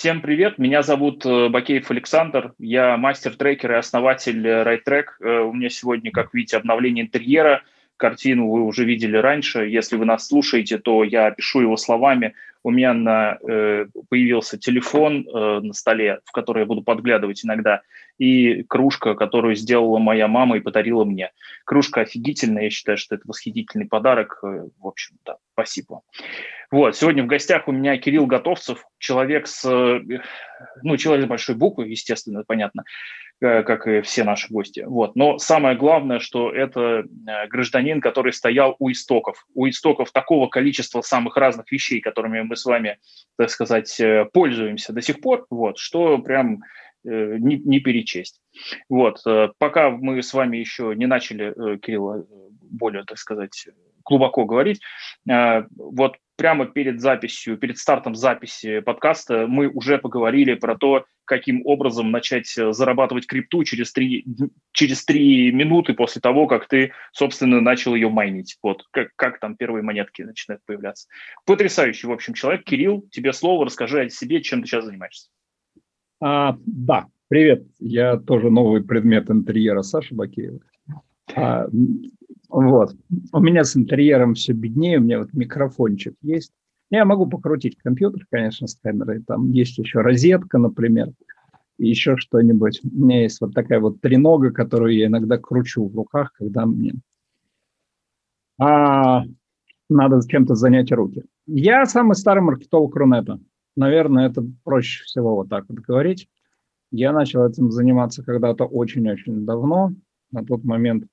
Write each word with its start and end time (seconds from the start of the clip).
Всем 0.00 0.22
привет, 0.22 0.56
меня 0.56 0.80
зовут 0.80 1.26
э, 1.26 1.50
Бакеев 1.50 1.90
Александр, 1.90 2.54
я 2.58 2.96
мастер-трекер 2.96 3.72
и 3.72 3.74
основатель 3.74 4.48
RideTrack. 4.48 5.04
Э, 5.20 5.40
у 5.40 5.52
меня 5.52 5.68
сегодня, 5.68 6.10
как 6.10 6.32
видите, 6.32 6.56
обновление 6.56 7.04
интерьера. 7.04 7.64
Картину 7.98 8.48
вы 8.48 8.62
уже 8.62 8.86
видели 8.86 9.18
раньше. 9.18 9.66
Если 9.66 9.96
вы 9.96 10.06
нас 10.06 10.26
слушаете, 10.26 10.78
то 10.78 11.04
я 11.04 11.30
пишу 11.32 11.60
его 11.60 11.76
словами. 11.76 12.32
У 12.62 12.70
меня 12.70 12.94
на, 12.94 13.36
э, 13.46 13.88
появился 14.08 14.56
телефон 14.56 15.28
э, 15.28 15.60
на 15.60 15.74
столе, 15.74 16.20
в 16.24 16.32
который 16.32 16.60
я 16.60 16.66
буду 16.66 16.80
подглядывать 16.80 17.44
иногда, 17.44 17.82
и 18.20 18.64
кружка, 18.64 19.14
которую 19.14 19.54
сделала 19.54 19.98
моя 19.98 20.28
мама 20.28 20.58
и 20.58 20.60
подарила 20.60 21.04
мне. 21.04 21.32
Кружка 21.64 22.02
офигительная, 22.02 22.64
я 22.64 22.70
считаю, 22.70 22.98
что 22.98 23.14
это 23.14 23.24
восхитительный 23.26 23.86
подарок. 23.86 24.40
Э, 24.42 24.68
в 24.78 24.86
общем, 24.86 25.16
да, 25.24 25.38
спасибо. 25.54 26.02
Вот, 26.70 26.94
сегодня 26.94 27.22
в 27.24 27.28
гостях 27.28 27.66
у 27.66 27.72
меня 27.72 27.96
Кирилл 27.96 28.26
Готовцев, 28.26 28.84
человек 28.98 29.46
с, 29.46 29.64
э, 29.64 30.20
ну, 30.82 30.96
человек 30.98 31.24
с 31.24 31.28
большой 31.28 31.54
буквы, 31.54 31.88
естественно, 31.88 32.44
понятно, 32.46 32.84
э, 33.40 33.62
как 33.62 33.86
и 33.86 34.02
все 34.02 34.22
наши 34.22 34.52
гости. 34.52 34.84
Вот. 34.86 35.16
Но 35.16 35.38
самое 35.38 35.74
главное, 35.74 36.18
что 36.18 36.52
это 36.52 37.04
гражданин, 37.48 38.02
который 38.02 38.34
стоял 38.34 38.76
у 38.80 38.90
истоков. 38.90 39.46
У 39.54 39.66
истоков 39.66 40.12
такого 40.12 40.46
количества 40.48 41.00
самых 41.00 41.38
разных 41.38 41.72
вещей, 41.72 42.02
которыми 42.02 42.42
мы 42.42 42.54
с 42.54 42.66
вами, 42.66 42.98
так 43.38 43.48
сказать, 43.48 43.98
пользуемся 44.34 44.92
до 44.92 45.00
сих 45.00 45.22
пор, 45.22 45.46
вот, 45.48 45.78
что 45.78 46.18
прям 46.18 46.60
не, 47.04 47.58
не 47.58 47.80
перечесть. 47.80 48.40
Вот. 48.88 49.22
Пока 49.58 49.90
мы 49.90 50.22
с 50.22 50.34
вами 50.34 50.56
еще 50.56 50.92
не 50.96 51.06
начали, 51.06 51.78
Кирилл, 51.78 52.26
более, 52.62 53.04
так 53.04 53.18
сказать, 53.18 53.66
глубоко 54.04 54.44
говорить, 54.44 54.80
вот 55.26 56.16
прямо 56.40 56.64
перед 56.64 57.02
записью, 57.02 57.58
перед 57.58 57.76
стартом 57.76 58.14
записи 58.14 58.80
подкаста 58.80 59.46
мы 59.46 59.68
уже 59.68 59.98
поговорили 59.98 60.54
про 60.54 60.74
то, 60.74 61.04
каким 61.26 61.60
образом 61.66 62.10
начать 62.10 62.56
э, 62.56 62.72
зарабатывать 62.72 63.26
крипту 63.26 63.62
через 63.62 63.92
три, 63.92 64.24
через 64.72 65.04
три 65.04 65.52
минуты 65.52 65.92
после 65.92 66.22
того, 66.22 66.46
как 66.46 66.66
ты, 66.66 66.92
собственно, 67.12 67.60
начал 67.60 67.94
ее 67.94 68.08
майнить. 68.08 68.56
Вот, 68.62 68.84
как, 68.90 69.10
как 69.16 69.38
там 69.38 69.54
первые 69.54 69.82
монетки 69.82 70.22
начинают 70.22 70.64
появляться. 70.64 71.08
Потрясающий, 71.44 72.06
в 72.06 72.12
общем, 72.12 72.32
человек. 72.32 72.64
Кирилл, 72.64 73.06
тебе 73.12 73.34
слово, 73.34 73.66
расскажи 73.66 74.00
о 74.00 74.08
себе, 74.08 74.40
чем 74.42 74.62
ты 74.62 74.66
сейчас 74.66 74.86
занимаешься. 74.86 75.28
А, 76.20 76.58
да, 76.66 77.06
привет. 77.28 77.66
Я 77.78 78.18
тоже 78.18 78.50
новый 78.50 78.84
предмет 78.84 79.30
интерьера 79.30 79.82
Саша 79.82 80.14
Бакеева. 80.14 80.60
А, 81.34 81.66
вот. 82.48 82.94
У 83.32 83.40
меня 83.40 83.64
с 83.64 83.76
интерьером 83.76 84.34
все 84.34 84.52
беднее, 84.52 84.98
у 84.98 85.02
меня 85.02 85.20
вот 85.20 85.32
микрофончик 85.32 86.14
есть. 86.20 86.52
Я 86.90 87.04
могу 87.04 87.26
покрутить 87.26 87.78
компьютер, 87.78 88.26
конечно, 88.30 88.66
с 88.66 88.74
камерой. 88.74 89.22
Там 89.26 89.50
есть 89.50 89.78
еще 89.78 90.00
розетка, 90.00 90.58
например, 90.58 91.12
и 91.78 91.88
еще 91.88 92.16
что-нибудь. 92.16 92.80
У 92.84 93.04
меня 93.04 93.22
есть 93.22 93.40
вот 93.40 93.54
такая 93.54 93.80
вот 93.80 94.00
тренога, 94.00 94.50
которую 94.50 94.94
я 94.94 95.06
иногда 95.06 95.38
кручу 95.38 95.88
в 95.88 95.94
руках, 95.94 96.32
когда 96.34 96.66
мне 96.66 96.94
а, 98.58 99.22
надо 99.88 100.20
чем-то 100.28 100.54
занять 100.54 100.92
руки. 100.92 101.24
Я 101.46 101.86
самый 101.86 102.14
старый 102.14 102.42
маркетолог 102.42 102.94
Рунета. 102.94 103.40
Наверное, 103.76 104.28
это 104.28 104.44
проще 104.64 105.04
всего 105.04 105.36
вот 105.36 105.48
так 105.48 105.64
вот 105.68 105.78
говорить. 105.78 106.28
Я 106.90 107.12
начал 107.12 107.46
этим 107.46 107.70
заниматься 107.70 108.22
когда-то 108.24 108.64
очень-очень 108.64 109.44
давно. 109.46 109.92
На 110.32 110.44
тот 110.44 110.64
момент 110.64 111.04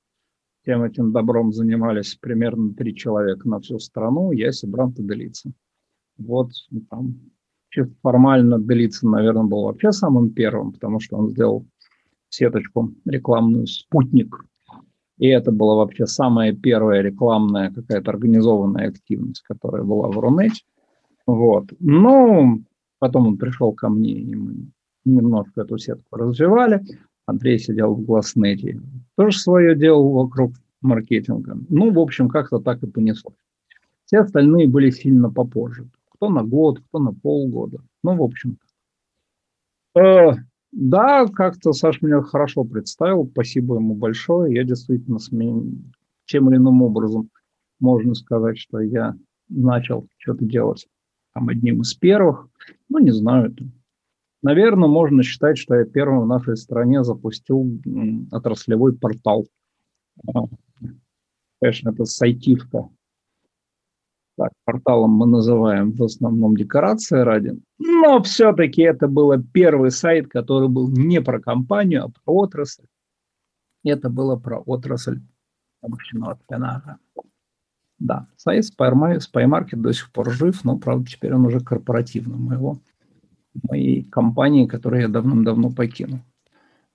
всем 0.62 0.84
этим 0.84 1.12
добром 1.12 1.54
занимались 1.54 2.16
примерно 2.16 2.74
три 2.74 2.96
человека 2.96 3.48
на 3.48 3.60
всю 3.60 3.80
страну, 3.80 4.32
я, 4.32 4.52
Сибрант 4.52 5.00
и 5.00 5.04
Делица. 5.04 5.52
Вот 6.18 6.52
ну, 6.72 6.82
там 6.90 7.16
чисто 7.70 7.94
формально 8.02 8.60
Делица, 8.60 9.08
наверное, 9.08 9.44
был 9.44 9.64
вообще 9.64 9.92
самым 9.92 10.32
первым, 10.32 10.74
потому 10.74 11.00
что 11.00 11.18
он 11.18 11.30
сделал 11.30 11.66
сеточку 12.30 12.92
рекламную 13.06 13.68
«Спутник». 13.68 14.44
И 15.18 15.28
это 15.28 15.52
была 15.52 15.76
вообще 15.76 16.06
самая 16.06 16.54
первая 16.54 17.02
рекламная 17.02 17.72
какая-то 17.72 18.12
организованная 18.12 18.90
активность, 18.90 19.42
которая 19.44 19.84
была 19.84 20.10
в 20.10 20.20
Рунете. 20.20 20.64
Вот. 21.28 21.66
Ну, 21.80 22.64
потом 23.00 23.28
он 23.28 23.38
пришел 23.38 23.74
ко 23.74 23.90
мне, 23.90 24.14
и 24.14 24.34
мы 24.34 24.72
немножко 25.06 25.62
эту 25.62 25.78
сетку 25.78 26.16
развивали. 26.16 26.82
Андрей 27.26 27.60
сидел 27.60 27.94
в 27.94 28.06
Гласнете, 28.06 28.82
тоже 29.16 29.38
свое 29.38 29.76
делал 29.76 30.10
вокруг 30.14 30.54
маркетинга. 30.82 31.58
Ну, 31.70 31.92
в 31.92 32.00
общем, 32.00 32.30
как-то 32.30 32.60
так 32.60 32.82
и 32.82 32.88
понеслось. 32.88 33.36
Все 34.06 34.20
остальные 34.20 34.70
были 34.70 34.90
сильно 34.90 35.30
попозже. 35.30 35.90
Кто 36.14 36.30
на 36.30 36.44
год, 36.44 36.80
кто 36.80 37.00
на 37.00 37.14
полгода. 37.14 37.80
Ну, 38.04 38.16
в 38.16 38.24
общем. 38.24 38.58
Э, 39.96 40.32
да, 40.72 41.28
как-то 41.28 41.74
Саш 41.74 42.02
меня 42.02 42.22
хорошо 42.22 42.64
представил. 42.64 43.28
Спасибо 43.30 43.76
ему 43.76 43.96
большое. 43.96 44.56
Я 44.56 44.64
действительно 44.64 45.20
смен... 45.20 45.92
тем 46.26 46.50
или 46.50 46.56
иным 46.58 46.82
образом 46.82 47.30
можно 47.82 48.16
сказать, 48.16 48.58
что 48.58 48.80
я 48.80 49.16
начал 49.50 50.08
что-то 50.18 50.46
делать 50.46 50.88
там 51.38 51.50
одним 51.50 51.82
из 51.82 51.94
первых. 51.94 52.50
Ну, 52.90 53.00
не 53.00 53.12
знаю, 53.12 53.52
это 53.52 53.64
Наверное, 54.44 54.88
можно 54.88 55.24
считать, 55.24 55.58
что 55.58 55.76
я 55.76 55.84
первым 55.84 56.22
в 56.22 56.28
нашей 56.28 56.56
стране 56.58 57.04
запустил 57.04 57.82
отраслевой 58.32 58.96
портал. 58.96 59.48
А, 60.28 60.44
конечно, 61.60 61.90
это 61.90 62.06
сайтивка. 62.06 62.88
Так, 64.38 64.52
порталом 64.64 65.12
мы 65.12 65.26
называем 65.26 65.92
в 65.92 66.04
основном 66.04 66.56
декорация 66.56 67.26
ради. 67.26 67.60
Но 67.80 68.22
все-таки 68.22 68.84
это 68.84 69.08
был 69.08 69.34
первый 69.52 69.90
сайт, 69.90 70.28
который 70.28 70.70
был 70.70 70.88
не 70.88 71.20
про 71.20 71.42
компанию, 71.42 72.06
а 72.06 72.10
про 72.10 72.34
отрасль. 72.34 72.86
Это 73.84 74.10
было 74.10 74.36
про 74.36 74.60
отрасль 74.60 75.20
промышленного 75.82 76.40
шпионажа. 76.44 77.00
Да, 78.00 78.28
сайт 78.36 78.66
SpyMarket 78.80 79.78
до 79.78 79.94
сих 79.94 80.12
пор 80.12 80.32
жив, 80.32 80.64
но, 80.64 80.78
правда, 80.78 81.10
теперь 81.10 81.34
он 81.34 81.46
уже 81.46 81.60
корпоративный 81.60 82.38
моего 82.38 82.80
моей 83.70 84.04
компании, 84.04 84.68
которую 84.68 85.02
я 85.02 85.08
давным-давно 85.08 85.72
покинул. 85.72 86.20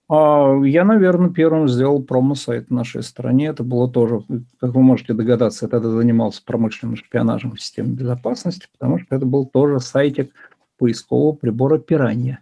А 0.08 0.60
я, 0.64 0.84
наверное, 0.84 1.30
первым 1.30 1.68
сделал 1.68 2.02
промо-сайт 2.02 2.68
в 2.68 2.72
нашей 2.72 3.02
стране. 3.02 3.46
Это 3.46 3.64
было 3.64 3.90
тоже, 3.90 4.22
как 4.60 4.74
вы 4.74 4.82
можете 4.82 5.14
догадаться, 5.14 5.64
я 5.64 5.70
тогда 5.70 5.90
занимался 5.90 6.44
промышленным 6.44 6.96
шпионажем 6.96 7.52
в 7.52 7.60
системе 7.60 7.94
безопасности, 7.94 8.68
потому 8.78 8.98
что 8.98 9.16
это 9.16 9.26
был 9.26 9.46
тоже 9.46 9.80
сайтик 9.80 10.32
поискового 10.78 11.34
прибора 11.34 11.78
«Пиранья». 11.78 12.40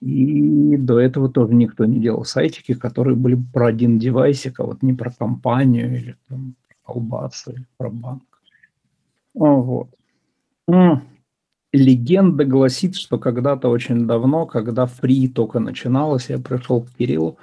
И 0.00 0.76
до 0.76 0.98
этого 0.98 1.28
тоже 1.28 1.54
никто 1.54 1.84
не 1.84 1.98
делал 2.00 2.24
сайтики, 2.24 2.72
которые 2.74 3.16
были 3.16 3.36
про 3.52 3.66
один 3.66 3.98
девайсик, 3.98 4.60
а 4.60 4.64
вот 4.64 4.82
не 4.82 4.94
про 4.94 5.10
компанию 5.10 5.94
или 5.94 6.16
там, 6.28 6.54
колбасы, 6.88 7.66
про 7.76 7.90
банк. 7.90 8.22
Вот 9.34 9.88
легенда 11.72 12.44
гласит, 12.44 12.96
что 12.96 13.18
когда-то 13.18 13.68
очень 13.68 14.06
давно, 14.06 14.46
когда 14.46 14.86
фри 14.86 15.28
только 15.28 15.60
начиналось, 15.60 16.30
я 16.30 16.38
пришел 16.38 16.82
к 16.82 16.90
Кириллу 16.98 17.36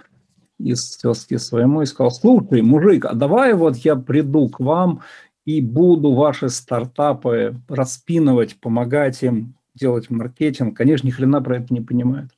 из 0.57 0.97
тезки 0.97 1.37
своему 1.37 1.81
и 1.81 1.85
сказал, 1.85 2.11
слушай, 2.11 2.61
мужик, 2.61 3.05
а 3.05 3.13
давай 3.13 3.53
вот 3.53 3.77
я 3.77 3.95
приду 3.95 4.49
к 4.49 4.59
вам 4.59 5.01
и 5.45 5.61
буду 5.61 6.13
ваши 6.13 6.49
стартапы 6.49 7.55
распинывать, 7.67 8.59
помогать 8.59 9.21
им 9.21 9.53
делать 9.75 10.09
маркетинг. 10.09 10.75
Конечно, 10.75 11.07
ни 11.07 11.11
хрена 11.11 11.41
про 11.41 11.57
это 11.57 11.73
не 11.73 11.81
понимают. 11.81 12.31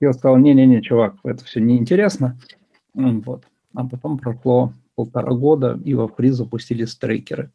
Я 0.00 0.12
сказал, 0.14 0.38
не-не-не, 0.38 0.82
чувак, 0.82 1.14
это 1.22 1.44
все 1.44 1.60
неинтересно. 1.60 2.36
Вот. 2.94 3.44
А 3.74 3.86
потом 3.86 4.18
прошло 4.18 4.72
полтора 4.94 5.32
года, 5.32 5.80
и 5.84 5.94
во 5.94 6.08
фри 6.08 6.30
запустили 6.30 6.84
трекеры. 6.84 7.50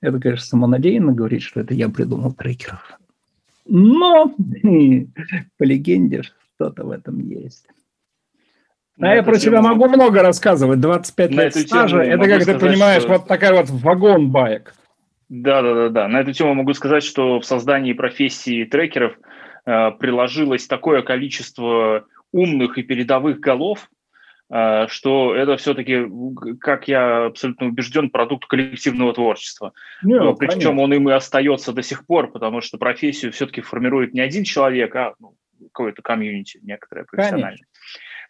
Это, 0.00 0.20
конечно, 0.20 0.44
самонадеянно 0.44 1.12
говорить, 1.12 1.42
что 1.42 1.60
это 1.60 1.74
я 1.74 1.88
придумал 1.88 2.32
трекеров. 2.32 2.98
Но 3.66 4.34
по 5.58 5.62
легенде 5.62 6.22
что-то 6.22 6.84
в 6.84 6.90
этом 6.90 7.20
есть. 7.20 7.66
А 9.00 9.14
я 9.14 9.22
про 9.22 9.38
себя 9.38 9.60
могу 9.60 9.88
много 9.88 10.22
рассказывать. 10.22 10.80
25 10.80 11.30
на 11.30 11.40
лет 11.40 11.54
стажа. 11.56 12.02
Это, 12.02 12.28
как 12.28 12.42
сказать, 12.42 12.60
ты 12.60 12.66
понимаешь, 12.66 13.02
что... 13.02 13.12
вот 13.14 13.26
такая 13.26 13.52
вот 13.54 13.68
вагон 13.68 14.30
баек. 14.30 14.74
Да, 15.28 15.62
да, 15.62 15.74
да, 15.74 15.88
да. 15.88 16.08
На 16.08 16.20
эту 16.20 16.32
тему 16.32 16.54
могу 16.54 16.74
сказать, 16.74 17.02
что 17.02 17.40
в 17.40 17.44
создании 17.44 17.92
профессии 17.92 18.64
трекеров 18.64 19.18
э, 19.66 19.90
приложилось 19.98 20.66
такое 20.66 21.02
количество 21.02 22.04
умных 22.30 22.78
и 22.78 22.82
передовых 22.82 23.40
голов, 23.40 23.90
что 24.88 25.34
это 25.34 25.56
все-таки, 25.56 26.06
как 26.60 26.86
я 26.86 27.26
абсолютно 27.26 27.66
убежден, 27.66 28.10
продукт 28.10 28.46
коллективного 28.46 29.12
творчества. 29.12 29.72
Не, 30.02 30.18
ну, 30.18 30.34
Причем 30.36 30.60
конечно. 30.60 30.82
он 30.82 30.94
им 30.94 31.08
и 31.08 31.12
остается 31.12 31.72
до 31.72 31.82
сих 31.82 32.06
пор, 32.06 32.30
потому 32.30 32.60
что 32.60 32.78
профессию 32.78 33.32
все-таки 33.32 33.62
формирует 33.62 34.14
не 34.14 34.20
один 34.20 34.44
человек, 34.44 34.94
а 34.94 35.14
ну, 35.18 35.36
какое-то 35.72 36.02
комьюнити 36.02 36.60
некоторое 36.62 37.04
профессиональное. 37.04 37.50
Конечно. 37.50 37.66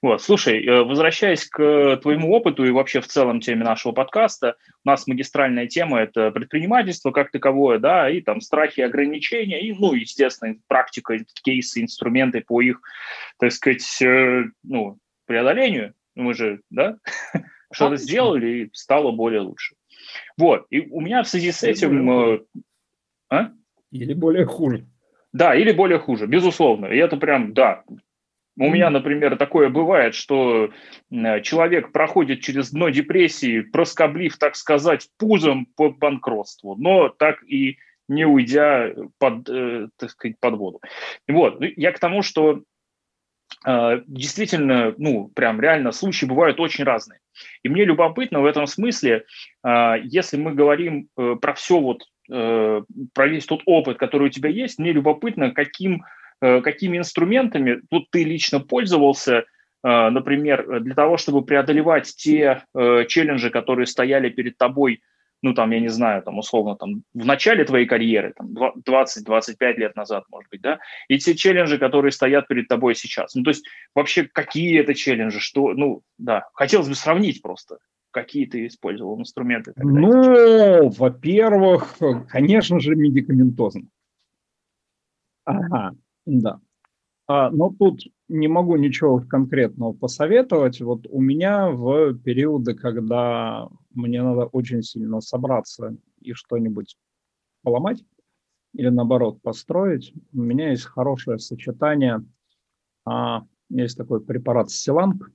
Вот, 0.05 0.21
слушай, 0.21 0.63
э, 0.63 0.83
возвращаясь 0.83 1.47
к 1.47 1.97
твоему 2.03 2.31
опыту 2.33 2.67
и 2.67 2.71
вообще 2.71 3.01
в 3.01 3.07
целом 3.07 3.41
теме 3.41 3.65
нашего 3.65 3.93
подкаста, 3.93 4.57
у 4.85 4.89
нас 4.89 5.07
магистральная 5.07 5.67
тема– 5.67 5.99
это 6.03 6.31
предпринимательство 6.31 7.11
как 7.11 7.31
таковое, 7.31 7.79
да, 7.79 8.11
и 8.11 8.21
там 8.21 8.43
страхи, 8.43 8.83
ограничения, 8.83 9.63
и, 9.63 9.73
ну, 9.73 9.95
естественно, 9.95 10.57
практика, 10.69 11.17
кейсы, 11.43 11.81
инструменты 11.81 12.43
по 12.43 12.61
их, 12.61 12.83
так 13.39 13.53
сказать, 13.53 14.03
э, 14.03 14.45
ну, 14.63 14.99
преодолению. 15.27 15.95
Мы 16.15 16.35
же, 16.35 16.61
да, 16.71 16.99
что-то 17.73 17.97
сделали, 17.97 18.47
и 18.47 18.71
стало 18.73 19.13
более 19.13 19.41
лучше. 19.41 19.75
Вот, 20.37 20.67
и 20.71 20.81
у 20.81 21.01
меня 21.01 21.23
в 21.23 21.29
связи 21.29 21.53
с 21.53 21.63
этим... 21.63 22.11
Э, 22.11 22.41
а? 23.31 23.51
Или 23.91 24.15
более 24.15 24.47
хуже. 24.47 24.87
Да, 25.33 25.55
или 25.55 25.73
более 25.73 25.99
хуже, 25.99 26.27
безусловно. 26.27 26.87
И 26.87 26.97
это 26.97 27.17
прям, 27.17 27.55
да, 27.55 27.83
у 28.57 28.71
меня, 28.71 28.91
например, 28.91 29.37
такое 29.37 29.69
бывает, 29.69 30.15
что 30.15 30.71
человек 31.11 31.91
проходит 31.91 32.41
через 32.41 32.71
дно 32.71 32.89
депрессии, 32.89 33.61
проскоблив, 33.63 34.39
так 34.39 34.55
сказать, 34.55 35.09
пузом 35.19 35.67
по 35.77 35.91
банкротству, 35.91 36.77
но 36.77 37.09
так 37.09 37.43
и 37.49 37.79
не 38.07 38.27
уйдя 38.27 38.93
под, 39.19 39.49
э, 39.49 39.89
так 39.97 40.11
сказать, 40.11 40.37
под 40.39 40.55
воду. 40.57 40.81
Вот, 41.27 41.59
ну, 41.59 41.67
я 41.75 41.91
к 41.91 41.99
тому, 41.99 42.23
что 42.23 42.53
э, 42.53 42.63
действительно, 43.65 44.95
ну, 44.99 45.29
прям 45.35 45.61
реально 45.61 45.93
случаи 45.93 46.27
бывают 46.27 46.61
очень 46.61 46.85
разные. 46.85 47.21
И 47.63 47.69
мне 47.69 47.85
любопытно 47.85 48.41
в 48.41 48.47
этом 48.47 48.67
смысле, 48.67 49.25
э, 49.65 49.95
если 50.05 50.37
мы 50.37 50.55
говорим 50.55 51.09
э, 51.17 51.37
про 51.41 51.55
все 51.55 51.81
вот, 51.81 52.03
э, 52.31 52.83
про 53.13 53.27
весь 53.27 53.47
тот 53.47 53.63
опыт, 53.67 53.99
который 53.99 54.29
у 54.29 54.31
тебя 54.31 54.51
есть, 54.51 54.79
мне 54.79 54.93
любопытно, 54.93 55.51
каким 55.51 56.05
Э, 56.45 56.61
какими 56.61 56.99
инструментами 56.99 57.81
тут 57.91 58.11
ты 58.11 58.23
лично 58.25 58.61
пользовался, 58.61 59.33
э, 59.33 59.45
например, 59.83 60.81
для 60.81 60.95
того, 60.95 61.17
чтобы 61.17 61.43
преодолевать 61.43 62.15
те 62.17 62.65
э, 62.75 63.05
челленджи, 63.09 63.49
которые 63.49 63.87
стояли 63.87 64.29
перед 64.29 64.59
тобой, 64.59 65.01
ну, 65.45 65.53
там, 65.53 65.71
я 65.73 65.81
не 65.81 65.89
знаю, 65.89 66.23
там, 66.23 66.39
условно, 66.39 66.75
там, 66.75 67.03
в 67.13 67.27
начале 67.27 67.65
твоей 67.67 67.85
карьеры, 67.85 68.33
там, 68.35 68.55
20-25 68.83 69.77
лет 69.77 69.95
назад, 69.95 70.25
может 70.31 70.51
быть, 70.51 70.63
да, 70.63 70.79
и 71.09 71.19
те 71.19 71.35
челленджи, 71.35 71.77
которые 71.77 72.13
стоят 72.13 72.49
перед 72.49 72.67
тобой 72.67 72.95
сейчас. 72.95 73.35
Ну, 73.35 73.43
то 73.43 73.51
есть, 73.51 73.67
вообще, 73.95 74.25
какие 74.25 74.81
это 74.81 74.95
челленджи, 74.95 75.41
что, 75.41 75.75
ну, 75.75 76.01
да, 76.17 76.49
хотелось 76.55 76.89
бы 76.89 76.95
сравнить 76.95 77.43
просто 77.43 77.79
какие 78.11 78.47
ты 78.47 78.69
использовал 78.69 79.21
инструменты? 79.21 79.73
Тогда 79.73 79.91
ну, 79.91 80.89
во-первых, 80.89 81.99
конечно 82.29 82.79
же, 82.79 82.95
медикаментозно. 82.95 83.89
Ага. 85.45 85.97
Да. 86.25 86.61
А, 87.27 87.51
но 87.51 87.71
тут 87.71 88.03
не 88.29 88.49
могу 88.49 88.77
ничего 88.77 89.21
конкретного 89.21 89.93
посоветовать. 89.93 90.81
Вот 90.81 91.07
у 91.09 91.21
меня 91.21 91.71
в 91.71 92.15
периоды, 92.19 92.75
когда 92.75 93.69
мне 93.95 94.23
надо 94.23 94.45
очень 94.47 94.83
сильно 94.83 95.21
собраться 95.21 95.97
и 96.21 96.33
что-нибудь 96.33 96.97
поломать 97.63 98.05
или 98.75 98.89
наоборот 98.89 99.41
построить, 99.41 100.13
у 100.33 100.41
меня 100.41 100.71
есть 100.71 100.85
хорошее 100.85 101.39
сочетание. 101.39 102.25
А, 103.07 103.45
есть 103.71 103.97
такой 103.97 104.21
препарат 104.21 104.71
Силанг, 104.71 105.31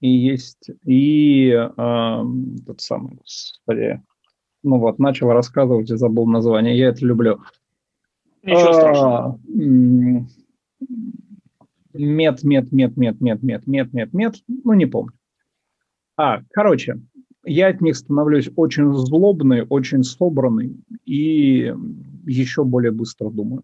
и 0.00 0.08
есть 0.08 0.70
и 0.84 1.52
а, 1.52 2.24
тот 2.66 2.80
самый, 2.80 3.16
господи, 3.16 4.02
ну 4.62 4.78
вот, 4.78 4.98
начал 4.98 5.30
рассказывать 5.30 5.90
и 5.90 5.96
забыл 5.96 6.26
название. 6.26 6.76
Я 6.76 6.88
это 6.88 7.06
люблю. 7.06 7.40
Ничего 8.42 8.72
страшного. 8.72 9.40
Мет, 11.92 12.42
мет, 12.44 12.72
мет, 12.72 12.96
мет, 12.96 13.20
мет, 13.20 13.42
мет, 13.42 13.66
мет, 13.66 13.92
мет, 13.92 14.12
мет, 14.12 14.34
ну 14.48 14.74
не 14.74 14.86
помню. 14.86 15.12
А, 16.16 16.40
короче, 16.50 17.00
я 17.44 17.68
от 17.68 17.80
них 17.80 17.96
становлюсь 17.96 18.50
очень 18.56 18.92
злобный, 18.92 19.64
очень 19.68 20.02
собранный 20.02 20.76
и 21.04 21.72
еще 22.26 22.64
более 22.64 22.92
быстро 22.92 23.30
думаю. 23.30 23.62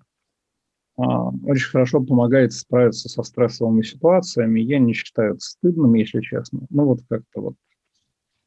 А, 0.96 1.30
очень 1.30 1.70
хорошо 1.70 2.02
помогает 2.02 2.52
справиться 2.52 3.08
со 3.08 3.22
стрессовыми 3.22 3.82
ситуациями. 3.82 4.60
Я 4.60 4.78
не 4.78 4.92
считаю 4.92 5.32
это 5.32 5.40
стыдным, 5.40 5.94
если 5.94 6.20
честно. 6.20 6.60
Ну 6.70 6.84
вот 6.84 7.00
как-то 7.08 7.40
вот 7.40 7.54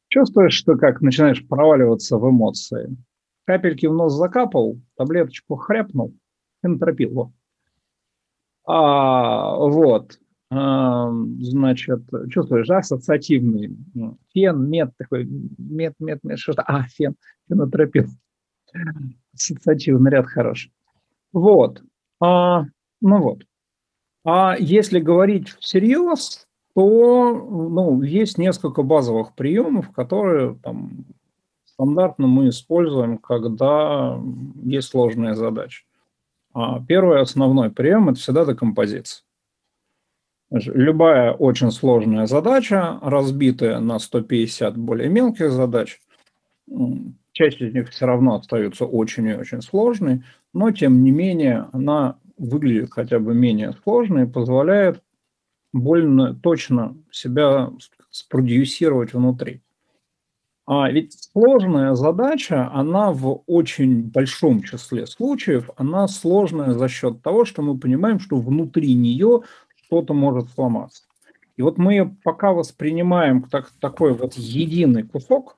чувствуешь, 0.09 0.53
что 0.53 0.77
как 0.77 1.01
начинаешь 1.01 1.45
проваливаться 1.47 2.17
в 2.17 2.29
эмоции. 2.29 2.95
Капельки 3.45 3.85
в 3.85 3.93
нос 3.93 4.13
закапал, 4.13 4.79
таблеточку 4.95 5.55
хряпнул, 5.55 6.13
энтропил. 6.63 7.33
А, 8.67 9.55
вот. 9.55 10.19
А, 10.51 11.11
значит, 11.39 12.01
чувствуешь, 12.29 12.69
ассоциативный. 12.69 13.75
Фен, 14.33 14.69
мед 14.69 14.91
такой, 14.97 15.25
мед, 15.25 15.93
мед, 15.99 16.19
мед, 16.23 16.39
что-то. 16.39 16.63
А, 16.63 16.83
фен, 16.83 17.15
фенотропил. 17.47 18.05
Ассоциативный 19.33 20.11
ряд 20.11 20.27
хороший. 20.27 20.71
Вот. 21.33 21.81
А, 22.21 22.63
ну 23.01 23.21
вот. 23.21 23.43
А 24.23 24.55
если 24.57 24.99
говорить 24.99 25.49
всерьез, 25.59 26.47
то 26.73 27.33
ну, 27.33 28.01
есть 28.01 28.37
несколько 28.37 28.83
базовых 28.83 29.35
приемов, 29.35 29.91
которые 29.91 30.55
там, 30.63 31.05
стандартно 31.65 32.27
мы 32.27 32.49
используем, 32.49 33.17
когда 33.17 34.19
есть 34.63 34.89
сложная 34.89 35.35
задача. 35.35 35.83
А 36.55 36.79
первый 36.79 37.19
основной 37.19 37.69
прием– 37.69 38.07
это 38.09 38.17
всегда 38.17 38.45
декомпозиция. 38.45 39.25
Любая 40.49 41.33
очень 41.33 41.69
сложная 41.69 42.27
задача, 42.27 42.97
разбитая 43.01 43.81
на 43.81 43.99
150 43.99 44.77
более 44.77 45.09
мелких 45.09 45.51
задач, 45.51 45.99
часть 47.33 47.59
из 47.59 47.73
них 47.73 47.89
все 47.89 48.05
равно 48.05 48.35
остается 48.35 48.85
очень 48.85 49.27
и 49.27 49.33
очень 49.35 49.61
сложной, 49.61 50.23
но 50.53 50.71
тем 50.71 51.03
не 51.03 51.11
менее 51.11 51.67
она 51.73 52.19
выглядит 52.37 52.89
хотя 52.89 53.19
бы 53.19 53.33
менее 53.33 53.73
сложной 53.83 54.23
и 54.23 54.31
позволяет 54.31 55.03
больно 55.73 56.33
точно 56.35 56.95
себя 57.11 57.69
спродюсировать 58.11 59.13
внутри. 59.13 59.61
А 60.67 60.89
ведь 60.89 61.13
сложная 61.31 61.93
задача, 61.93 62.71
она 62.73 63.11
в 63.11 63.43
очень 63.45 64.03
большом 64.03 64.63
числе 64.63 65.05
случаев, 65.05 65.69
она 65.77 66.07
сложная 66.07 66.73
за 66.73 66.87
счет 66.89 67.21
того, 67.21 67.45
что 67.45 67.61
мы 67.61 67.77
понимаем, 67.77 68.19
что 68.19 68.37
внутри 68.37 68.95
нее 68.95 69.43
что-то 69.85 70.13
может 70.15 70.49
сломаться. 70.49 71.03
И 71.55 71.61
вот 71.61 71.77
мы 71.77 71.93
ее 71.93 72.15
пока 72.23 72.51
воспринимаем 72.51 73.43
как 73.43 73.69
такой 73.79 74.13
вот 74.13 74.33
единый 74.33 75.03
кусок, 75.03 75.57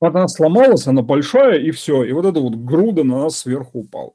вот 0.00 0.14
она 0.16 0.28
сломалась, 0.28 0.86
она 0.86 1.02
большая, 1.02 1.58
и 1.58 1.70
все. 1.70 2.04
И 2.04 2.12
вот 2.12 2.26
эта 2.26 2.40
вот 2.40 2.54
груда 2.56 3.04
на 3.04 3.20
нас 3.20 3.38
сверху 3.38 3.80
упала. 3.80 4.12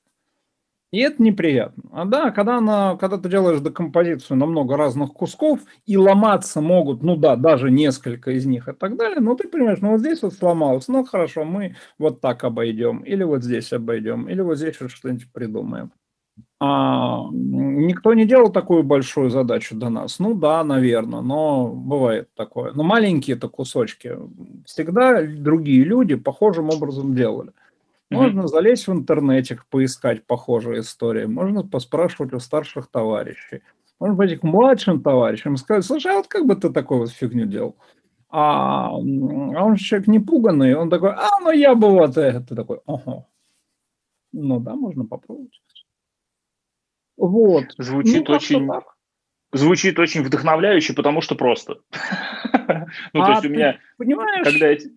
И 0.93 0.99
это 0.99 1.21
неприятно. 1.21 1.83
А 1.91 2.05
да, 2.05 2.31
когда, 2.31 2.57
она, 2.59 2.95
когда 2.95 3.17
ты 3.17 3.27
делаешь 3.29 3.59
декомпозицию 3.59 4.37
на 4.37 4.45
много 4.45 4.77
разных 4.77 5.11
кусков, 5.13 5.59
и 5.85 5.97
ломаться 5.97 6.61
могут, 6.61 7.03
ну 7.03 7.17
да, 7.17 7.35
даже 7.35 7.69
несколько 7.69 8.31
из 8.31 8.45
них 8.45 8.69
и 8.69 8.73
так 8.73 8.95
далее, 8.95 9.19
ну 9.19 9.35
ты 9.35 9.49
понимаешь, 9.49 9.79
ну 9.81 9.91
вот 9.91 9.99
здесь 9.99 10.21
вот 10.21 10.33
сломалось, 10.33 10.87
ну 10.87 11.03
хорошо, 11.03 11.43
мы 11.43 11.75
вот 11.99 12.21
так 12.21 12.43
обойдем, 12.45 12.99
или 12.99 13.23
вот 13.23 13.43
здесь 13.43 13.73
обойдем, 13.73 14.29
или 14.29 14.39
вот 14.39 14.57
здесь 14.57 14.79
вот 14.79 14.91
что-нибудь 14.91 15.29
придумаем. 15.33 15.91
А, 16.59 17.25
никто 17.31 18.13
не 18.15 18.25
делал 18.25 18.51
такую 18.51 18.83
большую 18.83 19.29
задачу 19.29 19.75
до 19.75 19.89
нас. 19.89 20.19
Ну 20.19 20.33
да, 20.35 20.63
наверное, 20.63 21.21
но 21.21 21.67
бывает 21.69 22.29
такое. 22.35 22.73
Но 22.73 22.83
маленькие 22.83 23.37
это 23.37 23.49
кусочки 23.49 24.17
всегда 24.65 25.21
другие 25.23 25.83
люди 25.83 26.15
похожим 26.15 26.69
образом 26.69 27.15
делали. 27.15 27.51
Можно 28.09 28.41
mm-hmm. 28.41 28.47
залезть 28.47 28.87
в 28.87 28.93
интернете, 28.93 29.59
поискать 29.69 30.25
похожие 30.25 30.79
истории, 30.79 31.25
можно 31.25 31.63
поспрашивать 31.63 32.33
у 32.33 32.39
старших 32.39 32.87
товарищей, 32.87 33.61
можно 33.99 34.15
пойти 34.15 34.37
к 34.37 34.43
младшим 34.43 35.01
товарищам 35.01 35.55
и 35.55 35.57
сказать, 35.57 35.83
слушай, 35.83 36.13
а 36.13 36.17
вот 36.17 36.27
как 36.27 36.45
бы 36.45 36.55
ты 36.55 36.69
такую 36.69 37.01
вот 37.01 37.11
фигню 37.11 37.45
делал? 37.45 37.75
А, 38.29 38.89
а 38.89 38.93
он 38.97 39.77
же 39.77 39.83
человек 39.83 40.07
не 40.07 40.19
пуганный, 40.19 40.75
он 40.75 40.89
такой, 40.89 41.11
а, 41.11 41.39
ну 41.41 41.51
я 41.51 41.75
бы 41.75 41.89
вот 41.89 42.17
это. 42.17 42.41
Ты 42.41 42.55
такой, 42.55 42.79
ага. 42.85 43.25
Ну 44.33 44.59
да, 44.59 44.75
можно 44.75 45.05
попробовать. 45.05 45.61
Вот. 47.17 47.65
Звучит 47.77 48.27
ну, 48.27 48.35
очень... 48.35 48.69
Звучит 49.53 49.97
очень 49.97 50.23
вдохновляюще, 50.23 50.93
потому 50.93 51.21
что 51.21 51.35
просто. 51.35 51.79
ну, 53.13 53.25
то 53.25 53.31
есть 53.31 53.45
у 53.45 53.49
меня... 53.49 53.79
Понимаешь? 53.97 54.89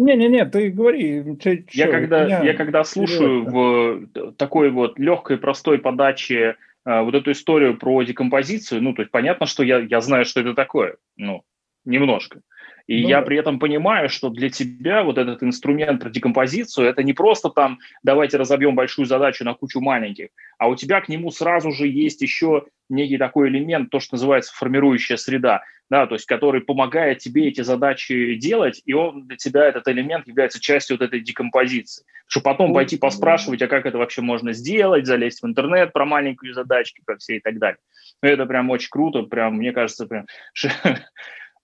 Не-не-не, 0.00 0.46
ты 0.46 0.70
говори. 0.70 1.36
Ты, 1.36 1.66
я, 1.72 1.84
что, 1.84 1.92
когда, 1.92 2.24
меня... 2.24 2.42
я 2.42 2.54
когда 2.54 2.84
слушаю 2.84 3.44
в 3.44 4.32
такой 4.38 4.70
вот 4.70 4.98
легкой, 4.98 5.36
простой 5.36 5.78
подаче 5.78 6.56
э, 6.86 7.00
вот 7.02 7.14
эту 7.14 7.32
историю 7.32 7.76
про 7.76 8.02
декомпозицию, 8.02 8.82
ну, 8.82 8.94
то 8.94 9.02
есть 9.02 9.12
понятно, 9.12 9.44
что 9.44 9.62
я, 9.62 9.78
я 9.78 10.00
знаю, 10.00 10.24
что 10.24 10.40
это 10.40 10.54
такое, 10.54 10.96
ну, 11.16 11.42
немножко. 11.84 12.40
И 12.86 13.02
ну, 13.02 13.08
я 13.08 13.22
при 13.22 13.38
этом 13.38 13.58
понимаю, 13.58 14.08
что 14.08 14.28
для 14.28 14.50
тебя 14.50 15.02
вот 15.02 15.18
этот 15.18 15.42
инструмент 15.42 16.00
про 16.00 16.10
декомпозицию, 16.10 16.88
это 16.88 17.02
не 17.02 17.12
просто 17.12 17.50
там 17.50 17.78
давайте 18.02 18.36
разобьем 18.36 18.74
большую 18.74 19.06
задачу 19.06 19.44
на 19.44 19.54
кучу 19.54 19.80
маленьких, 19.80 20.28
а 20.58 20.68
у 20.68 20.76
тебя 20.76 21.00
к 21.00 21.08
нему 21.08 21.30
сразу 21.30 21.72
же 21.72 21.86
есть 21.86 22.22
еще 22.22 22.64
некий 22.88 23.18
такой 23.18 23.48
элемент, 23.48 23.90
то, 23.90 24.00
что 24.00 24.14
называется 24.14 24.54
формирующая 24.54 25.16
среда, 25.16 25.62
да, 25.90 26.06
то 26.06 26.14
есть 26.14 26.26
который 26.26 26.60
помогает 26.60 27.18
тебе 27.18 27.48
эти 27.48 27.62
задачи 27.62 28.34
делать, 28.34 28.82
и 28.84 28.92
он 28.92 29.26
для 29.26 29.36
тебя, 29.36 29.64
этот 29.64 29.88
элемент, 29.88 30.26
является 30.28 30.60
частью 30.60 30.96
вот 30.98 31.04
этой 31.04 31.20
декомпозиции. 31.20 32.04
Чтобы 32.26 32.44
потом 32.44 32.72
пойти 32.72 32.96
поспрашивать, 32.96 33.62
а 33.62 33.66
как 33.66 33.86
это 33.86 33.98
вообще 33.98 34.22
можно 34.22 34.52
сделать, 34.52 35.06
залезть 35.06 35.42
в 35.42 35.46
интернет 35.46 35.92
про 35.92 36.04
маленькие 36.04 36.54
задачки, 36.54 37.02
про 37.04 37.16
все 37.16 37.36
и 37.36 37.40
так 37.40 37.58
далее. 37.58 37.78
Это 38.22 38.46
прям 38.46 38.70
очень 38.70 38.90
круто, 38.90 39.22
прям, 39.22 39.56
мне 39.56 39.72
кажется, 39.72 40.06
прям 40.06 40.26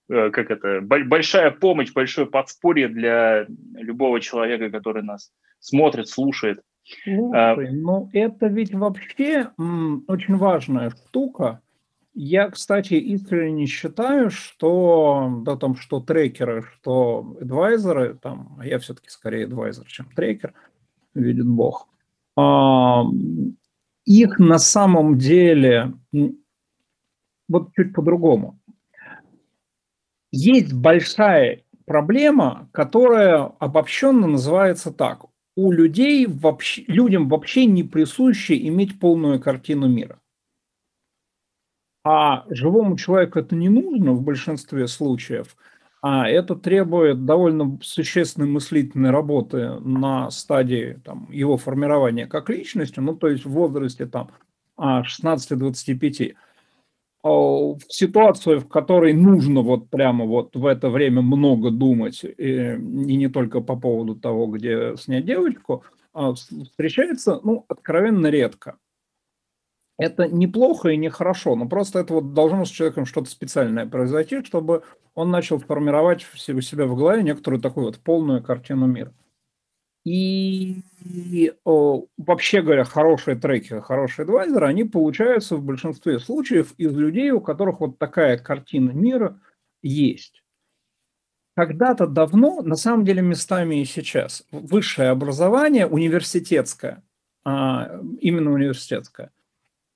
как 0.08 0.50
это, 0.50 0.80
большая 0.80 1.50
помощь, 1.50 1.92
большое 1.92 2.26
подспорье 2.26 2.88
для 2.88 3.46
любого 3.74 4.20
человека, 4.20 4.70
который 4.70 5.02
нас 5.02 5.32
смотрит, 5.60 6.08
слушает. 6.08 6.62
Слушай, 7.04 7.72
ну 7.72 8.08
это 8.12 8.46
ведь 8.46 8.72
вообще 8.72 9.50
м, 9.58 10.04
очень 10.06 10.36
важная 10.36 10.90
штука. 10.90 11.60
Я, 12.14 12.48
кстати, 12.48 12.94
искренне 12.94 13.66
считаю, 13.66 14.30
что 14.30 15.42
да, 15.44 15.56
там, 15.56 15.76
что 15.76 16.00
трекеры, 16.00 16.62
что 16.62 17.36
адвайзеры, 17.40 18.14
там, 18.14 18.56
а 18.58 18.66
я 18.66 18.78
все-таки 18.78 19.10
скорее 19.10 19.44
адвайзер, 19.46 19.84
чем 19.86 20.06
трекер, 20.14 20.54
видит 21.14 21.46
Бог, 21.46 21.88
а, 22.36 23.04
их 24.04 24.38
на 24.38 24.58
самом 24.58 25.18
деле 25.18 25.92
вот 27.48 27.72
чуть 27.74 27.92
по-другому 27.92 28.58
есть 30.32 30.72
большая 30.72 31.62
проблема, 31.86 32.68
которая 32.72 33.52
обобщенно 33.58 34.26
называется 34.26 34.90
так. 34.92 35.26
У 35.56 35.72
людей 35.72 36.26
вообще, 36.26 36.84
людям 36.86 37.28
вообще 37.28 37.64
не 37.66 37.82
присуще 37.82 38.66
иметь 38.68 38.98
полную 39.00 39.40
картину 39.40 39.88
мира. 39.88 40.18
А 42.04 42.44
живому 42.50 42.96
человеку 42.96 43.38
это 43.38 43.56
не 43.56 43.68
нужно 43.68 44.12
в 44.12 44.22
большинстве 44.22 44.86
случаев, 44.86 45.56
а 46.02 46.28
это 46.28 46.54
требует 46.54 47.24
довольно 47.24 47.78
существенной 47.82 48.46
мыслительной 48.48 49.10
работы 49.10 49.80
на 49.80 50.30
стадии 50.30 51.00
там, 51.04 51.28
его 51.32 51.56
формирования 51.56 52.26
как 52.26 52.48
личности, 52.48 53.00
ну 53.00 53.16
то 53.16 53.28
есть 53.28 53.44
в 53.44 53.50
возрасте 53.50 54.06
там 54.06 54.30
16-25. 54.78 56.34
А, 57.26 57.28
в 57.28 57.80
ситуацию, 57.88 58.60
в 58.60 58.68
которой 58.68 59.12
нужно 59.12 59.62
вот 59.62 59.90
прямо 59.90 60.24
вот 60.24 60.54
в 60.54 60.64
это 60.64 60.90
время 60.90 61.22
много 61.22 61.72
думать, 61.72 62.22
и, 62.22 62.30
и 62.36 63.16
не 63.16 63.28
только 63.28 63.60
по 63.60 63.74
поводу 63.74 64.14
того, 64.14 64.46
где 64.46 64.96
снять 64.96 65.26
девочку, 65.26 65.82
а 66.12 66.34
встречается, 66.34 67.40
ну, 67.42 67.64
откровенно 67.66 68.28
редко. 68.28 68.76
Это 69.98 70.28
неплохо 70.28 70.90
и 70.90 70.96
нехорошо, 70.96 71.56
но 71.56 71.68
просто 71.68 71.98
это 71.98 72.14
вот 72.14 72.32
должно 72.32 72.64
с 72.64 72.70
человеком 72.70 73.06
что-то 73.06 73.28
специальное 73.28 73.86
произойти, 73.86 74.44
чтобы 74.44 74.84
он 75.16 75.32
начал 75.32 75.58
формировать 75.58 76.24
у 76.32 76.60
себя 76.60 76.86
в 76.86 76.94
голове 76.94 77.24
некоторую 77.24 77.60
такую 77.60 77.86
вот 77.86 77.98
полную 77.98 78.40
картину 78.40 78.86
мира. 78.86 79.12
И 80.06 81.52
о, 81.64 82.04
вообще 82.16 82.62
говоря, 82.62 82.84
хорошие 82.84 83.36
треки, 83.36 83.80
хорошие 83.80 84.22
адвайзеры, 84.22 84.64
они 84.64 84.84
получаются 84.84 85.56
в 85.56 85.64
большинстве 85.64 86.20
случаев 86.20 86.74
из 86.78 86.94
людей, 86.94 87.32
у 87.32 87.40
которых 87.40 87.80
вот 87.80 87.98
такая 87.98 88.38
картина 88.38 88.92
мира 88.92 89.40
есть. 89.82 90.44
Когда-то 91.56 92.06
давно, 92.06 92.62
на 92.62 92.76
самом 92.76 93.04
деле 93.04 93.20
местами 93.20 93.80
и 93.80 93.84
сейчас, 93.84 94.46
высшее 94.52 95.08
образование 95.08 95.88
университетское, 95.88 97.02
а, 97.44 98.00
именно 98.20 98.52
университетское, 98.52 99.32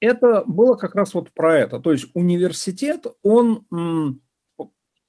это 0.00 0.42
было 0.44 0.74
как 0.74 0.96
раз 0.96 1.14
вот 1.14 1.30
про 1.30 1.56
это. 1.56 1.78
То 1.78 1.92
есть 1.92 2.10
университет, 2.14 3.06
он 3.22 3.64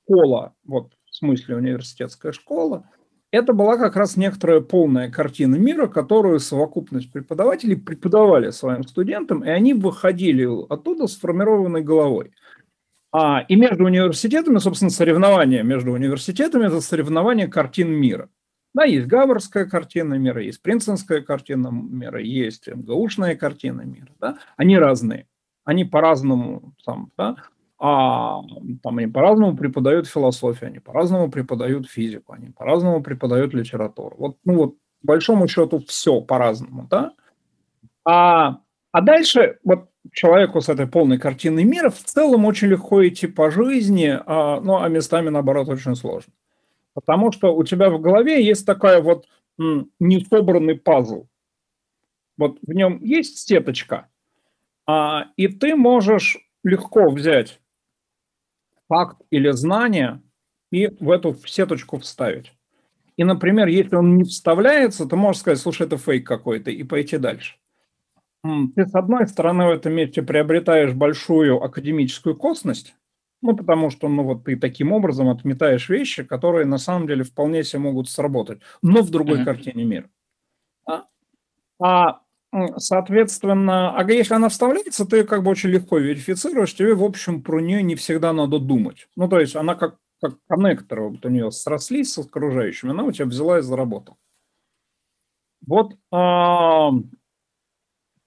школа, 0.04 0.54
вот 0.64 0.94
в 1.10 1.16
смысле 1.16 1.56
университетская 1.56 2.34
школа– 2.34 2.88
это 3.32 3.54
была 3.54 3.78
как 3.78 3.96
раз 3.96 4.18
некоторая 4.18 4.62
полная 4.62 5.10
картина 5.10 5.56
мира, 5.56 5.88
которую 5.88 6.40
совокупность 6.40 7.12
преподавателей 7.12 7.78
преподавали 7.78 8.52
своим 8.52 8.84
студентам, 8.84 9.44
и 9.44 9.50
они 9.50 9.74
выходили 9.74 10.48
оттуда 10.70 11.08
сформированной 11.08 11.82
головой. 11.82 12.34
А, 13.14 13.42
и 13.48 13.56
между 13.56 13.86
университетами, 13.86 14.58
собственно, 14.60 14.92
соревнования 14.92 15.64
между 15.64 15.92
университетами– 15.92 16.66
это 16.68 16.82
соревнование 16.82 17.48
картин 17.48 17.92
мира. 17.92 18.30
Да, 18.74 18.86
есть 18.86 19.08
Гаварская 19.08 19.66
картина 19.66 20.14
мира, 20.14 20.42
есть 20.42 20.62
Принценская 20.62 21.22
картина 21.22 21.70
мира, 21.70 22.22
есть 22.22 22.68
МГУшная 22.68 23.36
картина 23.36 23.82
мира. 23.82 24.12
Да? 24.20 24.38
Они 24.56 24.78
разные, 24.78 25.28
они 25.66 25.84
по-разному 25.84 26.74
там, 26.86 27.12
да? 27.18 27.36
А 27.84 28.42
там 28.84 29.00
они 29.00 29.08
по-разному 29.08 29.58
преподают 29.58 30.08
философию, 30.08 30.70
они 30.70 30.78
по-разному 30.78 31.32
преподают 31.32 31.90
физику, 31.90 32.34
они 32.34 32.50
по-разному 32.50 33.02
преподают 33.02 33.56
литературу. 33.56 34.16
Вот, 34.20 34.38
ну 34.46 34.56
вот, 34.56 34.76
по 35.02 35.08
большому 35.14 35.48
счету, 35.48 35.84
все 35.88 36.22
по-разному, 36.22 36.88
да? 36.88 37.14
А, 38.06 38.60
а 38.92 39.02
дальше 39.02 39.58
вот 39.64 39.90
человеку 40.14 40.62
с 40.62 40.70
этой 40.70 40.86
полной 40.86 41.18
картиной 41.18 41.64
мира 41.64 41.90
в 41.90 42.04
целом 42.04 42.46
очень 42.46 42.68
легко 42.68 43.08
идти 43.08 43.26
по 43.26 43.50
жизни, 43.50 44.16
а, 44.28 44.62
ну, 44.62 44.78
а 44.80 44.88
местами, 44.88 45.30
наоборот, 45.30 45.68
очень 45.68 45.96
сложно. 45.96 46.34
Потому 46.94 47.32
что 47.32 47.56
у 47.56 47.64
тебя 47.64 47.90
в 47.90 48.00
голове 48.00 48.46
есть 48.46 48.68
такая 48.68 49.02
вот 49.02 49.26
м, 49.60 49.90
несобранный 50.00 50.76
пазл. 50.76 51.26
Вот 52.38 52.60
в 52.62 52.74
нем 52.74 53.00
есть 53.02 53.40
сеточка, 53.40 54.08
а, 54.86 55.30
и 55.36 55.48
ты 55.48 55.76
можешь 55.76 56.38
легко 56.64 57.10
взять 57.10 57.60
факт 58.92 59.22
или 59.30 59.50
знание 59.52 60.22
и 60.70 60.88
в 61.00 61.10
эту 61.12 61.34
сеточку 61.46 61.98
вставить. 61.98 62.52
И, 63.16 63.24
например, 63.24 63.68
если 63.68 63.96
он 63.96 64.18
не 64.18 64.26
вставляется, 64.26 65.06
ты 65.06 65.16
можешь 65.16 65.42
сказать, 65.42 65.60
слушай, 65.60 65.88
это 65.88 65.98
фейк 65.98 66.28
какой-то, 66.28 66.72
и 66.72 66.84
пойти 66.84 67.18
дальше. 67.18 67.56
Ты, 68.44 68.86
с 68.86 68.94
одной 68.94 69.28
стороны, 69.28 69.68
в 69.68 69.70
этом 69.70 69.94
месте 69.94 70.22
приобретаешь 70.24 70.94
большую 70.94 71.64
академическую 71.64 72.36
косность, 72.36 72.96
ну, 73.42 73.56
потому 73.56 73.92
что, 73.92 74.10
ну, 74.10 74.24
вот 74.24 74.44
ты 74.44 74.58
таким 74.58 74.92
образом 74.92 75.30
отметаешь 75.30 75.88
вещи, 75.88 76.24
которые 76.24 76.66
на 76.66 76.78
самом 76.78 77.08
деле 77.08 77.24
вполне 77.24 77.64
себе 77.64 77.84
могут 77.84 78.10
сработать, 78.10 78.62
но 78.82 79.04
в 79.04 79.10
другой 79.10 79.40
mm-hmm. 79.40 79.46
картине 79.46 79.86
мира. 79.86 80.10
А, 80.86 81.06
а 81.80 82.20
Соответственно, 82.78 83.96
а 83.98 84.04
если 84.12 84.34
она 84.34 84.50
вставляется, 84.50 85.06
ты 85.06 85.24
как 85.24 85.44
бы 85.44 85.52
очень 85.52 85.70
легко 85.70 85.98
верифицируешь, 86.00 86.74
тебе, 86.76 86.94
в 86.96 87.04
общем, 87.04 87.42
про 87.42 87.62
нее 87.62 87.82
не 87.82 87.96
всегда 87.96 88.34
надо 88.34 88.60
думать. 88.60 89.08
Ну, 89.16 89.30
то 89.30 89.40
есть 89.40 89.56
она 89.56 89.76
как, 89.76 89.96
как 90.22 90.36
коннектор, 90.50 91.02
вот 91.02 91.26
у 91.26 91.30
нее 91.30 91.50
срослись 91.52 92.12
с 92.14 92.18
окружающими, 92.18 92.92
она 92.92 93.04
у 93.06 93.12
тебя 93.14 93.26
взяла 93.26 93.60
и 93.60 93.62
заработала. 93.62 94.18
Вот 95.66 95.94
а, 96.12 96.92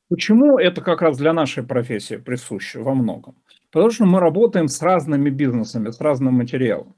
почему 0.09 0.59
это 0.59 0.81
как 0.81 1.03
раз 1.03 1.17
для 1.19 1.33
нашей 1.33 1.63
профессии 1.63 2.17
присуще 2.17 2.81
во 2.81 2.95
многом? 2.95 3.37
Потому 3.71 3.91
что 3.91 4.05
мы 4.05 4.21
работаем 4.21 4.69
с 4.69 4.81
разными 4.83 5.31
бизнесами, 5.31 5.91
с 5.91 6.01
разным 6.01 6.35
материалом. 6.35 6.95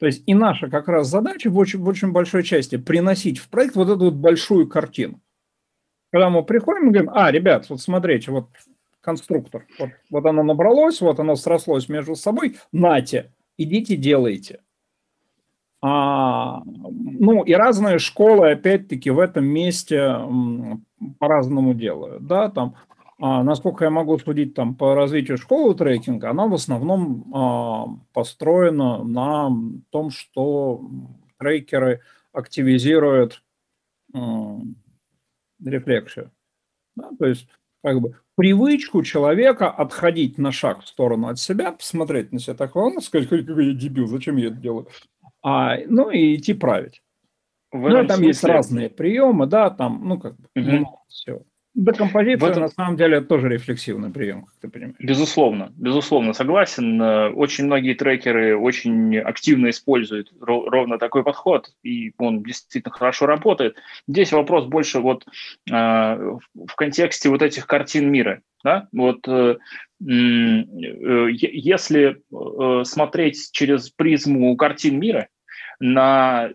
То 0.00 0.06
есть 0.06 0.24
и 0.26 0.34
наша 0.34 0.68
как 0.70 0.88
раз 0.88 1.08
задача 1.08 1.50
в 1.50 1.58
очень, 1.58 1.80
в 1.80 1.88
очень 1.88 2.12
большой 2.12 2.44
части 2.44 2.76
приносить 2.76 3.38
в 3.38 3.48
проект 3.50 3.76
вот 3.76 3.88
эту 3.90 4.06
вот 4.06 4.14
большую 4.14 4.68
картину. 4.68 5.20
Когда 6.12 6.30
мы 6.30 6.42
приходим 6.44 6.88
и 6.88 6.92
говорим, 6.92 7.10
а, 7.14 7.30
ребят, 7.30 7.68
вот 7.68 7.80
смотрите, 7.80 8.30
вот 8.30 8.48
конструктор, 9.00 9.66
вот, 9.78 9.90
вот 10.10 10.26
оно 10.26 10.42
набралось, 10.42 11.00
вот 11.00 11.20
оно 11.20 11.36
срослось 11.36 11.88
между 11.88 12.14
собой, 12.16 12.56
нате, 12.72 13.32
идите 13.56 13.96
делайте. 13.96 14.60
А, 15.82 16.62
ну 16.64 17.44
и 17.44 17.52
разные 17.52 17.98
школы, 17.98 18.52
опять-таки, 18.52 19.10
в 19.10 19.18
этом 19.18 19.44
месте 19.44 20.16
по-разному 21.18 21.74
делают. 21.74 22.26
Да, 22.26 22.48
там, 22.48 22.74
а, 23.20 23.42
насколько 23.42 23.84
я 23.84 23.90
могу 23.90 24.18
судить 24.18 24.54
там, 24.54 24.74
по 24.74 24.94
развитию 24.94 25.38
школы 25.38 25.74
трекинга, 25.74 26.30
она 26.30 26.46
в 26.46 26.54
основном 26.54 27.32
а, 27.34 27.86
построена 28.12 29.02
на 29.04 29.50
том, 29.90 30.10
что 30.10 30.82
трекеры 31.38 32.00
активизируют 32.32 33.42
рефлексию. 35.64 36.30
Да? 36.96 37.10
То 37.18 37.26
есть 37.26 37.48
как 37.82 38.00
бы 38.00 38.16
привычку 38.34 39.02
человека 39.02 39.70
отходить 39.70 40.38
на 40.38 40.52
шаг 40.52 40.82
в 40.82 40.88
сторону 40.88 41.28
от 41.28 41.38
себя, 41.38 41.72
посмотреть 41.72 42.32
на 42.32 42.38
себя 42.38 42.54
так, 42.54 42.74
ладно, 42.76 43.00
сказать, 43.00 43.28
какой 43.28 43.66
я 43.66 43.74
дебил, 43.74 44.06
зачем 44.06 44.36
я 44.36 44.48
это 44.48 44.56
делаю, 44.56 44.88
а, 45.42 45.76
ну 45.86 46.10
и 46.10 46.36
идти 46.36 46.54
править. 46.54 47.02
В 47.72 47.88
ну, 47.88 48.06
там 48.06 48.16
смысле... 48.16 48.26
есть 48.26 48.44
разные 48.44 48.90
приемы, 48.90 49.46
да, 49.46 49.70
там, 49.70 50.02
ну, 50.06 50.18
как 50.18 50.36
бы, 50.36 50.48
угу. 50.54 50.70
много 50.70 50.98
всего. 51.08 51.42
Декомпозиция, 51.76 52.50
этом... 52.50 52.62
на 52.62 52.68
самом 52.68 52.96
деле, 52.96 53.18
это 53.18 53.26
тоже 53.26 53.50
рефлексивный 53.50 54.08
прием, 54.08 54.46
как 54.46 54.54
ты 54.62 54.68
понимаешь. 54.68 54.96
Безусловно, 54.98 55.74
безусловно, 55.76 56.32
согласен. 56.32 57.00
Э, 57.00 57.28
очень 57.28 57.66
многие 57.66 57.92
трекеры 57.92 58.56
очень 58.56 59.18
активно 59.18 59.68
используют 59.68 60.32
ровно 60.40 60.98
такой 60.98 61.22
подход, 61.22 61.68
и 61.82 62.14
он 62.16 62.42
действительно 62.42 62.94
хорошо 62.94 63.26
работает. 63.26 63.76
Здесь 64.08 64.32
вопрос 64.32 64.64
больше 64.64 65.00
вот 65.00 65.26
э, 65.70 65.70
в 65.70 66.74
контексте 66.76 67.28
вот 67.28 67.42
этих 67.42 67.66
картин 67.66 68.10
мира. 68.10 68.40
Да? 68.64 68.88
Вот 68.92 69.28
э, 69.28 69.56
если 70.00 72.22
смотреть 72.84 73.50
через 73.52 73.90
призму 73.90 74.56
картин 74.56 74.98
мира 74.98 75.28
на 75.78 76.48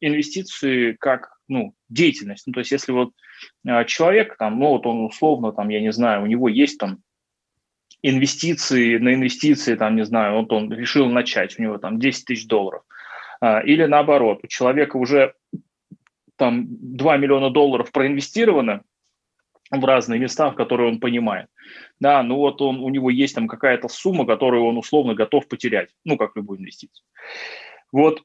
инвестиции 0.00 0.96
как 0.98 1.31
ну, 1.48 1.74
деятельность, 1.88 2.46
ну, 2.46 2.52
то 2.52 2.60
есть 2.60 2.72
если 2.72 2.92
вот 2.92 3.12
а, 3.66 3.84
человек, 3.84 4.36
там, 4.38 4.58
ну 4.58 4.68
вот 4.68 4.86
он 4.86 5.04
условно, 5.04 5.52
там, 5.52 5.68
я 5.68 5.80
не 5.80 5.92
знаю, 5.92 6.22
у 6.22 6.26
него 6.26 6.48
есть 6.48 6.78
там 6.78 6.98
инвестиции 8.02 8.98
на 8.98 9.14
инвестиции, 9.14 9.76
там, 9.76 9.96
не 9.96 10.04
знаю, 10.04 10.40
вот 10.40 10.52
он 10.52 10.72
решил 10.72 11.06
начать, 11.08 11.58
у 11.58 11.62
него 11.62 11.78
там 11.78 11.98
10 11.98 12.24
тысяч 12.24 12.46
долларов. 12.46 12.82
А, 13.40 13.60
или 13.60 13.84
наоборот, 13.84 14.40
у 14.42 14.46
человека 14.46 14.96
уже 14.96 15.34
там 16.36 16.66
2 16.68 17.16
миллиона 17.18 17.50
долларов 17.50 17.92
проинвестировано 17.92 18.82
в 19.70 19.84
разные 19.84 20.20
места, 20.20 20.50
в 20.50 20.54
которые 20.54 20.90
он 20.90 21.00
понимает. 21.00 21.46
Да, 21.98 22.22
ну 22.22 22.36
вот 22.36 22.60
он, 22.60 22.80
у 22.80 22.88
него 22.88 23.10
есть 23.10 23.34
там 23.34 23.48
какая-то 23.48 23.88
сумма, 23.88 24.26
которую 24.26 24.64
он 24.64 24.76
условно 24.76 25.14
готов 25.14 25.48
потерять, 25.48 25.90
ну, 26.04 26.16
как 26.16 26.36
любую 26.36 26.60
инвестицию. 26.60 27.04
Вот 27.90 28.22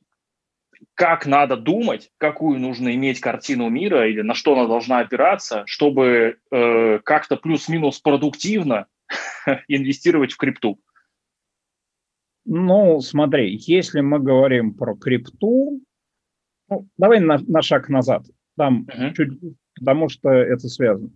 как 0.93 1.25
надо 1.25 1.57
думать, 1.57 2.11
какую 2.17 2.59
нужно 2.59 2.93
иметь 2.95 3.19
картину 3.19 3.69
мира 3.69 4.07
или 4.09 4.21
на 4.21 4.33
что 4.33 4.53
она 4.53 4.67
должна 4.67 4.99
опираться, 4.99 5.63
чтобы 5.65 6.37
э, 6.51 6.99
как-то 6.99 7.37
плюс-минус 7.37 7.99
продуктивно 7.99 8.87
инвестировать 9.67 10.33
в 10.33 10.37
крипту? 10.37 10.79
Ну, 12.45 13.01
смотри, 13.01 13.57
если 13.57 13.99
мы 14.01 14.19
говорим 14.19 14.73
про 14.73 14.95
крипту, 14.95 15.81
ну, 16.69 16.87
давай 16.97 17.19
на, 17.19 17.39
на 17.45 17.61
шаг 17.61 17.89
назад, 17.89 18.23
там 18.55 18.87
uh-huh. 18.87 19.13
чуть, 19.13 19.39
потому 19.77 20.09
что 20.09 20.29
это 20.29 20.67
связано. 20.69 21.11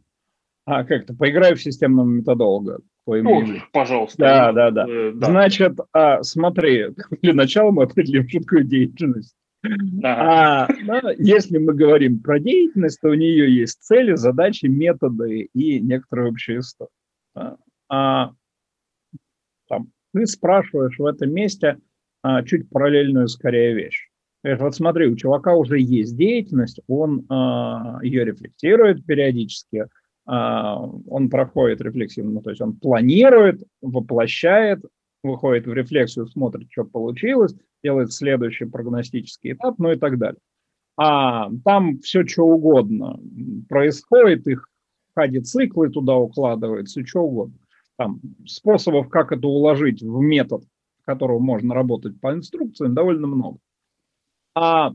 А 0.66 0.84
как-то 0.84 1.14
поиграю 1.14 1.56
в 1.56 1.62
системного 1.62 2.06
методолога. 2.06 2.82
Ну, 3.08 3.46
пожалуйста. 3.74 4.18
Да, 4.18 4.52
да, 4.52 4.72
да. 4.72 4.86
Э, 4.88 5.12
да. 5.14 5.28
Значит, 5.28 5.80
а, 5.92 6.22
смотри, 6.24 6.88
для 7.22 7.34
начала 7.34 7.72
мы 7.72 7.84
определим, 7.84 8.28
что 8.28 8.40
такое 8.40 8.64
деятельность. 8.64 9.36
А, 10.04 10.68
если 11.18 11.58
мы 11.58 11.74
говорим 11.74 12.20
про 12.20 12.40
деятельность, 12.40 13.00
то 13.02 13.10
у 13.10 13.14
нее 13.14 13.54
есть 13.54 13.82
цели, 13.84 14.16
задачи, 14.16 14.66
методы 14.66 15.50
и 15.54 15.80
некоторые 15.80 16.30
общие 16.30 16.60
истории. 16.60 16.90
А, 17.90 18.32
там, 19.68 19.92
ты 20.14 20.26
спрашиваешь 20.26 20.98
в 20.98 21.06
этом 21.06 21.32
месте 21.32 21.78
а, 22.24 22.44
чуть 22.44 22.70
параллельную 22.70 23.28
скорее 23.28 23.74
вещь. 23.74 24.10
Говоришь, 24.44 24.62
вот 24.62 24.76
смотри, 24.76 25.08
у 25.08 25.16
чувака 25.16 25.56
уже 25.56 25.80
есть 25.80 26.18
деятельность, 26.18 26.80
он 26.88 27.26
а, 27.30 28.00
ее 28.02 28.26
рефлектирует 28.26 29.06
периодически, 29.06 29.86
а, 30.26 30.78
он 30.80 31.30
проходит 31.30 31.82
рефлексивно, 31.82 32.42
то 32.42 32.50
есть 32.50 32.62
он 32.62 32.76
планирует, 32.76 33.64
воплощает, 33.82 34.84
выходит 35.24 35.68
в 35.68 35.74
рефлексию, 35.74 36.28
смотрит, 36.28 36.68
что 36.72 36.86
получилось, 36.86 37.56
делает 37.84 38.12
следующий 38.12 38.66
прогностический 38.66 39.54
этап, 39.54 39.80
ну 39.80 39.92
и 39.92 39.96
так 39.96 40.18
далее. 40.18 40.40
А 40.98 41.50
там 41.64 42.00
все 42.00 42.26
что 42.26 42.44
угодно 42.44 43.20
происходит, 43.70 44.48
их 44.48 44.68
хади 45.16 45.40
циклы 45.40 45.90
туда 45.90 46.16
укладываются, 46.16 47.06
что 47.06 47.22
угодно. 47.22 47.58
Там 47.98 48.20
способов, 48.46 49.10
как 49.10 49.32
это 49.32 49.48
уложить 49.48 50.02
в 50.02 50.20
метод, 50.20 50.64
которого 51.06 51.40
можно 51.40 51.74
работать 51.74 52.20
по 52.20 52.34
инструкциям, 52.34 52.94
довольно 52.94 53.28
много. 53.28 53.60
А 54.56 54.92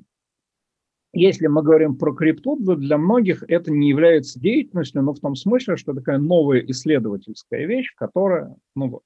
если 1.12 1.46
мы 1.46 1.62
говорим 1.62 1.96
про 1.96 2.14
крипту, 2.14 2.62
то 2.62 2.76
для 2.76 2.98
многих 2.98 3.42
это 3.48 3.70
не 3.72 3.88
является 3.88 4.38
деятельностью, 4.38 5.02
но 5.02 5.14
в 5.14 5.20
том 5.20 5.34
смысле, 5.34 5.76
что 5.76 5.94
такая 5.94 6.18
новая 6.18 6.60
исследовательская 6.60 7.66
вещь, 7.66 7.94
которая, 7.96 8.54
ну 8.74 8.88
вот. 8.88 9.02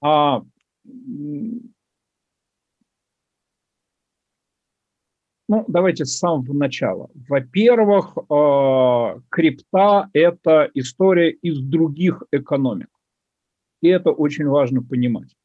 А 0.00 0.42
Ну, 5.48 5.64
давайте 5.68 6.04
с 6.04 6.18
самого 6.18 6.52
начала. 6.52 7.08
Во-первых, 7.28 8.16
э, 8.16 9.20
крипта– 9.28 10.10
это 10.12 10.68
история 10.74 11.30
из 11.30 11.60
других 11.60 12.24
экономик. 12.32 12.88
И 13.80 13.88
это 13.88 14.10
очень 14.10 14.46
важно 14.46 14.82
понимать. 14.82 15.36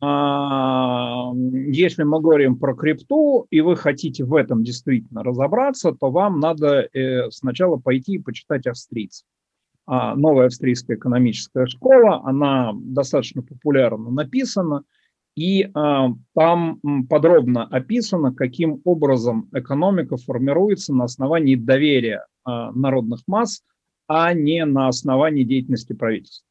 А, 0.00 1.32
если 1.34 2.02
мы 2.02 2.20
говорим 2.20 2.58
про 2.58 2.74
крипту, 2.74 3.46
и 3.50 3.62
вы 3.62 3.76
хотите 3.76 4.24
в 4.24 4.34
этом 4.34 4.64
действительно 4.64 5.22
разобраться, 5.22 5.92
то 5.92 6.10
вам 6.10 6.40
надо 6.40 6.88
э, 6.92 7.30
сначала 7.30 7.78
пойти 7.78 8.14
и 8.14 8.18
почитать 8.18 8.66
австрийцев. 8.66 9.24
А, 9.86 10.14
новая 10.14 10.46
австрийская 10.46 10.98
экономическая 10.98 11.66
школа, 11.66 12.20
она 12.24 12.72
достаточно 12.74 13.42
популярно 13.42 14.10
написана– 14.10 14.84
и 15.34 15.64
э, 15.64 15.70
там 16.34 16.80
подробно 17.08 17.64
описано, 17.64 18.34
каким 18.34 18.80
образом 18.84 19.48
экономика 19.52 20.16
формируется 20.16 20.94
на 20.94 21.04
основании 21.04 21.56
доверия 21.56 22.26
э, 22.46 22.50
народных 22.74 23.20
масс, 23.26 23.62
а 24.08 24.34
не 24.34 24.64
на 24.64 24.88
основании 24.88 25.44
деятельности 25.44 25.94
правительства. 25.94 26.46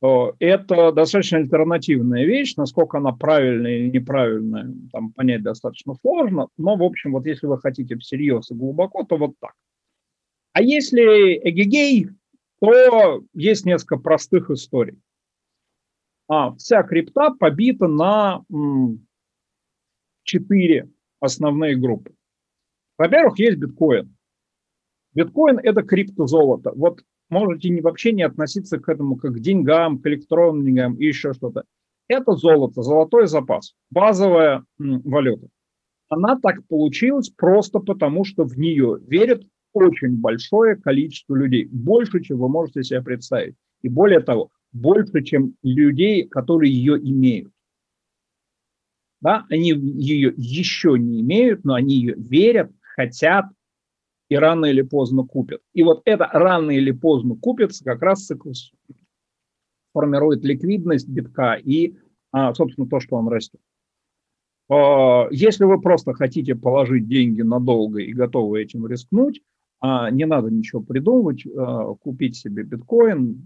Это 0.00 0.92
достаточно 0.92 1.38
альтернативная 1.38 2.24
вещь, 2.24 2.54
насколько 2.56 2.98
она 2.98 3.10
правильная 3.10 3.78
или 3.78 3.90
неправильная, 3.90 4.72
там 4.92 5.12
понять 5.12 5.42
достаточно 5.42 5.94
сложно, 6.00 6.48
но, 6.56 6.76
в 6.76 6.84
общем, 6.84 7.12
вот 7.12 7.26
если 7.26 7.46
вы 7.46 7.58
хотите 7.58 7.96
всерьез 7.96 8.48
и 8.50 8.54
глубоко, 8.54 9.02
то 9.02 9.16
вот 9.16 9.32
так. 9.40 9.54
А 10.52 10.62
если 10.62 11.40
эгегей, 11.42 12.10
то 12.60 13.24
есть 13.34 13.66
несколько 13.66 13.96
простых 13.96 14.50
историй 14.50 14.98
а 16.28 16.54
вся 16.54 16.82
крипта 16.82 17.30
побита 17.30 17.88
на 17.88 18.42
четыре 20.22 20.90
основные 21.20 21.76
группы. 21.76 22.14
Во-первых, 22.98 23.38
есть 23.38 23.58
биткоин. 23.58 24.14
Биткоин– 25.14 25.58
это 25.62 25.82
криптозолото. 25.82 26.72
Вот 26.74 27.02
можете 27.30 27.70
не, 27.70 27.80
вообще 27.80 28.12
не 28.12 28.22
относиться 28.22 28.78
к 28.78 28.88
этому 28.88 29.16
как 29.16 29.34
к 29.34 29.40
деньгам, 29.40 29.98
к 29.98 30.06
электронным 30.06 30.64
деньгам 30.64 30.94
и 30.96 31.06
еще 31.06 31.32
что-то. 31.32 31.64
Это 32.08 32.34
золото, 32.34 32.82
золотой 32.82 33.26
запас, 33.26 33.74
базовая 33.90 34.64
валюта. 34.78 35.48
Она 36.08 36.38
так 36.38 36.66
получилась 36.66 37.28
просто 37.28 37.80
потому, 37.80 38.24
что 38.24 38.44
в 38.44 38.58
нее 38.58 38.98
верит 39.06 39.46
очень 39.72 40.16
большое 40.16 40.76
количество 40.76 41.34
людей, 41.34 41.66
больше, 41.66 42.22
чем 42.22 42.38
вы 42.38 42.48
можете 42.48 42.82
себе 42.82 43.02
представить. 43.02 43.56
И 43.82 43.88
более 43.88 44.20
того, 44.20 44.50
больше, 44.80 45.22
чем 45.22 45.54
людей, 45.62 46.26
которые 46.28 46.72
ее 46.72 46.98
имеют. 46.98 47.52
Да, 49.20 49.44
они 49.50 49.70
ее 49.70 50.32
еще 50.36 50.96
не 50.98 51.20
имеют, 51.20 51.64
но 51.64 51.74
они 51.74 51.96
ее 51.96 52.14
верят, 52.14 52.70
хотят 52.80 53.46
и 54.28 54.36
рано 54.36 54.66
или 54.66 54.82
поздно 54.82 55.24
купят. 55.24 55.60
И 55.72 55.82
вот 55.82 56.02
это 56.04 56.28
рано 56.32 56.70
или 56.70 56.92
поздно 56.92 57.34
купится 57.36 57.84
как 57.84 58.02
раз 58.02 58.26
цикл 58.26 58.52
формирует 59.92 60.44
ликвидность 60.44 61.08
битка 61.08 61.54
и, 61.54 61.96
а, 62.30 62.54
собственно, 62.54 62.86
то, 62.86 63.00
что 63.00 63.16
он 63.16 63.28
растет. 63.28 63.60
А, 64.68 65.26
если 65.30 65.64
вы 65.64 65.80
просто 65.80 66.12
хотите 66.12 66.54
положить 66.54 67.08
деньги 67.08 67.42
надолго 67.42 68.00
и 68.00 68.12
готовы 68.12 68.62
этим 68.62 68.86
рискнуть, 68.86 69.42
не 69.80 70.26
надо 70.26 70.50
ничего 70.50 70.82
придумывать, 70.82 71.46
а, 71.46 71.94
купить 71.94 72.36
себе 72.36 72.64
биткоин, 72.64 73.42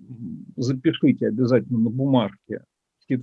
запишите 0.57 1.29
обязательно 1.29 1.79
на 1.79 1.90
бумажке 1.90 2.62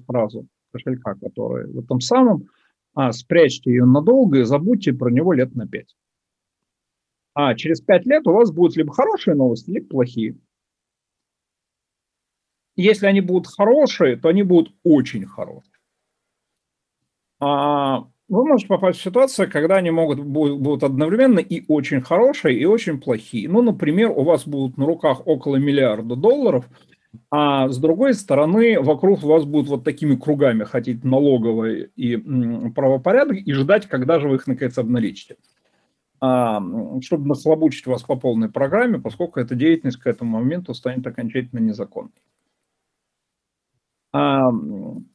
фразу 0.06 0.48
кошелька, 0.72 1.16
который 1.16 1.68
в 1.72 1.80
этом 1.80 2.00
самом, 2.00 2.48
а 2.94 3.12
спрячьте 3.12 3.72
ее 3.72 3.86
надолго 3.86 4.40
и 4.40 4.44
забудьте 4.44 4.94
про 4.94 5.10
него 5.10 5.34
лет 5.34 5.56
на 5.56 5.68
пять. 5.68 5.96
А 7.34 7.56
через 7.56 7.82
пять 7.82 8.06
лет 8.06 8.28
у 8.28 8.34
вас 8.34 8.52
будут 8.52 8.76
либо 8.76 8.92
хорошие 8.94 9.36
новости, 9.36 9.72
либо 9.72 9.88
плохие. 9.88 10.38
Если 12.76 13.06
они 13.08 13.22
будут 13.22 13.48
хорошие, 13.48 14.16
то 14.16 14.30
они 14.30 14.44
будут 14.44 14.74
очень 14.84 15.26
хорошие. 15.26 15.74
А 17.40 18.08
вы 18.30 18.46
можете 18.46 18.68
попасть 18.68 19.00
в 19.00 19.04
ситуацию, 19.04 19.52
когда 19.52 19.78
они 19.78 19.92
могут 19.92 20.20
будут 20.20 20.84
одновременно 20.84 21.40
и 21.40 21.64
очень 21.68 22.02
хорошие, 22.02 22.58
и 22.60 22.66
очень 22.66 23.00
плохие. 23.02 23.50
Ну, 23.50 23.62
например, 23.62 24.12
у 24.12 24.24
вас 24.24 24.48
будут 24.48 24.78
на 24.78 24.86
руках 24.86 25.26
около 25.28 25.56
миллиарда 25.58 26.16
долларов, 26.16 26.66
а 27.32 27.70
с 27.70 27.78
другой 27.80 28.14
стороны, 28.16 28.80
вокруг 28.82 29.24
вас 29.24 29.46
будут 29.46 29.70
вот 29.70 29.84
такими 29.84 30.16
кругами 30.16 30.64
ходить 30.66 31.04
налоговые 31.04 31.90
и 31.96 32.18
правопорядок 32.76 33.38
и 33.38 33.54
ждать, 33.54 33.88
когда 33.88 34.20
же 34.20 34.30
вы 34.30 34.38
их 34.38 34.48
наконец 34.48 34.78
обналичите. 34.78 35.38
а, 36.22 36.62
чтобы 37.02 37.28
нахлобучить 37.28 37.88
вас 37.88 38.04
по 38.04 38.16
полной 38.16 38.50
программе, 38.50 39.00
поскольку 39.00 39.40
эта 39.40 39.56
деятельность 39.56 39.98
к 40.00 40.08
этому 40.08 40.40
моменту 40.40 40.74
станет 40.74 41.06
окончательно 41.08 41.60
незаконной. 41.60 42.12
А, 44.12 44.50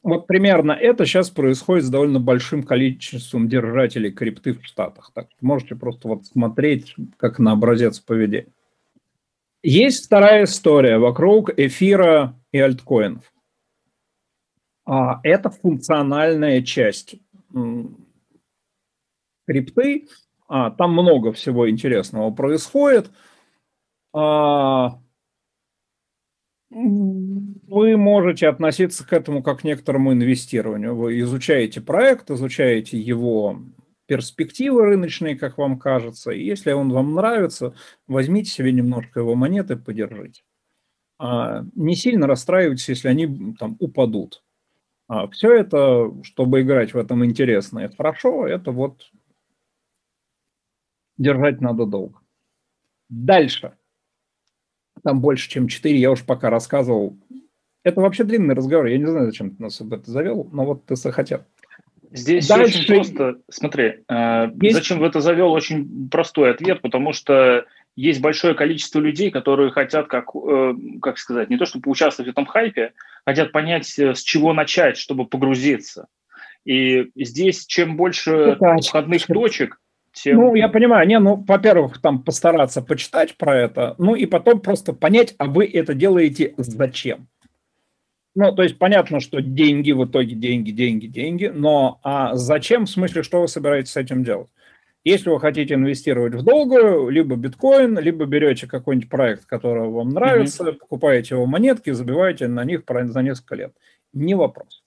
вот 0.03 0.27
примерно 0.27 0.71
это 0.71 1.05
сейчас 1.05 1.29
происходит 1.29 1.85
с 1.85 1.89
довольно 1.89 2.19
большим 2.19 2.63
количеством 2.63 3.49
держателей 3.49 4.11
крипты 4.11 4.53
в 4.53 4.65
Штатах. 4.65 5.11
Так 5.13 5.27
можете 5.41 5.75
просто 5.75 6.07
вот 6.07 6.25
смотреть 6.25 6.95
как 7.17 7.39
на 7.39 7.51
образец 7.51 7.99
поведения. 7.99 8.47
Есть 9.63 10.05
вторая 10.05 10.45
история 10.45 10.97
вокруг 10.97 11.49
эфира 11.57 12.39
и 12.51 12.59
альткоинов. 12.59 13.33
А, 14.85 15.19
это 15.23 15.49
функциональная 15.49 16.61
часть 16.61 17.15
крипты. 19.47 20.07
А, 20.47 20.71
там 20.71 20.93
много 20.93 21.33
всего 21.33 21.69
интересного 21.69 22.31
происходит. 22.31 23.09
А, 24.13 24.99
вы 26.75 27.95
можете 27.95 28.49
относиться 28.49 29.07
к 29.07 29.13
этому 29.13 29.41
как 29.41 29.61
к 29.61 29.63
некоторому 29.63 30.11
инвестированию. 30.11 30.95
Вы 30.95 31.19
изучаете 31.21 31.79
проект, 31.79 32.29
изучаете 32.29 32.99
его 32.99 33.61
перспективы 34.07 34.83
рыночные, 34.83 35.37
как 35.37 35.57
вам 35.57 35.79
кажется. 35.79 36.31
И 36.31 36.43
если 36.43 36.73
он 36.73 36.91
вам 36.91 37.13
нравится, 37.13 37.73
возьмите 38.07 38.51
себе 38.51 38.73
немножко 38.73 39.21
его 39.21 39.35
монеты, 39.35 39.77
подержите. 39.77 40.43
А, 41.17 41.63
не 41.75 41.95
сильно 41.95 42.27
расстраивайтесь, 42.27 42.89
если 42.89 43.07
они 43.07 43.55
там 43.57 43.77
упадут. 43.79 44.43
А, 45.07 45.29
все 45.29 45.53
это, 45.53 46.11
чтобы 46.23 46.61
играть 46.61 46.93
в 46.93 46.97
этом 46.97 47.23
интересно 47.23 47.79
и 47.79 47.95
хорошо, 47.95 48.47
это 48.47 48.71
вот 48.71 49.11
держать 51.17 51.61
надо 51.61 51.85
долго. 51.85 52.19
Дальше. 53.07 53.77
Там 55.05 55.21
больше, 55.21 55.47
чем 55.47 55.67
4, 55.67 55.99
я 55.99 56.09
уж 56.09 56.23
пока 56.23 56.49
рассказывал. 56.49 57.15
Это 57.83 58.01
вообще 58.01 58.23
длинный 58.23 58.55
разговор, 58.55 58.87
я 58.87 58.97
не 58.97 59.05
знаю, 59.05 59.27
зачем 59.27 59.51
ты 59.51 59.61
нас 59.61 59.79
об 59.79 59.93
это 59.93 60.09
завел, 60.09 60.49
но 60.51 60.65
вот 60.65 60.87
ты 60.87 60.95
захотел. 60.95 61.43
Здесь 62.11 62.47
Дальше... 62.47 62.79
очень 62.79 62.95
просто. 62.95 63.37
Смотри, 63.47 63.99
э, 64.09 64.47
есть... 64.59 64.75
зачем 64.75 64.97
в 64.97 65.03
это 65.03 65.21
завел? 65.21 65.51
Очень 65.51 66.09
простой 66.09 66.49
ответ, 66.49 66.81
потому 66.81 67.13
что 67.13 67.65
есть 67.95 68.19
большое 68.19 68.55
количество 68.55 68.99
людей, 68.99 69.29
которые 69.29 69.69
хотят, 69.69 70.07
как, 70.07 70.29
э, 70.35 70.73
как 71.03 71.19
сказать, 71.19 71.51
не 71.51 71.57
то 71.57 71.67
чтобы 71.67 71.83
поучаствовать 71.83 72.29
в 72.29 72.31
этом 72.31 72.47
хайпе, 72.47 72.93
хотят 73.27 73.51
понять, 73.51 73.99
э, 73.99 74.15
с 74.15 74.23
чего 74.23 74.53
начать, 74.53 74.97
чтобы 74.97 75.27
погрузиться. 75.27 76.07
И 76.63 77.11
здесь 77.15 77.67
чем 77.67 77.95
больше 77.95 78.57
входных 78.81 79.27
точек, 79.27 79.79
тем... 80.15 80.37
Ну, 80.37 80.55
я 80.55 80.69
понимаю, 80.69 81.07
не, 81.07 81.19
ну, 81.19 81.43
во-первых, 81.47 82.01
там 82.01 82.23
постараться 82.23 82.81
почитать 82.81 83.37
про 83.37 83.55
это, 83.55 83.95
ну 83.97 84.15
и 84.15 84.25
потом 84.25 84.61
просто 84.61 84.93
понять, 84.93 85.35
а 85.37 85.45
вы 85.45 85.65
это 85.65 85.93
делаете 85.93 86.53
зачем. 86.57 87.27
Ну, 88.33 88.53
то 88.53 88.63
есть 88.63 88.77
понятно, 88.77 89.19
что 89.19 89.41
деньги 89.41 89.91
в 89.91 90.05
итоге 90.05 90.35
деньги, 90.35 90.71
деньги, 90.71 91.07
деньги, 91.07 91.51
но 91.53 91.99
а 92.03 92.35
зачем, 92.35 92.85
в 92.85 92.89
смысле, 92.89 93.23
что 93.23 93.41
вы 93.41 93.47
собираетесь 93.47 93.91
с 93.91 93.97
этим 93.97 94.23
делать? 94.23 94.49
Если 95.03 95.29
вы 95.29 95.39
хотите 95.39 95.75
инвестировать 95.75 96.33
в 96.33 96.43
долгую, 96.43 97.09
либо 97.09 97.35
биткоин, 97.35 97.99
либо 97.99 98.25
берете 98.25 98.67
какой-нибудь 98.67 99.09
проект, 99.09 99.45
который 99.45 99.87
вам 99.87 100.09
нравится, 100.09 100.63
mm-hmm. 100.63 100.77
покупаете 100.77 101.35
его 101.35 101.45
монетки, 101.45 101.91
забиваете 101.91 102.47
на 102.47 102.63
них 102.65 102.81
за 102.87 103.21
несколько 103.21 103.55
лет. 103.55 103.73
Не 104.13 104.33
вопрос. 104.33 104.83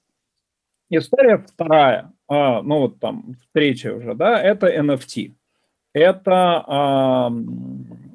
История 0.91 1.38
вторая, 1.38 2.12
а, 2.29 2.62
ну 2.62 2.81
вот 2.81 3.01
там 3.01 3.37
третья 3.53 3.93
уже, 3.93 4.14
да, 4.14 4.41
это 4.41 4.69
NFT. 4.69 5.35
Это 5.95 6.62
а, 6.67 7.33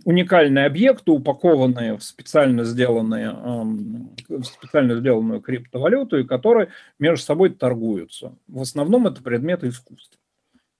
уникальные 0.05 0.65
объекты, 0.65 1.11
упакованные 1.11 1.97
в 1.97 2.03
специально 2.03 2.63
сделанные, 2.63 3.29
а, 3.29 3.63
в 3.63 4.43
специально 4.43 4.95
сделанную 4.95 5.41
криптовалюту, 5.41 6.19
и 6.19 6.23
которые 6.23 6.69
между 6.99 7.25
собой 7.25 7.49
торгуются. 7.49 8.37
В 8.47 8.61
основном 8.61 9.07
это 9.07 9.23
предметы 9.23 9.69
искусства. 9.69 10.19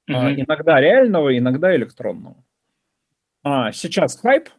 Mm-hmm. 0.09 0.15
А, 0.15 0.33
иногда 0.33 0.79
реального, 0.79 1.35
иногда 1.35 1.75
электронного. 1.75 2.35
А, 3.43 3.71
сейчас 3.71 4.19
хайп, 4.19 4.49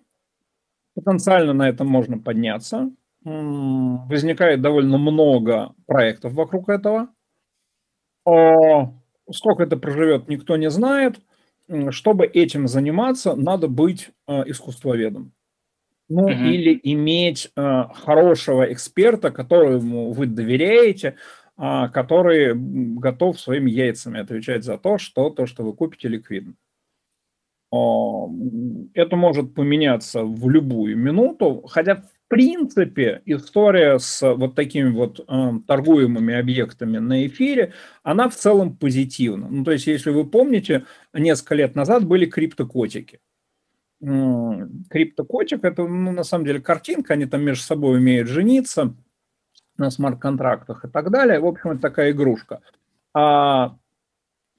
потенциально 0.95 1.53
на 1.53 1.69
этом 1.69 1.87
можно 1.87 2.19
подняться. 2.19 2.91
Возникает 3.25 4.61
довольно 4.61 4.99
много 4.99 5.73
проектов 5.87 6.35
вокруг 6.35 6.69
этого. 6.69 7.09
Сколько 8.25 9.63
это 9.63 9.77
проживет, 9.77 10.29
никто 10.29 10.57
не 10.57 10.71
знает. 10.71 11.21
Чтобы 11.91 12.27
этим 12.27 12.69
заниматься, 12.69 13.35
надо 13.35 13.69
быть 13.69 14.11
э, 14.29 14.43
искусствоведом. 14.47 15.33
Ну, 16.11 16.29
mm-hmm. 16.29 16.51
или 16.51 16.81
иметь 16.83 17.51
э, 17.57 17.85
хорошего 17.95 18.71
эксперта, 18.71 19.31
которому 19.31 20.13
вы 20.13 20.27
доверяете, 20.27 21.17
а, 21.57 21.89
который 21.89 22.53
готов 22.55 23.39
своими 23.39 23.71
яйцами 23.71 24.19
отвечать 24.19 24.65
за 24.65 24.77
то, 24.77 24.99
что 24.99 25.31
то, 25.31 25.47
что 25.47 25.63
вы 25.63 25.73
купите, 25.73 26.09
ликвидно. 26.09 26.55
Это 28.95 29.17
может 29.17 29.55
поменяться 29.55 30.23
в 30.25 30.49
любую 30.49 30.97
минуту, 30.97 31.63
хотя 31.69 32.05
принципе 32.29 33.23
история 33.27 33.99
с 33.99 34.23
вот 34.23 34.55
такими 34.55 34.91
вот 34.91 35.21
э, 35.21 35.51
торгуемыми 35.67 36.35
объектами 36.35 36.99
на 36.99 37.27
эфире, 37.27 37.73
она 38.03 38.29
в 38.29 38.35
целом 38.35 38.77
позитивна. 38.77 39.49
Ну, 39.49 39.65
то 39.65 39.73
есть, 39.73 39.87
если 39.87 40.11
вы 40.11 40.27
помните, 40.27 40.85
несколько 41.13 41.55
лет 41.55 41.75
назад 41.75 42.07
были 42.07 42.27
криптокотики. 42.27 43.21
Криптокотик– 44.01 45.61
это, 45.65 45.87
ну, 45.87 46.13
на 46.13 46.25
самом 46.25 46.45
деле, 46.45 46.61
картинка, 46.61 47.15
они 47.15 47.27
там 47.27 47.43
между 47.43 47.65
собой 47.65 47.99
умеют 47.99 48.29
жениться– 48.29 48.95
на 49.77 49.91
смарт-контрактах 49.91 50.85
и 50.85 50.89
так 50.89 51.11
далее. 51.11 51.41
В 51.41 51.47
общем, 51.47 51.71
это 51.71 51.81
такая 51.81 52.13
игрушка. 52.13 52.61
А, 53.13 53.77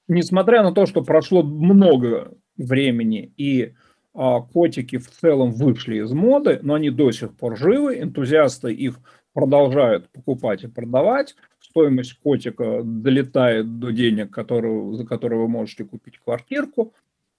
несмотря 0.07 0.63
на 0.63 0.73
то, 0.73 0.85
что 0.85 1.03
прошло 1.03 1.43
много 1.43 2.33
времени 2.57 3.33
и 3.37 3.73
котики 4.15 4.97
в 4.97 5.09
целом 5.09 5.51
вышли 5.51 6.03
из 6.03 6.11
моды, 6.11 6.59
но 6.61 6.75
они 6.75 6.89
до 6.89 7.11
сих 7.11 7.35
пор 7.35 7.57
живы, 7.57 7.99
энтузиасты 7.99 8.73
их 8.73 8.99
продолжают 9.33 10.09
покупать 10.09 10.63
и 10.63 10.67
продавать, 10.67 11.35
стоимость 11.59 12.17
котика 12.19 12.81
долетает 12.83 13.79
до 13.79 13.91
денег, 13.91 14.31
которые, 14.31 14.95
за 14.95 15.05
которые 15.05 15.41
вы 15.41 15.49
можете 15.49 15.83
купить 15.83 16.17
квартирку, 16.17 16.93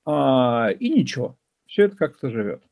а, 0.05 0.69
и 0.79 0.91
ничего, 0.91 1.37
все 1.67 1.85
это 1.85 1.97
как-то 1.97 2.31
живет. 2.31 2.63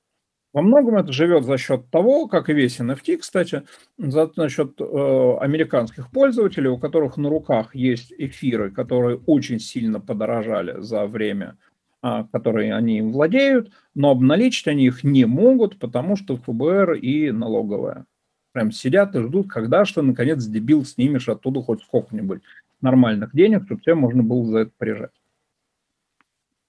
Во 0.53 0.63
многом 0.63 0.97
это 0.97 1.11
живет 1.11 1.45
за 1.45 1.59
счет 1.59 1.91
того, 1.91 2.29
как 2.29 2.49
и 2.49 2.53
весь 2.53 2.79
NFT, 2.79 3.17
кстати, 3.17 3.65
за, 3.99 4.31
за 4.37 4.49
счет 4.49 4.81
э, 4.81 5.37
американских 5.41 6.13
пользователей, 6.13 6.69
у 6.69 6.79
которых 6.79 7.17
на 7.17 7.29
руках 7.29 7.75
есть 7.75 8.15
эфиры, 8.17 8.71
которые 8.71 9.19
очень 9.27 9.59
сильно 9.59 9.99
подорожали 10.01 10.81
за 10.81 11.07
время, 11.07 11.57
э, 12.05 12.25
которое 12.31 12.77
они 12.77 12.99
им 12.99 13.13
владеют, 13.13 13.73
но 13.95 14.11
обналичить 14.11 14.69
они 14.69 14.85
их 14.85 15.03
не 15.03 15.25
могут, 15.25 15.79
потому 15.79 16.17
что 16.17 16.37
ФБР 16.37 16.93
и 16.93 17.31
налоговая 17.31 18.05
прям 18.53 18.71
сидят 18.71 19.17
и 19.17 19.21
ждут, 19.21 19.51
когда 19.51 19.85
что, 19.85 20.03
наконец, 20.03 20.45
дебил 20.45 20.85
снимешь 20.85 21.29
оттуда 21.29 21.63
хоть 21.63 21.83
сколько-нибудь 21.83 22.43
нормальных 22.81 23.35
денег, 23.35 23.65
чтобы 23.65 23.81
тебе 23.81 23.95
можно 23.95 24.23
было 24.23 24.45
за 24.45 24.59
это 24.59 24.73
прижать. 24.79 25.11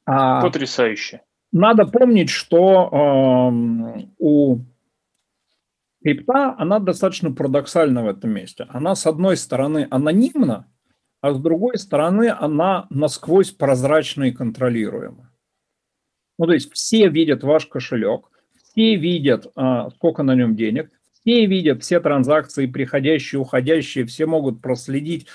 А... 0.05 0.41
Потрясающе. 0.41 1.21
Надо 1.51 1.85
помнить, 1.85 2.29
что 2.29 2.89
э, 2.91 4.01
у 4.17 4.59
крипта, 6.03 6.55
она 6.57 6.79
достаточно 6.79 7.31
парадоксальна 7.31 8.03
в 8.03 8.07
этом 8.07 8.31
месте. 8.31 8.65
Она, 8.69 8.95
с 8.95 9.05
одной 9.05 9.37
стороны, 9.37 9.87
анонимна, 9.89 10.67
а 11.25 11.33
с 11.33 11.39
другой 11.39 11.79
стороны, 11.79 12.29
она 12.29 12.85
насквозь 12.91 13.49
прозрачна 13.49 14.25
и 14.25 14.31
контролируема. 14.31 15.31
Ну, 16.37 16.45
то 16.45 16.53
есть 16.53 16.71
все 16.71 17.09
видят 17.09 17.43
ваш 17.43 17.65
кошелек, 17.65 18.29
все 18.61 18.95
видят, 18.95 19.47
э, 19.47 19.89
сколько 19.95 20.21
на 20.21 20.35
нем 20.35 20.55
денег, 20.55 20.91
все 21.13 21.47
видят 21.47 21.81
все 21.81 21.99
транзакции, 21.99 22.67
приходящие, 22.67 23.39
уходящие, 23.41 24.05
все 24.05 24.27
могут 24.27 24.61
проследить 24.61 25.25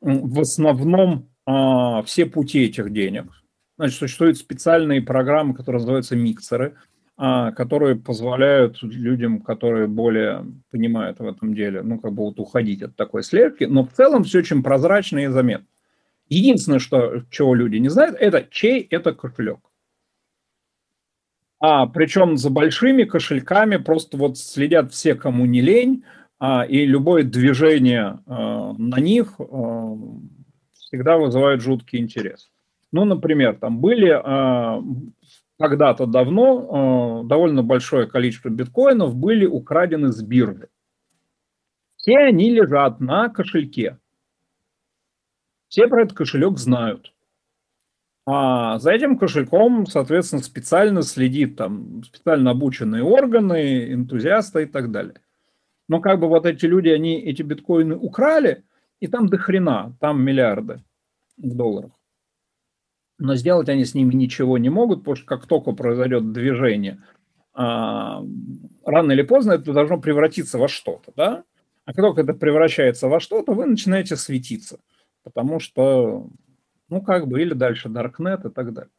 в 0.00 0.38
основном 0.38 1.28
э, 1.44 2.02
все 2.06 2.26
пути 2.26 2.62
этих 2.66 2.92
денег. 2.92 3.24
Значит, 3.78 3.98
существуют 3.98 4.38
специальные 4.38 5.02
программы, 5.02 5.54
которые 5.54 5.80
называются 5.80 6.14
миксеры, 6.14 6.76
а, 6.76 6.91
которые 7.22 7.94
позволяют 7.94 8.82
людям, 8.82 9.40
которые 9.40 9.86
более 9.86 10.44
понимают 10.72 11.20
в 11.20 11.26
этом 11.26 11.54
деле, 11.54 11.82
ну, 11.82 12.00
как 12.00 12.12
бы 12.14 12.24
вот 12.24 12.40
уходить 12.40 12.82
от 12.82 12.96
такой 12.96 13.22
слежки, 13.22 13.62
но 13.62 13.84
в 13.84 13.92
целом 13.92 14.24
все 14.24 14.40
очень 14.40 14.62
прозрачно 14.62 15.20
и 15.20 15.28
заметно. 15.28 15.66
Единственное, 16.28 16.80
что, 16.80 17.22
чего 17.30 17.54
люди 17.54 17.76
не 17.76 17.90
знают, 17.90 18.16
это 18.18 18.44
чей 18.50 18.80
это 18.90 19.12
кошелек. 19.12 19.60
А, 21.60 21.86
причем 21.86 22.36
за 22.36 22.50
большими 22.50 23.04
кошельками 23.04 23.76
просто 23.76 24.16
вот 24.16 24.36
следят 24.36 24.92
все, 24.92 25.14
кому 25.14 25.46
не 25.46 25.60
лень, 25.60 26.02
а, 26.40 26.64
и 26.64 26.86
любое 26.86 27.22
движение 27.22 28.18
а, 28.26 28.72
на 28.72 28.98
них 28.98 29.34
а, 29.38 29.96
всегда 30.72 31.18
вызывает 31.18 31.60
жуткий 31.60 32.00
интерес. 32.00 32.50
Ну, 32.90 33.04
например, 33.04 33.54
там 33.54 33.78
были 33.78 34.10
а, 34.12 34.82
когда-то 35.62 36.06
давно 36.06 37.22
э, 37.22 37.28
довольно 37.28 37.62
большое 37.62 38.08
количество 38.08 38.48
биткоинов 38.48 39.14
были 39.14 39.46
украдены 39.46 40.10
с 40.10 40.20
биржи. 40.20 40.68
Все 41.96 42.18
они 42.18 42.50
лежат 42.50 42.98
на 42.98 43.28
кошельке. 43.28 43.96
Все 45.68 45.86
про 45.86 46.02
этот 46.02 46.16
кошелек 46.16 46.58
знают. 46.58 47.14
А 48.26 48.80
за 48.80 48.90
этим 48.90 49.16
кошельком, 49.16 49.86
соответственно, 49.86 50.42
специально 50.42 51.02
следит 51.02 51.56
там 51.56 52.02
специально 52.02 52.50
обученные 52.50 53.04
органы, 53.04 53.92
энтузиасты 53.92 54.64
и 54.64 54.66
так 54.66 54.90
далее. 54.90 55.20
Но 55.88 56.00
как 56.00 56.18
бы 56.18 56.26
вот 56.26 56.44
эти 56.44 56.66
люди, 56.66 56.88
они 56.88 57.20
эти 57.20 57.42
биткоины 57.42 57.94
украли, 57.94 58.64
и 58.98 59.06
там 59.06 59.28
до 59.28 59.38
хрена, 59.38 59.96
там 60.00 60.24
миллиарды 60.24 60.82
в 61.36 61.54
долларах. 61.54 61.92
Но 63.22 63.36
сделать 63.36 63.68
они 63.68 63.84
с 63.84 63.94
ними 63.94 64.14
ничего 64.14 64.58
не 64.58 64.68
могут, 64.68 65.00
потому 65.00 65.14
что 65.14 65.26
как 65.26 65.46
только 65.46 65.70
произойдет 65.72 66.32
движение, 66.32 67.00
а, 67.54 68.20
рано 68.84 69.12
или 69.12 69.22
поздно 69.22 69.52
это 69.52 69.72
должно 69.72 70.00
превратиться 70.00 70.58
во 70.58 70.66
что-то, 70.66 71.12
да? 71.14 71.44
А 71.84 71.92
как 71.92 72.04
только 72.04 72.22
это 72.22 72.34
превращается 72.34 73.06
во 73.06 73.20
что-то, 73.20 73.52
вы 73.52 73.66
начинаете 73.66 74.16
светиться, 74.16 74.80
потому 75.22 75.60
что 75.60 76.30
ну, 76.88 77.00
как 77.00 77.28
бы, 77.28 77.40
или 77.40 77.54
дальше 77.54 77.88
Darknet 77.88 78.48
и 78.48 78.50
так 78.52 78.72
далее. 78.72 78.90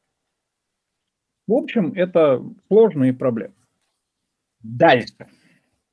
В 1.46 1.54
общем, 1.54 1.92
это 1.94 2.42
сложные 2.70 3.14
проблемы. 3.14 3.56
Дальше. 4.62 5.28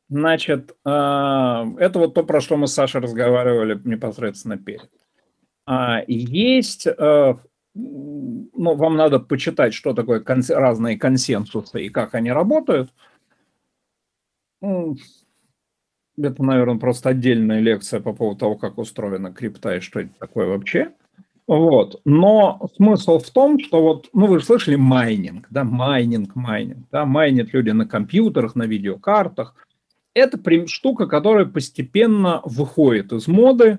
Значит, 0.08 0.76
а, 0.84 1.66
это 1.78 1.98
вот 1.98 2.14
то, 2.14 2.22
про 2.22 2.40
что 2.40 2.56
мы 2.56 2.68
с 2.68 2.74
Сашей 2.74 3.00
разговаривали 3.00 3.80
непосредственно 3.84 4.56
перед. 4.56 4.88
А, 5.66 6.04
есть, 6.06 6.86
ну, 7.74 8.74
вам 8.74 8.96
надо 8.96 9.20
почитать, 9.20 9.74
что 9.74 9.94
такое 9.94 10.24
разные 10.48 10.98
консенсусы 10.98 11.84
и 11.84 11.88
как 11.88 12.14
они 12.14 12.32
работают. 12.32 12.92
Ну, 14.60 14.96
это, 16.18 16.42
наверное, 16.42 16.78
просто 16.78 17.10
отдельная 17.10 17.60
лекция 17.60 18.00
по 18.00 18.12
поводу 18.12 18.40
того, 18.40 18.56
как 18.56 18.78
устроена 18.78 19.32
крипта 19.32 19.76
и 19.76 19.80
что 19.80 20.00
это 20.00 20.12
такое 20.18 20.46
вообще. 20.46 20.92
Вот. 21.46 22.00
Но 22.04 22.68
смысл 22.76 23.18
в 23.18 23.30
том, 23.30 23.58
что 23.58 23.82
вот, 23.82 24.08
ну 24.12 24.26
вы 24.26 24.38
же 24.38 24.44
слышали 24.44 24.76
майнинг, 24.76 25.46
да, 25.50 25.64
майнинг, 25.64 26.34
майнинг, 26.36 26.86
да, 26.90 27.04
майнят 27.04 27.52
люди 27.52 27.70
на 27.70 27.86
компьютерах, 27.86 28.54
на 28.54 28.64
видеокартах. 28.64 29.54
Это 30.14 30.38
штука, 30.66 31.06
которая 31.06 31.46
постепенно 31.46 32.40
выходит 32.44 33.12
из 33.12 33.26
моды, 33.26 33.78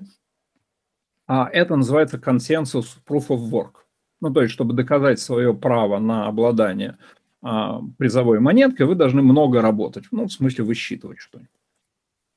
а 1.26 1.48
это 1.50 1.76
называется 1.76 2.18
консенсус 2.18 2.98
proof 3.06 3.28
of 3.28 3.50
work. 3.50 3.81
Ну, 4.22 4.32
то 4.32 4.40
есть, 4.40 4.54
чтобы 4.54 4.72
доказать 4.72 5.20
свое 5.20 5.52
право 5.52 5.98
на 5.98 6.26
обладание 6.26 6.96
а, 7.42 7.82
призовой 7.98 8.40
монеткой, 8.40 8.86
вы 8.86 8.94
должны 8.94 9.20
много 9.20 9.60
работать, 9.60 10.04
ну, 10.10 10.26
в 10.26 10.32
смысле 10.32 10.64
высчитывать 10.64 11.18
что-нибудь. 11.18 11.50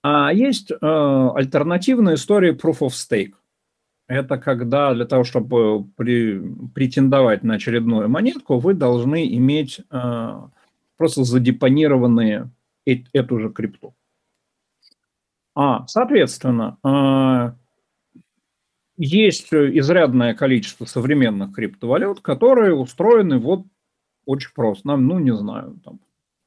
А 0.04 0.34
есть 0.34 0.72
а, 0.82 1.32
альтернативная 1.34 2.16
история 2.16 2.52
proof 2.52 2.80
of 2.80 2.90
stake 2.90 3.36
это 4.08 4.38
когда 4.38 4.94
для 4.94 5.06
того, 5.06 5.24
чтобы 5.24 5.84
при, 5.96 6.40
претендовать 6.74 7.44
на 7.44 7.56
очередную 7.56 8.08
монетку, 8.08 8.60
вы 8.60 8.74
должны 8.74 9.28
иметь 9.36 9.82
э, 9.90 10.42
просто 10.98 11.24
задепонированные 11.24 12.52
э, 12.86 12.98
эту 13.14 13.40
же 13.40 13.50
крипту. 13.50 13.96
А, 15.56 15.88
соответственно, 15.88 16.78
э, 16.84 17.65
есть 18.98 19.54
изрядное 19.54 20.34
количество 20.34 20.86
современных 20.86 21.54
криптовалют, 21.54 22.22
которые 22.22 22.74
устроены 22.76 23.38
вот 23.38 23.66
очень 24.26 24.52
просто. 24.54 24.88
Нам, 24.88 25.08
ну, 25.08 25.20
не 25.20 25.36
знаю, 25.36 25.80
там, 25.84 26.00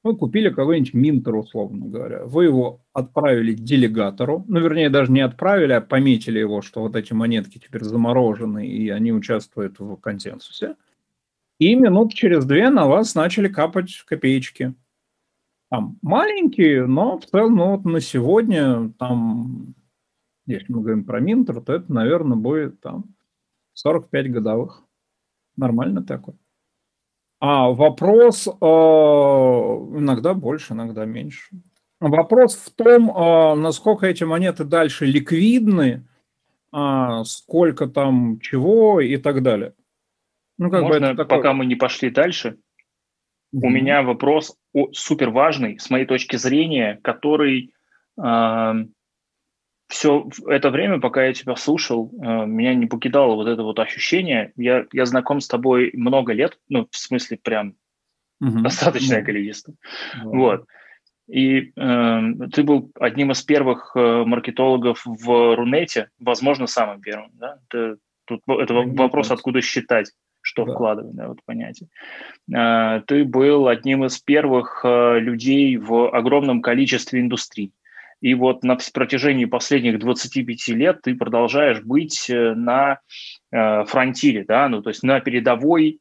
вы 0.03 0.17
купили 0.17 0.49
какой-нибудь 0.51 0.95
Минтер, 0.95 1.35
условно 1.35 1.87
говоря. 1.87 2.25
Вы 2.25 2.45
его 2.45 2.81
отправили 2.93 3.53
делегатору. 3.53 4.45
Ну, 4.49 4.61
вернее, 4.61 4.91
даже 4.91 5.13
не 5.13 5.21
отправили, 5.21 5.73
а 5.73 5.81
пометили 5.81 6.39
его, 6.39 6.63
что 6.63 6.81
вот 6.81 6.97
эти 6.97 7.13
монетки 7.13 7.59
теперь 7.59 7.85
заморожены, 7.85 8.67
и 8.67 8.89
они 8.91 9.13
участвуют 9.13 9.79
в 9.79 9.97
консенсусе. 9.97 10.77
И 11.59 11.75
минут 11.75 12.15
через 12.15 12.45
две 12.45 12.71
на 12.71 12.87
вас 12.87 13.15
начали 13.15 13.49
капать 13.49 14.03
копеечки. 14.07 14.75
Там 15.71 15.99
маленькие, 16.01 16.87
но 16.87 17.19
в 17.19 17.27
целом 17.27 17.57
ну, 17.57 17.71
вот 17.73 17.85
на 17.85 18.01
сегодня, 18.01 18.91
там, 18.99 19.75
если 20.49 20.73
мы 20.73 20.81
говорим 20.81 21.05
про 21.05 21.21
Минтер, 21.21 21.61
то 21.61 21.75
это, 21.75 21.93
наверное, 21.93 22.37
будет 22.37 22.81
там 22.81 23.05
45 23.75 24.33
годовых. 24.33 24.83
Нормально 25.57 26.03
такое. 26.03 26.37
А 27.41 27.69
вопрос 27.69 28.49
э, 28.49 28.51
иногда 28.51 30.35
больше, 30.35 30.73
иногда 30.73 31.05
меньше. 31.05 31.51
Вопрос 32.01 32.57
в 32.57 32.71
том, 32.75 33.11
э, 33.11 33.55
насколько 33.57 34.07
эти 34.07 34.25
монеты 34.25 34.65
дальше 34.65 35.05
ликвидны, 35.07 36.09
э, 36.73 37.23
сколько 37.25 37.87
там 37.87 38.41
чего 38.41 39.01
и 39.01 39.17
так 39.19 39.43
далее. 39.43 39.75
Ну, 40.59 40.71
как 40.71 40.83
Можно, 40.83 41.11
бы 41.11 41.17
такое... 41.17 41.39
пока 41.39 41.53
мы 41.53 41.67
не 41.67 41.77
пошли 41.77 42.11
дальше, 42.11 42.59
mm-hmm. 43.55 43.61
у 43.63 43.69
меня 43.69 44.03
вопрос 44.03 44.57
супер 44.93 45.31
важный, 45.31 45.79
с 45.79 45.91
моей 45.91 46.07
точки 46.07 46.37
зрения, 46.37 46.99
который 47.03 47.73
э, 48.21 48.73
все 49.88 50.29
это 50.46 50.70
время, 50.70 51.01
пока 51.01 51.24
я 51.24 51.33
тебя 51.33 51.57
слушал, 51.57 52.12
э, 52.12 52.46
меня 52.46 52.74
не 52.74 52.87
покидало 52.87 53.35
вот 53.35 53.48
это 53.48 53.62
вот 53.62 53.79
ощущение. 53.79 54.53
Я, 54.57 54.87
я 54.92 55.07
знаком 55.07 55.40
с 55.40 55.48
тобой 55.48 55.90
много 55.94 56.33
лет, 56.33 56.59
ну, 56.68 56.87
в 56.90 56.96
смысле, 56.96 57.38
прям 57.42 57.74
угу. 58.40 58.61
достаточное 58.61 59.22
количество. 59.22 59.74
Да. 60.22 60.29
Вот. 60.29 60.66
И 61.27 61.72
э, 61.77 62.20
ты 62.53 62.62
был 62.62 62.90
одним 62.98 63.33
из 63.33 63.42
первых 63.42 63.92
э, 63.94 64.24
маркетологов 64.24 65.03
в 65.05 65.57
Рунете, 65.57 66.09
возможно, 66.18 66.66
самым 66.66 67.01
первым. 67.01 67.31
Да? 67.35 67.59
Это, 67.68 67.96
тут, 68.24 68.40
это 68.46 68.74
вопрос, 68.74 69.31
откуда 69.31 69.61
считать, 69.61 70.12
что 70.40 70.64
да. 70.64 70.72
вкладывать, 70.72 71.14
да, 71.14 71.29
вот 71.29 71.40
понятие. 71.44 71.88
Э, 72.55 73.03
ты 73.07 73.24
был 73.24 73.68
одним 73.68 74.07
из 74.07 74.18
первых 74.18 74.81
э, 74.85 75.18
людей 75.18 75.77
в 75.77 76.14
огромном 76.14 76.62
количестве 76.62 77.20
индустрий. 77.20 77.72
И 78.21 78.35
вот 78.35 78.65
на 78.65 78.77
протяжении 78.93 79.45
последних 79.45 79.99
25 79.99 80.69
лет 80.69 81.01
ты 81.03 81.15
продолжаешь 81.15 81.83
быть 81.83 82.29
э, 82.29 82.55
на 82.55 82.99
э, 83.53 83.85
фронтире, 83.85 84.45
да, 84.45 84.69
ну, 84.69 84.83
то 84.83 84.91
есть 84.91 85.03
на 85.03 85.21
передовой 85.21 86.01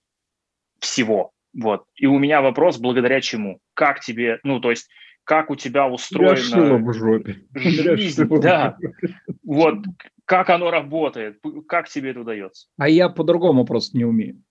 всего. 0.80 1.32
Вот. 1.54 1.86
И 1.96 2.08
у 2.08 2.18
меня 2.18 2.42
вопрос, 2.42 2.78
благодаря 2.78 3.22
чему? 3.22 3.60
Как 3.74 4.00
тебе, 4.00 4.40
ну, 4.44 4.60
то 4.60 4.72
есть, 4.72 4.88
как 5.24 5.52
у 5.52 5.56
тебя 5.56 5.88
устроена 5.88 6.78
в 6.78 6.94
жопе. 6.94 7.38
жизнь, 7.54 8.28
да. 8.42 8.78
Вот, 9.44 9.80
как 10.26 10.50
оно 10.50 10.72
работает, 10.72 11.40
как 11.68 11.88
тебе 11.90 12.12
это 12.12 12.22
удается? 12.22 12.68
А 12.78 12.90
я 12.90 13.10
по-другому 13.10 13.66
просто 13.66 13.98
не 13.98 14.06
умею. 14.06 14.42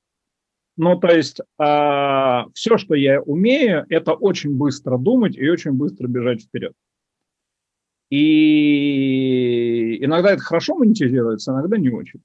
Ну, 0.77 0.99
то 0.99 1.09
есть, 1.09 1.41
э, 1.41 2.45
все, 2.55 2.77
что 2.77 2.95
я 2.95 3.23
умею, 3.23 3.87
это 3.89 4.13
очень 4.13 4.55
быстро 4.55 4.99
думать 4.99 5.37
и 5.37 5.49
очень 5.49 5.73
быстро 5.73 6.07
бежать 6.07 6.43
вперед. 6.43 6.75
И 8.11 10.05
иногда 10.05 10.33
это 10.33 10.43
хорошо 10.43 10.77
монетизируется, 10.77 11.53
иногда 11.53 11.77
не 11.77 11.91
очень. 11.91 12.21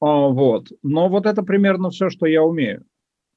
А, 0.00 0.28
вот. 0.28 0.68
Но 0.82 1.08
вот 1.08 1.26
это 1.26 1.42
примерно 1.42 1.90
все, 1.90 2.08
что 2.08 2.26
я 2.26 2.42
умею. 2.42 2.84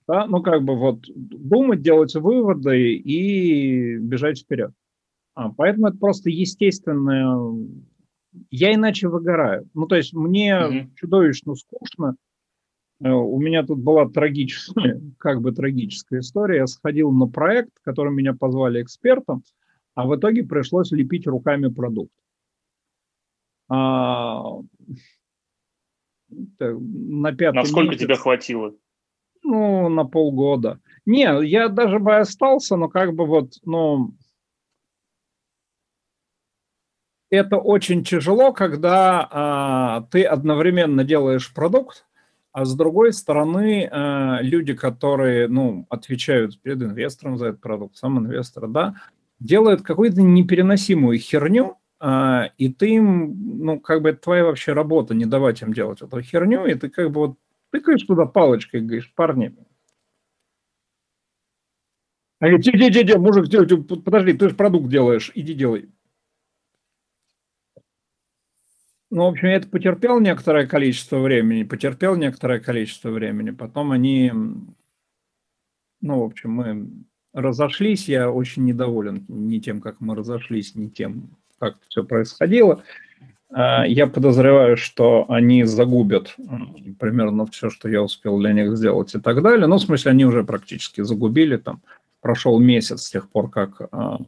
Да? 0.07 0.27
Ну, 0.27 0.41
как 0.41 0.63
бы 0.63 0.75
вот 0.75 1.01
думать, 1.15 1.81
делать 1.81 2.13
выводы 2.15 2.93
и 2.93 3.97
бежать 3.97 4.39
вперед. 4.41 4.71
А, 5.33 5.51
поэтому 5.51 5.87
это 5.87 5.97
просто 5.97 6.29
естественное. 6.29 7.67
Я 8.51 8.73
иначе 8.73 9.07
выгораю. 9.07 9.67
Ну, 9.73 9.87
то 9.87 9.95
есть 9.95 10.13
мне 10.13 10.51
mm-hmm. 10.51 10.89
чудовищно 10.95 11.55
скучно. 11.55 12.15
Э, 13.01 13.09
у 13.11 13.39
меня 13.39 13.63
тут 13.63 13.79
была 13.79 14.07
трагическая, 14.09 15.01
как 15.17 15.41
бы 15.41 15.51
трагическая 15.51 16.19
история. 16.19 16.57
Я 16.57 16.67
сходил 16.67 17.11
на 17.11 17.27
проект, 17.27 17.71
который 17.83 18.13
меня 18.13 18.33
позвали 18.33 18.81
экспертом 18.81 19.43
а 19.97 20.05
в 20.05 20.15
итоге 20.15 20.43
пришлось 20.43 20.91
лепить 20.91 21.25
руками 21.25 21.69
продукт. 21.69 22.13
А, 23.67 24.59
на 26.59 27.31
пятый 27.33 27.55
Насколько 27.55 27.93
месяц, 27.93 28.03
тебе 28.03 28.15
хватило? 28.15 28.75
Ну, 29.41 29.89
на 29.89 30.05
полгода. 30.05 30.79
Не, 31.07 31.43
я 31.47 31.67
даже 31.67 31.97
бы 31.97 32.15
остался, 32.15 32.75
но 32.75 32.89
как 32.89 33.15
бы 33.15 33.25
вот, 33.25 33.53
ну, 33.65 34.11
это 37.31 37.57
очень 37.57 38.03
тяжело, 38.03 38.53
когда 38.53 39.27
а, 39.31 40.01
ты 40.11 40.25
одновременно 40.25 41.03
делаешь 41.03 41.51
продукт, 41.51 42.05
а 42.51 42.65
с 42.65 42.75
другой 42.75 43.13
стороны, 43.13 43.89
а, 43.91 44.41
люди, 44.43 44.75
которые, 44.75 45.47
ну, 45.47 45.87
отвечают 45.89 46.61
перед 46.61 46.83
инвестором 46.83 47.39
за 47.39 47.47
этот 47.47 47.61
продукт, 47.61 47.95
сам 47.95 48.19
инвестор, 48.19 48.67
да, 48.67 48.93
делают 49.39 49.81
какую-то 49.83 50.21
непереносимую 50.21 51.17
херню, 51.19 51.77
а, 51.99 52.51
и 52.57 52.69
ты 52.71 52.95
им, 52.95 53.59
ну, 53.65 53.79
как 53.79 54.01
бы 54.01 54.09
это 54.09 54.19
твоя 54.21 54.43
вообще 54.45 54.73
работа, 54.73 55.13
не 55.15 55.25
давать 55.25 55.61
им 55.61 55.73
делать 55.73 56.01
эту 56.01 56.21
херню, 56.21 56.65
и 56.65 56.75
ты 56.75 56.89
как 56.89 57.11
бы 57.11 57.19
вот 57.21 57.37
тыкаешь 57.71 58.03
туда 58.03 58.25
палочкой 58.25 58.81
говоришь, 58.81 59.11
парни, 59.15 59.55
А 62.39 62.45
говорит, 62.47 62.67
иди, 62.67 63.01
иди, 63.01 63.15
мужик, 63.15 63.45
подожди, 64.03 64.33
ты 64.33 64.49
же 64.49 64.55
продукт 64.55 64.89
делаешь, 64.89 65.31
иди 65.35 65.53
делай. 65.53 65.89
Ну, 69.09 69.23
в 69.23 69.27
общем, 69.27 69.47
это 69.47 69.67
потерпел 69.69 70.19
некоторое 70.19 70.67
количество 70.67 71.19
времени, 71.19 71.63
потерпел 71.63 72.15
некоторое 72.15 72.59
количество 72.59 73.09
времени. 73.09 73.51
Потом 73.51 73.91
они, 73.91 74.31
ну, 76.01 76.19
в 76.19 76.23
общем, 76.23 76.51
мы 76.51 76.87
разошлись. 77.33 78.07
Я 78.07 78.31
очень 78.31 78.65
недоволен 78.65 79.25
не 79.27 79.59
тем, 79.59 79.81
как 79.81 79.99
мы 79.99 80.15
разошлись, 80.15 80.75
не 80.75 80.89
тем, 80.89 81.29
как 81.59 81.77
все 81.87 82.03
происходило. 82.03 82.83
А, 83.49 83.85
я 83.85 84.07
подозреваю, 84.07 84.77
что 84.77 85.25
они 85.29 85.63
загубят 85.63 86.35
примерно 86.99 87.45
все, 87.47 87.69
что 87.69 87.89
я 87.89 88.01
успел 88.01 88.39
для 88.39 88.53
них 88.53 88.75
сделать 88.77 89.13
и 89.15 89.19
так 89.19 89.41
далее. 89.41 89.67
Ну, 89.67 89.77
в 89.77 89.81
смысле, 89.81 90.11
они 90.11 90.25
уже 90.25 90.43
практически 90.43 91.01
загубили. 91.01 91.57
Там 91.57 91.81
прошел 92.21 92.59
месяц 92.59 93.03
с 93.03 93.09
тех 93.11 93.29
пор, 93.29 93.49
как 93.49 93.81
а, 93.91 94.19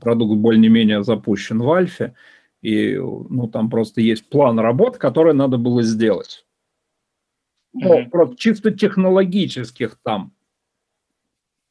продукт 0.00 0.38
более-менее 0.38 1.04
запущен 1.04 1.58
в 1.60 1.70
Альфе 1.70 2.14
и 2.62 2.96
ну, 2.96 3.48
там 3.48 3.70
просто 3.70 4.00
есть 4.00 4.28
план 4.28 4.58
работ, 4.58 4.98
который 4.98 5.34
надо 5.34 5.56
было 5.56 5.82
сделать. 5.82 6.44
Ну, 7.72 8.00
mm-hmm. 8.00 8.10
просто 8.10 8.36
чисто 8.36 8.70
технологических 8.72 9.98
там. 10.02 10.32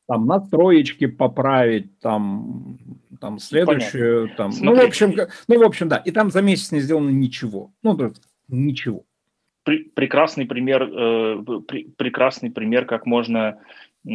Там 0.07 0.27
настроечки 0.27 1.07
поправить, 1.07 1.99
там, 1.99 2.77
там 3.19 3.39
следующую, 3.39 4.27
Понятно. 4.27 4.37
там. 4.37 4.51
Смотри. 4.51 4.69
Ну, 4.69 4.83
в 4.83 4.87
общем, 4.87 5.15
ну, 5.47 5.59
в 5.59 5.63
общем, 5.63 5.89
да. 5.89 5.97
И 5.97 6.11
там 6.11 6.29
за 6.29 6.41
месяц 6.41 6.71
не 6.71 6.79
сделано 6.79 7.09
ничего. 7.09 7.71
Ну, 7.81 7.97
то 7.97 8.05
есть 8.05 8.21
ничего. 8.47 9.03
прекрасный 9.63 10.45
пример, 10.45 10.83
э, 10.83 11.43
пр- 11.67 11.85
прекрасный 11.97 12.51
пример, 12.51 12.85
как 12.85 13.07
можно 13.07 13.59
э, 14.05 14.11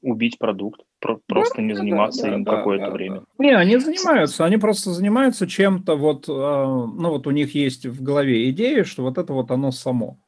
убить 0.00 0.38
продукт 0.38 0.80
просто 1.26 1.62
не 1.62 1.74
заниматься 1.74 2.22
да, 2.22 2.34
им 2.34 2.44
да, 2.44 2.56
какое-то 2.56 2.86
да, 2.86 2.90
время. 2.90 3.22
Да. 3.38 3.44
Не, 3.44 3.56
они 3.56 3.76
занимаются, 3.78 4.44
они 4.44 4.56
просто 4.56 4.90
занимаются 4.90 5.46
чем-то 5.46 5.96
вот, 5.96 6.26
а, 6.28 6.86
ну 6.86 7.10
вот 7.10 7.26
у 7.26 7.30
них 7.30 7.54
есть 7.54 7.86
в 7.86 8.02
голове 8.02 8.50
идея, 8.50 8.84
что 8.84 9.02
вот 9.02 9.18
это 9.18 9.32
вот 9.32 9.50
оно 9.50 9.70
само. 9.70 10.18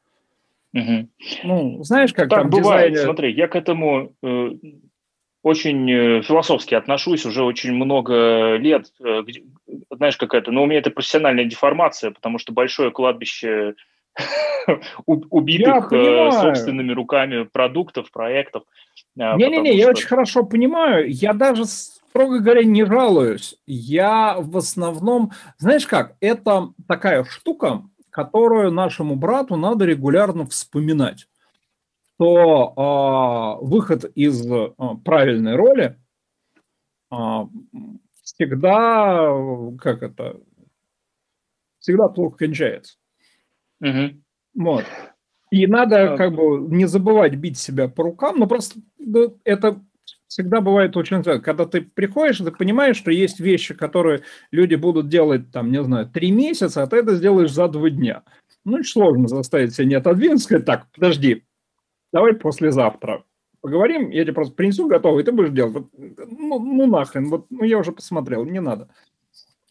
Угу. 0.73 1.07
Ну, 1.45 1.83
знаешь, 1.83 2.13
как 2.13 2.29
так 2.29 2.43
там 2.43 2.49
бывает. 2.51 2.91
Дизайнер... 2.91 3.05
Смотри, 3.05 3.33
я 3.33 3.47
к 3.47 3.55
этому 3.55 4.13
э, 4.21 4.51
очень 5.41 5.89
э, 5.89 6.21
философски 6.21 6.75
отношусь 6.75 7.25
уже 7.25 7.43
очень 7.43 7.73
много 7.73 8.55
лет. 8.57 8.91
Э, 9.03 9.23
знаешь, 9.91 10.17
как 10.17 10.33
это? 10.33 10.51
Ну, 10.51 10.63
у 10.63 10.65
меня 10.65 10.79
это 10.79 10.91
профессиональная 10.91 11.45
деформация, 11.45 12.11
потому 12.11 12.39
что 12.39 12.51
большое 12.51 12.91
кладбище 12.91 13.75
убитых 15.05 15.93
э, 15.93 16.31
собственными 16.31 16.91
руками 16.91 17.43
продуктов, 17.43 18.11
проектов. 18.11 18.63
А, 19.17 19.35
Не-не-не, 19.37 19.75
я 19.75 19.89
очень 19.89 20.07
хорошо 20.07 20.43
понимаю. 20.43 21.09
Я 21.09 21.33
даже, 21.33 21.65
строго 21.65 22.39
говоря, 22.39 22.63
не 22.63 22.85
жалуюсь. 22.85 23.55
Я 23.65 24.35
в 24.39 24.57
основном... 24.57 25.31
Знаешь 25.57 25.87
как, 25.87 26.15
это 26.19 26.69
такая 26.87 27.23
штука, 27.23 27.83
которую 28.09 28.71
нашему 28.71 29.15
брату 29.15 29.55
надо 29.55 29.85
регулярно 29.85 30.45
вспоминать. 30.45 31.28
То 32.19 33.59
э, 33.61 33.65
выход 33.65 34.03
из 34.13 34.45
э, 34.45 34.71
правильной 35.05 35.55
роли 35.55 35.97
э, 37.11 37.15
всегда, 38.21 39.31
как 39.79 40.03
это, 40.03 40.37
всегда 41.79 42.09
плохо 42.09 42.39
кончается. 42.39 42.97
Угу. 43.79 44.21
Вот. 44.55 44.85
И 45.49 45.65
надо 45.65 46.17
как 46.17 46.35
бы 46.35 46.59
не 46.69 46.87
забывать 46.87 47.35
бить 47.35 47.57
себя 47.57 47.87
по 47.87 48.03
рукам, 48.03 48.37
но 48.37 48.47
просто 48.47 48.81
это 49.45 49.81
всегда 50.27 50.59
бывает 50.59 50.97
очень 50.97 51.23
Когда 51.23 51.65
ты 51.65 51.81
приходишь, 51.81 52.39
ты 52.39 52.51
понимаешь, 52.51 52.97
что 52.97 53.11
есть 53.11 53.39
вещи, 53.39 53.73
которые 53.73 54.23
люди 54.51 54.75
будут 54.75 55.07
делать, 55.07 55.51
там, 55.51 55.71
не 55.71 55.81
знаю, 55.81 56.07
три 56.09 56.31
месяца, 56.31 56.83
а 56.83 56.87
ты 56.87 56.97
это 56.97 57.15
сделаешь 57.15 57.53
за 57.53 57.69
два 57.69 57.89
дня. 57.89 58.23
Ну, 58.65 58.83
сложно 58.83 59.29
заставить 59.29 59.73
себя 59.73 59.87
не 59.87 59.95
отодвинуть, 59.95 60.43
сказать, 60.43 60.65
так, 60.65 60.91
подожди, 60.91 61.45
давай 62.11 62.33
послезавтра 62.33 63.23
поговорим, 63.61 64.09
я 64.09 64.23
тебе 64.23 64.33
просто 64.33 64.55
принесу 64.55 64.87
готовый, 64.87 65.23
ты 65.23 65.31
будешь 65.31 65.51
делать. 65.51 65.85
Ну, 65.97 66.59
ну 66.59 66.87
нахрен, 66.87 67.29
вот, 67.29 67.47
ну 67.49 67.63
я 67.63 67.77
уже 67.77 67.91
посмотрел, 67.91 68.45
не 68.45 68.61
надо. 68.61 68.89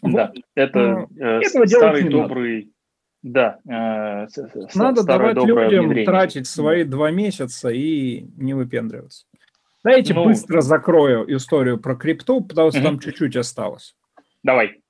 Да, 0.02 0.32
вот. 0.34 0.44
это 0.54 1.08
э, 1.18 1.42
старый 1.44 2.08
добрый 2.08 2.64
надо. 2.64 2.72
Да. 3.20 3.58
Э, 3.68 4.26
Надо 4.74 5.04
давать 5.04 5.36
людям 5.36 5.86
внедрение. 5.86 6.04
тратить 6.04 6.46
свои 6.46 6.84
два 6.84 7.10
месяца 7.10 7.68
и 7.68 8.26
не 8.36 8.54
выпендриваться. 8.54 9.26
Дайте 9.82 10.14
ну, 10.14 10.24
быстро 10.24 10.60
закрою 10.60 11.24
историю 11.34 11.78
про 11.78 11.96
крипту, 11.96 12.42
потому 12.42 12.70
что 12.70 12.78
угу. 12.78 12.86
там 12.86 12.98
чуть-чуть 13.00 13.36
осталось. 13.36 13.96
Давай. 14.44 14.82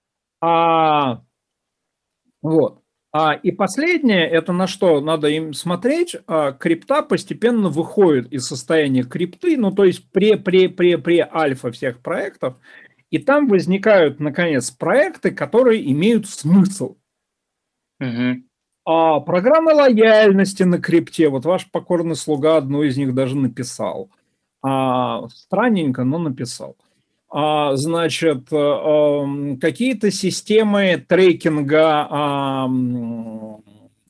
А, 0.43 1.23
вот. 2.43 2.83
А, 3.11 3.35
и 3.35 3.51
последнее, 3.51 4.29
это 4.29 4.53
на 4.53 4.67
что 4.67 5.01
надо 5.01 5.29
им 5.29 5.55
смотреть, 5.55 6.17
а, 6.27 6.53
крипта 6.53 7.03
постепенно 7.03 7.71
выходит 7.71 8.31
из 8.33 8.47
состояния 8.47 9.03
крипты, 9.03 9.57
ну 9.57 9.73
то 9.73 9.85
есть 9.85 10.11
пре-пре-пре-пре-альфа 10.13 11.73
всех 11.73 12.01
проектов, 12.01 12.57
и 13.11 13.19
там 13.19 13.49
возникают, 13.49 14.21
наконец, 14.21 14.71
проекты, 14.71 15.31
которые 15.31 15.91
имеют 15.91 16.29
смысл. 16.29 16.97
Угу. 18.01 18.43
А 18.85 19.21
программа 19.21 19.71
лояльности 19.71 20.63
на 20.65 20.79
крипте, 20.79 21.31
вот 21.31 21.47
ваш 21.47 21.71
покорный 21.71 22.17
слуга 22.17 22.59
одну 22.59 22.83
из 22.83 22.99
них 22.99 23.15
даже 23.15 23.37
написал. 23.37 24.11
А, 24.63 25.29
странненько, 25.29 26.05
но 26.05 26.19
написал. 26.19 26.77
А, 27.31 27.77
значит, 27.77 28.49
а, 28.53 29.25
какие-то 29.61 30.11
системы 30.11 31.05
трекинга 31.07 32.69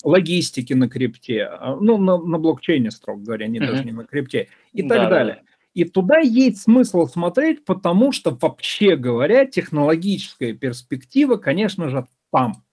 логистики 0.05 0.73
на 0.73 0.89
крипте, 0.89 1.45
а, 1.45 1.77
ну, 1.77 1.99
на, 1.99 2.17
на 2.19 2.39
блокчейне, 2.39 2.91
строго 2.91 3.23
говоря, 3.23 3.49
не 3.49 3.59
mm 3.59 3.67
даже 3.67 3.85
не 3.85 3.93
на 3.93 4.05
крипте, 4.05 4.49
и 4.73 4.83
так 4.83 5.03
да, 5.03 5.09
далее. 5.09 5.35
Да. 5.35 5.49
И 5.75 5.85
туда 5.85 6.19
есть 6.19 6.63
смысл 6.63 7.07
смотреть, 7.07 7.65
потому 7.65 8.13
что, 8.13 8.37
вообще 8.41 8.97
говоря, 8.97 9.47
технологическая 9.47 10.53
перспектива, 10.53 11.37
конечно 11.37 11.89
же, 11.89 12.07
там 12.33 12.65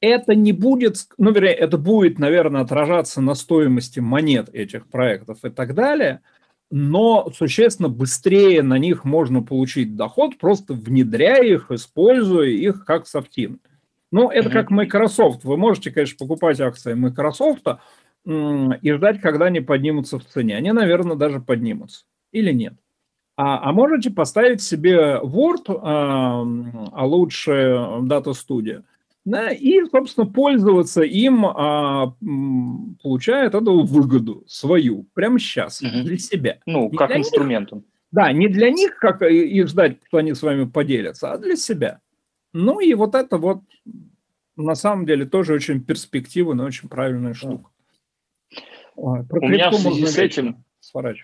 это 0.00 0.34
не 0.34 0.52
будет, 0.52 0.96
ну, 1.16 1.32
вернее, 1.32 1.54
это 1.54 1.78
будет, 1.78 2.18
наверное, 2.18 2.62
отражаться 2.62 3.20
на 3.20 3.34
стоимости 3.34 4.00
монет 4.00 4.48
этих 4.52 4.88
проектов 4.88 5.44
и 5.44 5.50
так 5.50 5.74
далее, 5.74 6.20
но 6.74 7.30
существенно 7.36 7.90
быстрее 7.90 8.62
на 8.62 8.78
них 8.78 9.04
можно 9.04 9.42
получить 9.42 9.94
доход, 9.94 10.38
просто 10.38 10.72
внедряя 10.72 11.42
их, 11.42 11.70
используя 11.70 12.48
их 12.48 12.86
как 12.86 13.06
софтин. 13.06 13.60
Ну, 14.10 14.30
это 14.30 14.48
как 14.48 14.70
Microsoft. 14.70 15.44
Вы 15.44 15.58
можете, 15.58 15.90
конечно, 15.90 16.16
покупать 16.18 16.60
акции 16.62 16.94
Microsoft 16.94 17.66
и 18.24 18.92
ждать, 18.92 19.20
когда 19.20 19.46
они 19.46 19.60
поднимутся 19.60 20.18
в 20.18 20.24
цене. 20.24 20.56
Они, 20.56 20.72
наверное, 20.72 21.14
даже 21.14 21.40
поднимутся. 21.40 22.04
Или 22.32 22.52
нет. 22.52 22.74
А, 23.36 23.68
а 23.68 23.72
можете 23.72 24.10
поставить 24.10 24.62
себе 24.62 25.20
Word, 25.22 25.64
а, 25.68 26.42
а 26.92 27.06
лучше 27.06 27.50
Data 28.00 28.32
Studio, 28.32 28.82
и, 29.24 29.84
собственно, 29.90 30.26
пользоваться 30.26 31.02
им, 31.02 31.46
а, 31.46 32.14
получая 33.02 33.46
от 33.46 33.54
этого 33.54 33.82
выгоду 33.82 34.44
свою, 34.48 35.06
прямо 35.14 35.38
сейчас, 35.38 35.80
угу. 35.80 36.02
для 36.02 36.18
себя. 36.18 36.58
Ну, 36.66 36.90
не 36.90 36.96
как 36.96 37.16
инструментом. 37.16 37.78
Них, 37.78 37.86
да, 38.10 38.32
не 38.32 38.48
для 38.48 38.70
них, 38.70 38.96
как 38.96 39.22
их 39.22 39.68
ждать, 39.68 39.98
что 40.08 40.18
они 40.18 40.34
с 40.34 40.42
вами 40.42 40.64
поделятся, 40.64 41.32
а 41.32 41.38
для 41.38 41.56
себя. 41.56 42.00
Ну 42.52 42.80
и 42.80 42.94
вот 42.94 43.14
это 43.14 43.38
вот 43.38 43.60
на 44.56 44.74
самом 44.74 45.06
деле 45.06 45.24
тоже 45.24 45.54
очень 45.54 45.82
перспективная, 45.82 46.66
очень 46.66 46.88
правильная 46.88 47.34
штука. 47.34 47.70
Про 48.94 49.40
у 49.40 49.48
меня 49.48 49.70
в 49.70 49.74
связи 49.74 50.06
с 50.06 50.18
этим... 50.18 50.64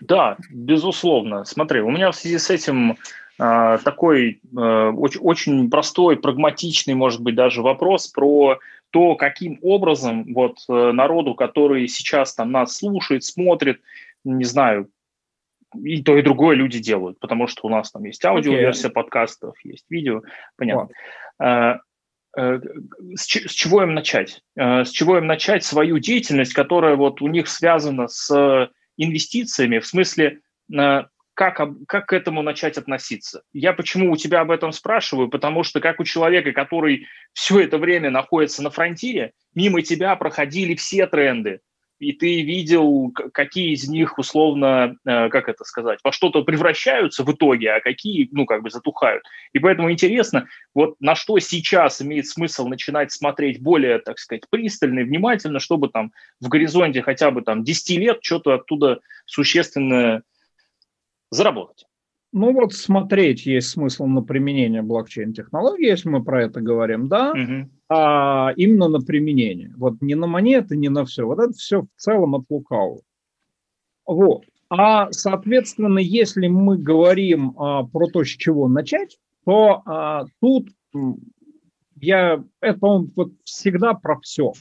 Да, 0.01 0.39
безусловно. 0.51 1.45
Смотри, 1.45 1.81
у 1.81 1.91
меня 1.91 2.11
в 2.11 2.17
связи 2.17 2.39
с 2.39 2.49
этим 2.49 2.93
а, 2.93 2.97
такой 3.38 4.40
э, 4.57 4.90
очень, 4.90 5.70
простой, 5.70 6.16
прагматичный, 6.16 6.94
может 6.94 7.22
быть, 7.22 7.37
даже 7.37 7.62
вопрос 7.62 8.09
про 8.09 8.59
то, 8.90 9.14
каким 9.14 9.61
образом 9.62 10.33
вот 10.35 10.59
э, 10.68 10.92
народу, 10.92 11.35
который 11.35 11.87
сейчас 11.87 12.35
там 12.35 12.51
нас 12.51 12.77
слушает, 12.77 13.22
смотрит, 13.22 13.81
не 14.24 14.44
знаю, 14.44 14.90
и 15.74 16.03
то, 16.03 16.16
и 16.16 16.22
другое 16.22 16.57
люди 16.57 16.81
делают, 16.81 17.20
потому 17.20 17.46
что 17.46 17.68
у 17.68 17.70
нас 17.70 17.92
там 17.92 18.05
есть 18.05 18.24
аудиоверсия 18.24 18.90
okay. 18.90 18.94
подкастов, 18.94 19.55
есть 19.62 19.85
видео, 19.88 20.22
понятно. 20.57 20.90
Wow. 21.40 21.79
Э, 22.37 22.61
с 23.14 23.24
чего 23.24 23.83
им 23.83 23.94
начать? 23.94 24.42
С 24.57 24.90
чего 24.90 25.18
им 25.18 25.27
начать 25.27 25.64
свою 25.64 25.98
деятельность, 25.98 26.53
которая 26.53 26.94
вот 26.94 27.23
у 27.23 27.27
них 27.27 27.48
связана 27.48 28.06
с 28.08 28.71
инвестициями, 28.96 29.79
в 29.79 29.87
смысле 29.87 30.40
как, 31.39 31.61
как 31.87 32.07
к 32.07 32.13
этому 32.13 32.43
начать 32.43 32.79
относиться? 32.79 33.43
Я 33.53 33.73
почему 33.73 34.11
у 34.11 34.17
тебя 34.17 34.41
об 34.41 34.51
этом 34.51 34.73
спрашиваю? 34.73 35.29
Потому 35.29 35.63
что 35.63 35.79
как 35.79 36.01
у 36.01 36.05
человека, 36.05 36.51
который 36.51 37.07
все 37.33 37.61
это 37.61 37.79
время 37.79 38.11
находится 38.11 38.61
на 38.61 38.71
фронтире, 38.71 39.35
мимо 39.55 39.83
тебя 39.83 40.17
проходили 40.17 40.75
все 40.75 41.07
тренды. 41.07 41.61
и 42.01 42.13
ты 42.13 42.43
видел, 42.43 43.13
какие 43.33 43.73
из 43.73 43.89
них 43.89 44.19
условно, 44.19 44.97
э, 45.05 45.29
как 45.29 45.49
это 45.49 45.63
сказать, 45.65 46.01
во 46.03 46.11
что-то 46.11 46.43
превращаются 46.43 47.23
в 47.23 47.33
итоге, 47.33 47.71
а 47.71 47.81
какие, 47.81 48.29
ну, 48.33 48.45
как 48.45 48.63
бы 48.63 48.71
затухают. 48.71 49.23
И 49.53 49.61
поэтому 49.61 49.93
интересно, 49.93 50.49
вот 50.75 50.97
на 51.01 51.15
что 51.15 51.39
сейчас 51.39 52.03
имеет 52.03 52.27
смысл 52.27 52.67
начинать 52.67 53.13
смотреть 53.13 53.61
более, 53.61 53.99
так 54.01 54.19
сказать, 54.19 54.43
пристально 54.51 55.01
и 55.01 55.05
внимательно, 55.05 55.61
чтобы 55.61 55.89
там 55.89 56.13
в 56.41 56.49
горизонте 56.49 57.03
хотя 57.03 57.31
бы 57.31 57.43
там 57.43 57.63
10 57.63 57.99
лет 57.99 58.19
что-то 58.23 58.55
оттуда 58.55 59.01
существенно 59.25 60.23
заработать. 61.31 61.87
Ну 62.33 62.52
вот 62.52 62.74
смотреть 62.74 63.46
есть 63.46 63.70
смысл 63.70 64.04
на 64.06 64.22
применение 64.22 64.83
блокчейн-технологии, 64.83 65.87
если 65.87 66.10
мы 66.10 66.22
про 66.22 66.44
это 66.44 66.60
говорим, 66.60 67.08
да, 67.08 67.33
угу. 67.33 67.70
а 67.88 68.52
именно 68.56 68.88
на 68.88 69.00
применение. 69.00 69.72
Вот 69.76 70.02
не 70.02 70.14
на 70.14 70.26
монеты, 70.26 70.76
не 70.76 70.90
на 70.90 71.06
все. 71.06 71.24
Вот 71.24 71.38
это 71.38 71.52
все 71.52 71.83
в 71.83 71.88
целом 71.96 72.35
от 72.35 72.44
лукавого. 72.50 73.00
Вот. 74.04 74.44
А, 74.68 75.10
соответственно, 75.10 75.98
если 75.98 76.48
мы 76.48 76.76
говорим 76.76 77.58
а, 77.58 77.85
про 77.85 78.08
то, 78.08 78.22
с 78.24 78.29
чего 78.29 78.68
начать, 78.68 79.18
то 79.46 79.83
а, 79.87 80.26
тут 80.42 80.68
я, 81.96 82.44
это, 82.60 82.79
по-моему, 82.79 83.10
вот 83.16 83.33
всегда 83.44 83.94
про 83.94 84.20
все. 84.20 84.52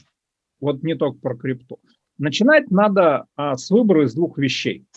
Вот 0.60 0.82
не 0.82 0.94
только 0.94 1.18
про 1.18 1.36
крипту. 1.36 1.78
Начинать 2.16 2.70
надо 2.70 3.26
а, 3.36 3.58
с 3.58 3.70
выбора 3.70 4.06
из 4.06 4.14
двух 4.14 4.38
вещей– 4.38 4.86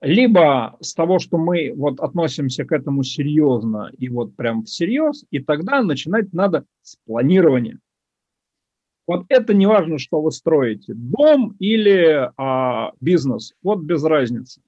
либо 0.00 0.76
с 0.80 0.94
того, 0.94 1.18
что 1.18 1.36
мы 1.36 1.72
вот 1.74 2.00
относимся 2.00 2.64
к 2.64 2.72
этому 2.72 3.02
серьезно 3.02 3.90
и 3.98 4.08
вот 4.08 4.34
прям 4.34 4.64
всерьез, 4.64 5.24
и 5.30 5.40
тогда 5.40 5.82
начинать 5.82 6.32
надо 6.32 6.64
с 6.82 6.96
планирования. 7.06 7.78
Вот 9.06 9.26
это 9.28 9.54
не 9.54 9.66
важно, 9.66 9.98
что 9.98 10.22
вы 10.22 10.30
строите, 10.30 10.94
дом 10.94 11.56
или 11.58 12.30
а, 12.36 12.92
бизнес, 13.00 13.54
вот 13.62 13.80
без 13.80 14.04
разницы. 14.04 14.62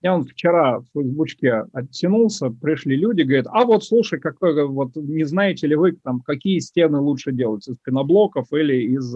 Я 0.00 0.16
он 0.16 0.24
вчера 0.24 0.80
в 0.80 0.86
Фейсбучке 0.94 1.66
оттянулся, 1.72 2.50
пришли 2.50 2.96
люди, 2.96 3.22
говорят, 3.22 3.46
а 3.50 3.64
вот 3.64 3.84
слушай, 3.84 4.18
какой, 4.18 4.66
вот 4.66 4.96
не 4.96 5.22
знаете 5.24 5.68
ли 5.68 5.76
вы, 5.76 5.92
там, 5.92 6.20
какие 6.22 6.58
стены 6.58 6.98
лучше 6.98 7.30
делать, 7.30 7.68
из 7.68 7.76
пеноблоков 7.76 8.52
или 8.52 8.82
из 8.96 9.14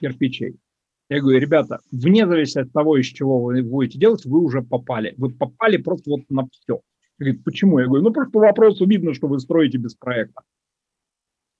кирпичей? 0.00 0.56
Я 1.08 1.20
говорю, 1.20 1.38
ребята, 1.38 1.80
вне 1.90 2.26
зависимости 2.26 2.58
от 2.58 2.72
того, 2.72 2.98
из 2.98 3.06
чего 3.06 3.42
вы 3.42 3.62
будете 3.62 3.98
делать, 3.98 4.26
вы 4.26 4.40
уже 4.40 4.62
попали. 4.62 5.14
Вы 5.16 5.30
попали 5.30 5.78
просто 5.78 6.10
вот 6.10 6.20
на 6.28 6.46
все. 6.50 6.80
Говорит, 7.18 7.44
почему? 7.44 7.78
Я 7.78 7.86
говорю, 7.86 8.04
ну 8.04 8.12
просто 8.12 8.32
по 8.32 8.40
вопросу 8.40 8.86
видно, 8.86 9.14
что 9.14 9.26
вы 9.26 9.40
строите 9.40 9.78
без 9.78 9.94
проекта. 9.94 10.42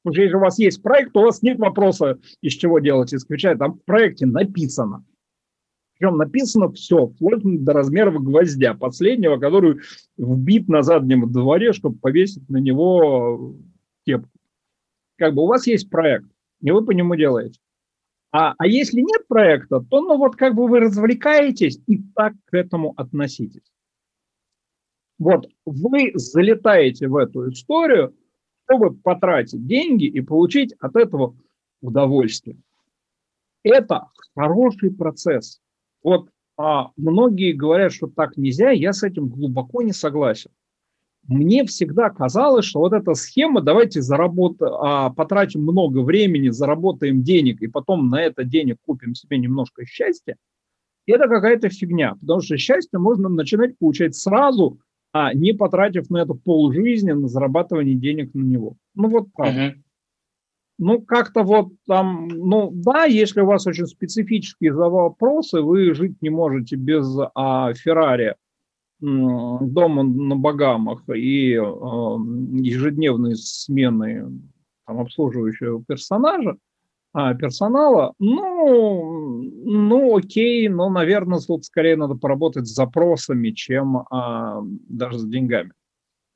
Потому 0.03 0.15
что 0.15 0.23
если 0.23 0.37
у 0.37 0.41
вас 0.41 0.59
есть 0.59 0.83
проект, 0.83 1.13
то 1.13 1.21
у 1.21 1.25
вас 1.25 1.43
нет 1.43 1.59
вопроса, 1.59 2.19
из 2.43 2.53
чего 2.53 2.79
делать 2.79 3.13
исключая. 3.13 3.57
Там 3.57 3.75
в 3.75 3.85
проекте 3.85 4.27
написано. 4.27 5.05
Причем 5.99 6.17
написано 6.17 6.71
все, 6.73 7.07
вплоть 7.07 7.43
до 7.43 7.73
размеров 7.73 8.23
гвоздя 8.23 8.75
последнего, 8.75 9.39
который 9.39 9.81
вбит 10.17 10.69
на 10.69 10.83
заднем 10.83 11.31
дворе, 11.33 11.73
чтобы 11.73 11.99
повесить 11.99 12.49
на 12.49 12.59
него 12.59 13.57
кепку. 14.07 14.31
Как 15.17 15.35
бы 15.35 15.43
у 15.43 15.47
вас 15.47 15.67
есть 15.67 15.91
проект, 15.91 16.27
и 16.61 16.71
вы 16.71 16.85
по 16.85 16.93
нему 16.93 17.17
делаете. 17.17 17.59
А, 18.31 18.55
а 18.59 18.67
если 18.67 19.01
нет 19.01 19.27
проекта, 19.27 19.81
то 19.81 20.01
ну 20.01 20.19
вот 20.19 20.37
как 20.37 20.55
бы 20.55 20.69
вы 20.69 20.81
развлекаетесь 20.81 21.81
и 21.87 22.03
так 22.15 22.35
к 22.47 22.55
этому 22.55 22.93
относитесь. 22.97 23.73
Вот 25.19 25.49
вы 25.65 26.13
залетаете 26.15 27.09
в 27.09 27.17
эту 27.17 27.51
историю, 27.51 28.15
чтобы 28.65 28.95
потратить 28.95 29.67
деньги 29.67 30.05
и 30.05 30.21
получить 30.21 30.75
от 30.79 30.95
этого 30.97 31.37
удовольствие. 31.81 32.59
Это 33.65 34.09
хороший 34.37 34.93
процесс. 34.93 35.61
Вот 36.03 36.29
а, 36.57 36.91
многие 36.97 37.53
говорят, 37.53 37.93
что 37.93 38.09
так 38.09 38.37
нельзя, 38.37 38.71
я 38.71 38.93
с 38.93 39.03
этим 39.03 39.29
глубоко 39.29 39.83
не 39.83 39.93
согласен 39.93 40.51
мне 41.29 41.65
всегда 41.67 42.09
казалось, 42.09 42.65
что 42.65 42.81
вот 42.81 42.95
эта 42.95 43.15
схема, 43.15 43.61
давайте 43.61 44.01
заработаем, 44.01 44.73
а, 44.75 45.11
потратим 45.11 45.63
много 45.63 45.99
времени, 45.99 46.49
заработаем 46.49 47.23
денег, 47.23 47.61
и 47.61 47.67
потом 47.67 48.09
на 48.09 48.23
это 48.23 48.45
денег 48.45 48.79
купим 48.85 49.15
себе 49.15 49.39
немножко 49.39 49.85
счастья, 49.85 50.37
это 51.07 51.29
какая-то 51.29 51.69
фигня, 51.69 52.17
потому 52.21 52.41
что 52.41 52.57
счастье 52.57 52.99
можно 52.99 53.29
начинать 53.29 53.79
получать 53.79 54.17
сразу, 54.17 54.79
а 55.13 55.35
не 55.35 55.53
потратив 55.53 56.11
на 56.11 56.19
это 56.19 56.35
полжизни 56.35 57.13
на 57.13 57.29
зарабатывание 57.29 57.95
денег 57.95 58.35
на 58.35 58.43
него. 58.43 58.77
Ну 58.95 59.09
вот 59.09 59.29
правда. 59.35 59.61
Uh-huh. 59.61 59.75
Ну, 60.81 61.03
как-то 61.03 61.43
вот 61.43 61.73
там, 61.89 62.29
ну 62.29 62.71
да, 62.73 63.05
если 63.05 63.41
у 63.41 63.47
вас 63.47 63.67
очень 63.67 63.87
специфические 63.87 64.73
вопросы, 64.73 65.61
вы 65.61 65.93
жить 65.93 66.23
не 66.23 66.31
можете 66.31 66.77
без 66.77 67.05
а, 67.35 67.75
Феррари, 67.75 68.37
дома 69.01 70.03
на 70.03 70.37
Багамах 70.37 71.03
и 71.09 71.53
э, 71.53 71.57
ежедневные 71.59 73.37
смены 73.37 74.41
там, 74.87 75.01
обслуживающего 75.01 75.85
персонажа, 75.87 76.57
а, 77.13 77.35
персонала, 77.35 78.13
ну, 78.19 79.43
ну, 79.43 80.17
окей, 80.17 80.69
но, 80.69 80.91
наверное, 80.91 81.41
тут 81.41 81.65
скорее 81.65 81.97
надо 81.97 82.15
поработать 82.15 82.67
с 82.67 82.75
запросами, 82.75 83.51
чем 83.51 84.05
а, 84.11 84.63
даже 84.89 85.19
с 85.19 85.25
деньгами. 85.25 85.73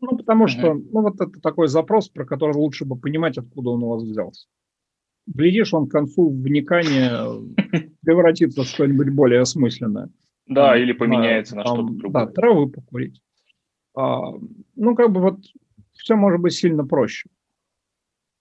Ну, 0.00 0.16
потому 0.16 0.48
что, 0.48 0.74
ну, 0.74 1.02
вот 1.02 1.20
это 1.20 1.40
такой 1.40 1.68
запрос, 1.68 2.08
про 2.08 2.24
который 2.24 2.56
лучше 2.56 2.84
бы 2.84 2.96
понимать, 2.96 3.38
откуда 3.38 3.70
он 3.70 3.84
у 3.84 3.88
вас 3.88 4.02
взялся. 4.02 4.48
Глядишь, 5.26 5.72
он 5.72 5.86
к 5.86 5.92
концу 5.92 6.30
вникания 6.30 7.16
превратится 8.02 8.62
в 8.62 8.66
что-нибудь 8.66 9.10
более 9.10 9.40
осмысленное. 9.40 10.10
Да, 10.46 10.76
или 10.76 10.92
поменяется 10.92 11.56
на 11.56 11.64
что-то 11.64 11.92
другое. 11.92 12.26
Да, 12.26 12.32
травы 12.32 12.68
покурить. 12.68 13.20
А, 13.94 14.32
ну, 14.74 14.94
как 14.94 15.12
бы 15.12 15.20
вот 15.20 15.38
все 15.92 16.16
может 16.16 16.40
быть 16.40 16.54
сильно 16.54 16.86
проще. 16.86 17.28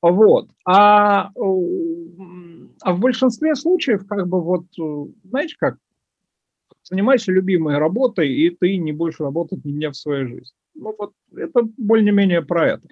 Вот. 0.02 0.50
А, 0.66 1.32
а 1.36 2.94
в 2.94 3.00
большинстве 3.00 3.56
случаев, 3.56 4.08
как 4.08 4.28
бы 4.28 4.42
вот, 4.42 4.66
знаете 5.24 5.56
как, 5.60 5.78
занимайся 6.84 7.32
любимой 7.32 7.78
работой, 7.78 8.34
и 8.34 8.50
ты 8.50 8.78
не 8.78 8.92
будешь 8.92 9.20
работать 9.20 9.64
ни 9.64 9.72
дня 9.72 9.92
в 9.92 9.96
своей 9.96 10.26
жизни. 10.26 10.58
Ну 10.74 10.96
вот, 10.98 11.14
это 11.36 11.62
более-менее 11.78 12.42
про 12.42 12.70
это. 12.70 12.88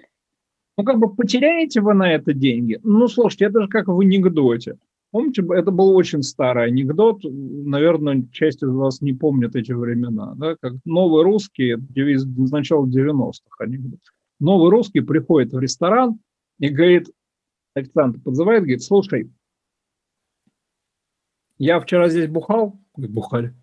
Ну, 0.76 0.84
как 0.84 0.98
бы 0.98 1.14
потеряете 1.14 1.80
вы 1.80 1.94
на 1.94 2.12
это 2.12 2.32
деньги? 2.32 2.78
Ну, 2.82 3.08
слушайте, 3.08 3.46
это 3.46 3.62
же 3.62 3.68
как 3.68 3.88
в 3.88 3.98
анекдоте. 3.98 4.78
Помните, 5.10 5.42
это 5.54 5.72
был 5.72 5.96
очень 5.96 6.22
старый 6.22 6.66
анекдот, 6.66 7.22
наверное, 7.24 8.28
часть 8.30 8.62
из 8.62 8.70
вас 8.70 9.00
не 9.00 9.12
помнит 9.12 9.56
эти 9.56 9.72
времена, 9.72 10.34
да, 10.36 10.56
как 10.60 10.74
новый 10.84 11.24
русский, 11.24 11.74
девиз 11.76 12.24
начала 12.52 12.86
90-х 12.86 13.64
анекдот. 13.64 14.00
Новый 14.38 14.70
русский 14.70 15.00
приходит 15.00 15.52
в 15.52 15.58
ресторан 15.58 16.20
и 16.60 16.68
говорит, 16.68 17.10
официант 17.74 18.22
подзывает, 18.22 18.62
говорит, 18.62 18.84
слушай, 18.84 19.32
я 21.58 21.80
вчера 21.80 22.08
здесь 22.08 22.28
бухал? 22.28 22.78
Говорит, 22.94 23.14
бухали. 23.14 23.54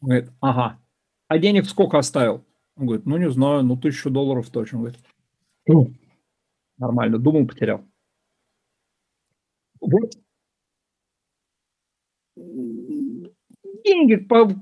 Он 0.00 0.08
говорит, 0.08 0.30
ага. 0.40 0.78
А 1.26 1.38
денег 1.38 1.66
сколько 1.66 1.98
оставил? 1.98 2.44
Он 2.76 2.86
говорит, 2.86 3.04
ну 3.04 3.16
не 3.16 3.30
знаю, 3.30 3.64
ну 3.64 3.76
тысячу 3.76 4.10
долларов 4.10 4.48
точно. 4.48 4.78
Он 4.78 4.84
говорит, 4.84 5.04
ну, 5.66 5.92
нормально, 6.78 7.18
думал, 7.18 7.48
потерял. 7.48 7.84
Вот 9.80 10.12
деньги, 13.84 14.16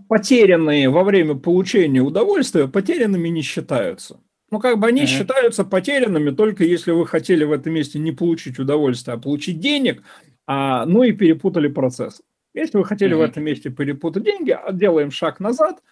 потерянные 0.09 0.89
во 0.89 1.05
время 1.05 1.35
получения 1.35 2.01
удовольствия, 2.01 2.69
потерянными 2.69 3.29
не 3.29 3.43
считаются. 3.43 4.21
Ну, 4.51 4.61
как 4.61 4.79
бы 4.79 4.87
они 4.87 5.03
uh-huh. 5.03 5.07
считаются 5.07 5.65
потерянными 5.65 6.31
только 6.31 6.65
если 6.65 6.93
вы 6.93 7.07
хотели 7.07 7.45
в 7.45 7.53
этом 7.53 7.73
месте 7.73 7.99
не 7.99 8.13
получить 8.13 8.59
удовольствие, 8.59 9.17
а 9.17 9.21
получить 9.21 9.59
денег, 9.59 10.03
а, 10.47 10.87
ну 10.87 11.03
и 11.03 11.13
перепутали 11.13 11.69
процесс. 11.69 12.23
Если 12.55 12.79
вы 12.79 12.85
хотели 12.85 13.15
uh-huh. 13.15 13.19
в 13.19 13.23
этом 13.23 13.43
месте 13.43 13.71
перепутать 13.71 14.23
деньги, 14.23 14.51
а, 14.53 14.73
делаем 14.73 15.11
шаг 15.11 15.41
назад, 15.41 15.83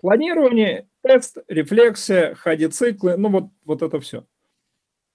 планирование, 0.00 0.88
тест, 1.02 1.38
рефлексия, 1.48 2.34
ходи-циклы, 2.34 3.16
ну 3.16 3.30
вот, 3.30 3.44
вот 3.64 3.82
это 3.82 3.98
все. 4.00 4.26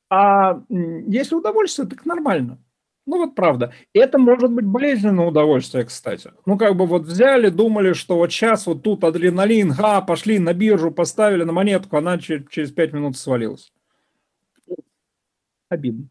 А 0.10 0.64
если 0.70 1.36
удовольствие, 1.36 1.88
так 1.88 2.06
нормально. 2.06 2.58
Ну 3.08 3.20
вот 3.20 3.36
правда. 3.36 3.74
Это 3.94 4.20
может 4.20 4.52
быть 4.52 4.66
болезненное 4.66 5.26
удовольствие, 5.26 5.86
кстати. 5.86 6.34
Ну 6.46 6.58
как 6.58 6.76
бы 6.76 6.86
вот 6.86 7.04
взяли, 7.04 7.48
думали, 7.48 7.94
что 7.94 8.18
вот 8.18 8.32
сейчас 8.32 8.68
вот 8.68 8.84
тут 8.84 9.04
адреналин, 9.06 9.72
га, 9.72 10.02
пошли 10.02 10.40
на 10.40 10.54
биржу, 10.54 10.92
поставили 10.92 11.44
на 11.44 11.54
монетку, 11.54 11.96
она 11.96 12.20
через, 12.20 12.72
5 12.72 12.94
минут 12.94 13.18
свалилась. 13.18 13.72
Обидно. 15.70 16.10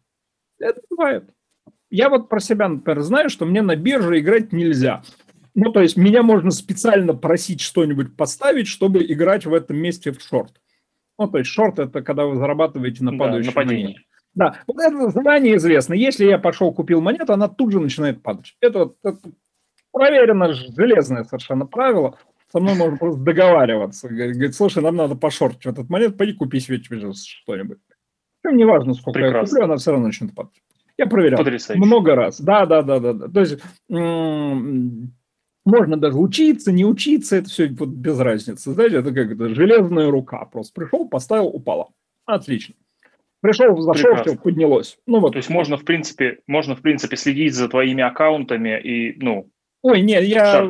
Это 0.58 0.80
бывает. 0.88 1.30
Я 1.90 2.08
вот 2.08 2.30
про 2.30 2.40
себя, 2.40 2.66
например, 2.68 3.02
знаю, 3.02 3.28
что 3.28 3.44
мне 3.44 3.60
на 3.60 3.76
бирже 3.76 4.18
играть 4.18 4.52
нельзя. 4.52 5.02
Ну, 5.54 5.72
то 5.72 5.82
есть 5.82 5.98
меня 5.98 6.22
можно 6.22 6.50
специально 6.50 7.14
просить 7.14 7.60
что-нибудь 7.60 8.16
поставить, 8.16 8.68
чтобы 8.68 9.04
играть 9.04 9.44
в 9.44 9.52
этом 9.52 9.76
месте 9.76 10.12
в 10.12 10.20
шорт. 10.22 10.60
Ну, 11.18 11.28
то 11.28 11.38
есть 11.38 11.50
шорт– 11.50 11.78
это 11.78 12.02
когда 12.02 12.24
вы 12.24 12.36
зарабатываете 12.36 13.04
на 13.04 13.16
падающей 13.16 13.52
да, 13.52 13.60
монете. 13.60 14.00
Да, 14.36 14.60
вот 14.66 14.78
это 14.78 15.08
заранее 15.08 15.56
известно. 15.56 15.94
Если 15.94 16.26
я 16.26 16.38
пошел, 16.38 16.72
купил 16.72 17.00
монету, 17.00 17.32
она 17.32 17.48
тут 17.48 17.72
же 17.72 17.80
начинает 17.80 18.22
падать. 18.22 18.54
Это, 18.60 18.92
это 19.02 19.18
проверено 19.90 20.52
железное 20.52 21.24
совершенно 21.24 21.66
правило. 21.66 22.18
Со 22.52 22.60
мной 22.60 22.74
можно 22.76 22.96
просто 22.98 23.20
договариваться. 23.22 24.08
Говорит, 24.08 24.54
слушай, 24.54 24.82
нам 24.82 24.94
надо 24.94 25.16
пошортить 25.16 25.64
в 25.64 25.68
этот 25.68 25.88
момент, 25.88 26.16
пойди 26.18 26.34
купи 26.34 26.60
себе 26.60 26.80
что-нибудь. 26.82 27.78
Причем 28.42 28.58
неважно, 28.58 28.92
сколько 28.94 29.18
Прекрасно. 29.18 29.38
я 29.40 29.44
куплю, 29.46 29.64
она 29.64 29.76
все 29.76 29.90
равно 29.90 30.06
начнет 30.06 30.34
падать. 30.34 30.62
Я 30.98 31.06
проверял 31.06 31.38
Потрясающе. 31.38 31.84
много 31.84 32.14
раз. 32.14 32.40
Да, 32.40 32.66
да, 32.66 32.82
да, 32.82 33.00
да. 33.00 33.12
да. 33.14 33.28
То 33.28 33.40
есть 33.40 33.58
можно 35.64 35.96
даже 35.96 36.16
учиться, 36.16 36.72
не 36.72 36.84
учиться, 36.84 37.36
это 37.36 37.48
все 37.48 37.66
без 37.66 38.18
разницы. 38.20 38.72
Знаете, 38.72 38.98
это 38.98 39.12
как 39.12 39.32
это 39.32 39.48
железная 39.54 40.10
рука. 40.10 40.44
Просто 40.44 40.72
пришел, 40.74 41.08
поставил, 41.08 41.46
упала. 41.46 41.88
Отлично. 42.24 42.74
Пришел, 43.40 43.78
зашел, 43.80 44.16
все 44.16 44.36
поднялось. 44.36 44.98
Ну 45.06 45.20
вот. 45.20 45.32
То 45.32 45.38
есть 45.38 45.50
можно 45.50 45.76
в 45.76 45.84
принципе, 45.84 46.40
можно 46.46 46.74
в 46.74 46.82
принципе 46.82 47.16
следить 47.16 47.54
за 47.54 47.68
твоими 47.68 48.02
аккаунтами 48.02 48.80
и 48.80 49.16
ну. 49.22 49.50
Ой, 49.82 50.00
нет, 50.00 50.24
я, 50.24 50.68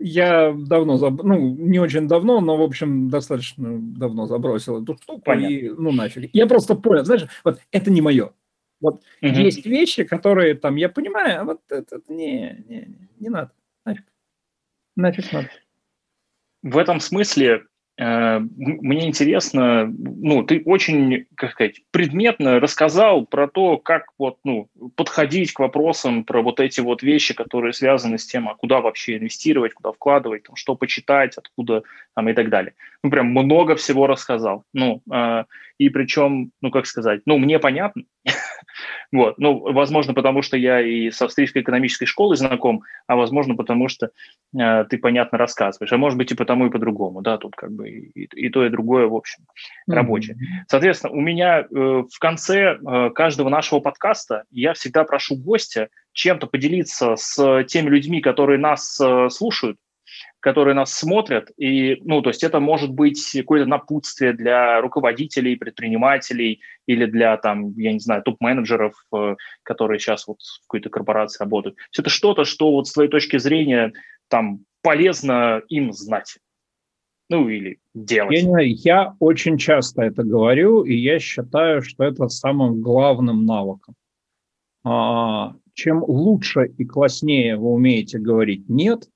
я 0.00 0.54
давно, 0.56 0.96
заб... 0.96 1.22
ну, 1.22 1.54
не 1.54 1.78
очень 1.78 2.08
давно, 2.08 2.40
но, 2.40 2.56
в 2.56 2.62
общем, 2.62 3.10
достаточно 3.10 3.78
давно 3.78 4.24
забросил 4.24 4.82
эту 4.82 4.96
штуку. 4.96 5.20
Понятно. 5.22 5.52
И, 5.52 5.68
ну, 5.68 5.92
нафиг. 5.92 6.30
Я 6.32 6.46
просто 6.46 6.74
понял, 6.74 7.04
знаешь, 7.04 7.26
вот 7.44 7.58
это 7.72 7.90
не 7.90 8.00
мое. 8.00 8.32
Вот 8.80 9.02
угу. 9.20 9.32
есть 9.34 9.66
вещи, 9.66 10.04
которые 10.04 10.54
там, 10.54 10.76
я 10.76 10.88
понимаю, 10.88 11.42
а 11.42 11.44
вот 11.44 11.60
это, 11.68 12.00
не, 12.08 12.64
не, 12.66 12.88
не 13.18 13.28
надо. 13.28 13.50
Нафиг. 13.84 14.04
Нафиг 14.96 15.32
надо. 15.32 15.50
В 16.62 16.78
этом 16.78 17.00
смысле 17.00 17.66
мне 17.96 19.06
интересно, 19.06 19.86
ну, 19.86 20.42
ты 20.42 20.62
очень, 20.64 21.26
как 21.36 21.52
сказать, 21.52 21.80
предметно 21.92 22.58
рассказал 22.58 23.24
про 23.24 23.46
то, 23.46 23.78
как 23.78 24.06
вот, 24.18 24.38
ну, 24.42 24.68
подходить 24.96 25.52
к 25.52 25.60
вопросам 25.60 26.24
про 26.24 26.42
вот 26.42 26.58
эти 26.58 26.80
вот 26.80 27.04
вещи, 27.04 27.34
которые 27.34 27.72
связаны 27.72 28.18
с 28.18 28.26
тем, 28.26 28.48
а 28.48 28.56
куда 28.56 28.80
вообще 28.80 29.16
инвестировать, 29.16 29.74
куда 29.74 29.92
вкладывать, 29.92 30.42
там, 30.42 30.56
что 30.56 30.74
почитать, 30.74 31.36
откуда, 31.36 31.84
там, 32.16 32.28
и 32.28 32.32
так 32.32 32.48
далее. 32.48 32.74
Ну, 33.04 33.10
прям 33.10 33.26
много 33.28 33.76
всего 33.76 34.08
рассказал. 34.08 34.64
Ну, 34.72 35.00
э, 35.12 35.44
и 35.78 35.88
причем, 35.88 36.50
ну, 36.60 36.70
как 36.72 36.86
сказать, 36.86 37.20
ну, 37.26 37.38
мне 37.38 37.60
понятно, 37.60 38.02
Вот. 39.12 39.38
Ну, 39.38 39.72
возможно, 39.72 40.14
потому 40.14 40.42
что 40.42 40.56
я 40.56 40.80
и 40.80 41.10
с 41.10 41.20
австрийской 41.22 41.62
экономической 41.62 42.06
школой 42.06 42.36
знаком, 42.36 42.82
а 43.06 43.16
возможно, 43.16 43.54
потому 43.54 43.88
что 43.88 44.10
э, 44.58 44.84
ты 44.88 44.98
понятно 44.98 45.38
рассказываешь. 45.38 45.92
А 45.92 45.96
может 45.96 46.18
быть, 46.18 46.32
и 46.32 46.34
потому, 46.34 46.66
и 46.66 46.70
по-другому. 46.70 47.22
Да, 47.22 47.38
тут 47.38 47.54
как 47.56 47.72
бы 47.72 47.88
и, 47.88 48.24
и 48.24 48.48
то, 48.48 48.64
и 48.64 48.70
другое, 48.70 49.06
в 49.06 49.14
общем, 49.14 49.44
рабочее. 49.88 50.36
Mm-hmm. 50.36 50.64
Соответственно, 50.68 51.12
у 51.12 51.20
меня 51.20 51.60
э, 51.60 51.64
в 51.70 52.18
конце 52.18 52.76
э, 52.76 53.10
каждого 53.10 53.48
нашего 53.48 53.80
подкаста 53.80 54.44
я 54.50 54.74
всегда 54.74 55.04
прошу 55.04 55.36
гостя 55.36 55.88
чем-то 56.12 56.46
поделиться 56.46 57.16
с 57.16 57.64
теми 57.64 57.88
людьми, 57.90 58.20
которые 58.20 58.58
нас 58.58 58.98
э, 59.00 59.28
слушают, 59.30 59.76
которые 60.44 60.74
нас 60.74 60.92
смотрят. 60.92 61.50
И, 61.56 61.96
ну, 62.04 62.20
то 62.20 62.28
есть 62.28 62.44
это 62.44 62.60
может 62.60 62.90
быть 62.90 63.32
какое-то 63.32 63.66
напутствие 63.66 64.34
для 64.34 64.78
руководителей, 64.82 65.56
предпринимателей 65.56 66.60
или 66.86 67.06
для, 67.06 67.38
там, 67.38 67.72
я 67.78 67.94
не 67.94 67.98
знаю, 67.98 68.22
топ-менеджеров, 68.22 68.92
э, 69.16 69.36
которые 69.62 69.98
сейчас 69.98 70.26
вот 70.26 70.42
в 70.42 70.60
какой-то 70.66 70.90
корпорации 70.90 71.42
работают. 71.42 71.78
Все 71.90 72.02
это 72.02 72.10
что-то, 72.10 72.44
что 72.44 72.72
вот 72.72 72.86
с 72.86 72.92
твоей 72.92 73.08
точки 73.08 73.38
зрения 73.38 73.94
там 74.28 74.60
полезно 74.82 75.62
им 75.68 75.94
знать. 75.94 76.36
Ну, 77.30 77.48
или 77.48 77.78
делать. 77.94 78.42
Я, 78.42 78.60
я 78.60 79.16
очень 79.20 79.56
часто 79.56 80.02
это 80.02 80.24
говорю, 80.24 80.82
и 80.82 80.94
я 80.94 81.20
считаю, 81.20 81.80
что 81.80 82.04
это 82.04 82.28
самым 82.28 82.82
главным 82.82 83.46
навыком. 83.46 83.94
А, 84.84 85.54
чем 85.72 86.04
лучше 86.04 86.66
и 86.76 86.84
класснее 86.84 87.56
вы 87.56 87.70
умеете 87.70 88.18
говорить 88.18 88.68
«нет», 88.68 89.08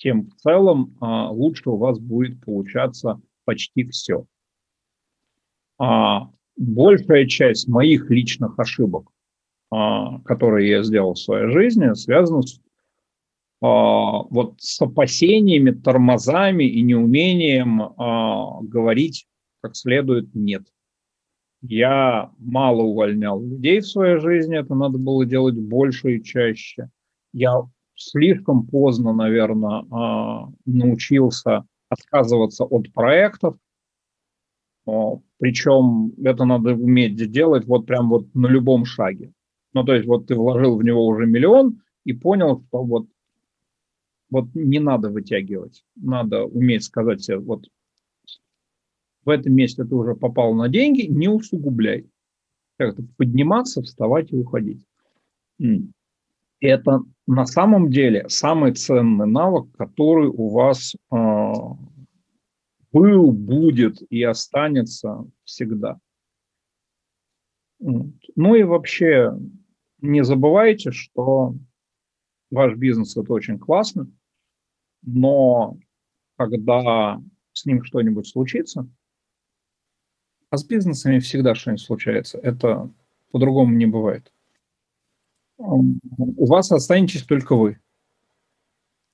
тем 0.00 0.30
в 0.30 0.34
целом 0.36 0.96
а, 1.00 1.30
лучше 1.30 1.70
у 1.70 1.76
вас 1.76 1.98
будет 1.98 2.42
получаться 2.42 3.20
почти 3.44 3.84
все. 3.88 4.24
А, 5.78 6.30
большая 6.56 7.26
часть 7.26 7.68
моих 7.68 8.10
личных 8.10 8.58
ошибок, 8.58 9.10
а, 9.70 10.20
которые 10.20 10.70
я 10.70 10.82
сделал 10.82 11.14
в 11.14 11.18
своей 11.18 11.52
жизни, 11.52 11.92
связана 11.94 12.42
с 12.42 12.60
вот 13.62 14.54
с 14.56 14.80
опасениями, 14.80 15.70
тормозами 15.70 16.64
и 16.64 16.80
неумением 16.80 17.92
говорить 18.66 19.26
как 19.60 19.76
следует 19.76 20.34
«нет». 20.34 20.62
Я 21.60 22.30
мало 22.38 22.84
увольнял 22.84 23.38
людей 23.38 23.80
в 23.80 23.86
своей 23.86 24.18
жизни, 24.18 24.58
это 24.58 24.74
надо 24.74 24.96
было 24.96 25.26
делать 25.26 25.56
больше 25.56 26.16
и 26.16 26.24
чаще. 26.24 26.88
Я 27.34 27.68
слишком 28.00 28.66
поздно, 28.66 29.12
наверное, 29.12 29.84
а, 29.90 30.48
научился 30.64 31.64
отказываться 31.88 32.64
от 32.64 32.92
проектов. 32.92 33.56
Причем 35.38 36.12
это 36.24 36.44
надо 36.44 36.74
уметь 36.74 37.16
делать 37.30 37.66
вот 37.66 37.86
прям 37.86 38.08
вот 38.10 38.34
на 38.34 38.46
любом 38.46 38.84
шаге. 38.84 39.32
Ну, 39.72 39.84
то 39.84 39.94
есть 39.94 40.06
вот 40.06 40.26
ты 40.26 40.34
вложил 40.34 40.76
в 40.76 40.84
него 40.84 41.06
уже 41.06 41.26
миллион 41.26 41.80
и 42.04 42.12
понял, 42.12 42.62
что 42.68 42.82
вот, 42.82 43.06
вот 44.30 44.46
не 44.54 44.80
надо 44.80 45.10
вытягивать. 45.10 45.84
Надо 45.96 46.44
уметь 46.44 46.84
сказать 46.84 47.22
себе, 47.22 47.38
вот 47.38 47.66
в 49.24 49.28
этом 49.28 49.52
месте 49.54 49.84
ты 49.84 49.94
уже 49.94 50.14
попал 50.14 50.54
на 50.54 50.68
деньги, 50.68 51.02
не 51.02 51.28
усугубляй. 51.28 52.10
Как-то 52.78 53.02
подниматься, 53.16 53.82
вставать 53.82 54.32
и 54.32 54.36
уходить. 54.36 54.84
Это 56.60 57.00
на 57.26 57.46
самом 57.46 57.90
деле 57.90 58.28
самый 58.28 58.74
ценный 58.74 59.26
навык, 59.26 59.74
который 59.76 60.28
у 60.28 60.50
вас 60.50 60.94
э, 60.94 61.52
был, 62.92 63.32
будет 63.32 64.02
и 64.10 64.22
останется 64.22 65.24
всегда. 65.44 65.98
Ну 67.78 68.54
и 68.54 68.62
вообще 68.62 69.32
не 70.02 70.22
забывайте, 70.22 70.90
что 70.90 71.54
ваш 72.50 72.76
бизнес 72.76 73.16
это 73.16 73.32
очень 73.32 73.58
классно, 73.58 74.10
но 75.02 75.78
когда 76.36 77.22
с 77.52 77.64
ним 77.64 77.84
что-нибудь 77.84 78.28
случится, 78.28 78.86
а 80.50 80.56
с 80.58 80.64
бизнесами 80.64 81.20
всегда 81.20 81.54
что-нибудь 81.54 81.82
случается, 81.82 82.38
это 82.38 82.90
по-другому 83.30 83.74
не 83.74 83.86
бывает 83.86 84.30
у 85.60 86.46
вас 86.46 86.72
останетесь 86.72 87.22
только 87.22 87.54
вы. 87.54 87.78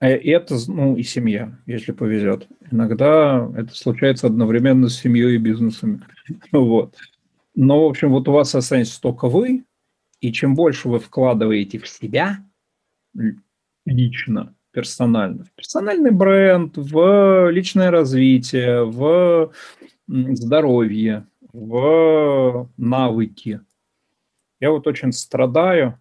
Э, 0.01 0.17
и 0.17 0.31
это, 0.31 0.57
ну, 0.69 0.97
и 0.97 1.03
семья, 1.03 1.59
если 1.67 1.93
повезет. 1.93 2.49
Иногда 2.71 3.51
это 3.57 3.75
случается 3.75 4.27
одновременно 4.27 4.89
с 4.89 4.99
семьей 4.99 5.37
и 5.37 5.39
бизнесами. 5.39 6.03
Вот. 6.53 6.95
Но, 7.55 7.85
в 7.85 7.89
общем, 7.89 8.11
вот 8.11 8.29
у 8.29 8.33
вас 8.33 8.55
останется 8.55 9.01
только 9.01 9.29
вы, 9.29 9.65
и 10.21 10.33
чем 10.33 10.55
больше 10.55 10.89
вы 10.89 11.01
вкладываете 11.01 11.79
в 11.79 11.89
себя 11.89 12.45
лично, 13.87 14.55
персонально, 14.73 15.45
в 15.45 15.53
персональный 15.53 16.11
бренд, 16.11 16.77
в 16.77 17.51
личное 17.51 17.91
развитие, 17.91 18.85
в 18.85 19.53
здоровье, 20.07 21.27
в 21.53 22.69
навыки. 22.77 23.61
Я 24.61 24.71
вот 24.71 24.87
очень 24.87 25.13
страдаю 25.13 25.99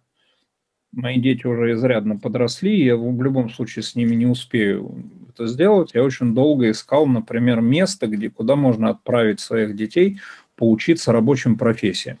мои 0.96 1.20
дети 1.20 1.46
уже 1.46 1.74
изрядно 1.74 2.18
подросли, 2.18 2.84
я 2.84 2.96
в 2.96 3.22
любом 3.22 3.50
случае 3.50 3.82
с 3.82 3.94
ними 3.94 4.14
не 4.14 4.26
успею 4.26 5.04
это 5.28 5.46
сделать. 5.46 5.90
Я 5.94 6.02
очень 6.02 6.34
долго 6.34 6.70
искал, 6.70 7.06
например, 7.06 7.60
место, 7.60 8.06
где, 8.06 8.30
куда 8.30 8.56
можно 8.56 8.90
отправить 8.90 9.38
своих 9.38 9.76
детей 9.76 10.18
поучиться 10.56 11.12
рабочим 11.12 11.58
профессиям. 11.58 12.18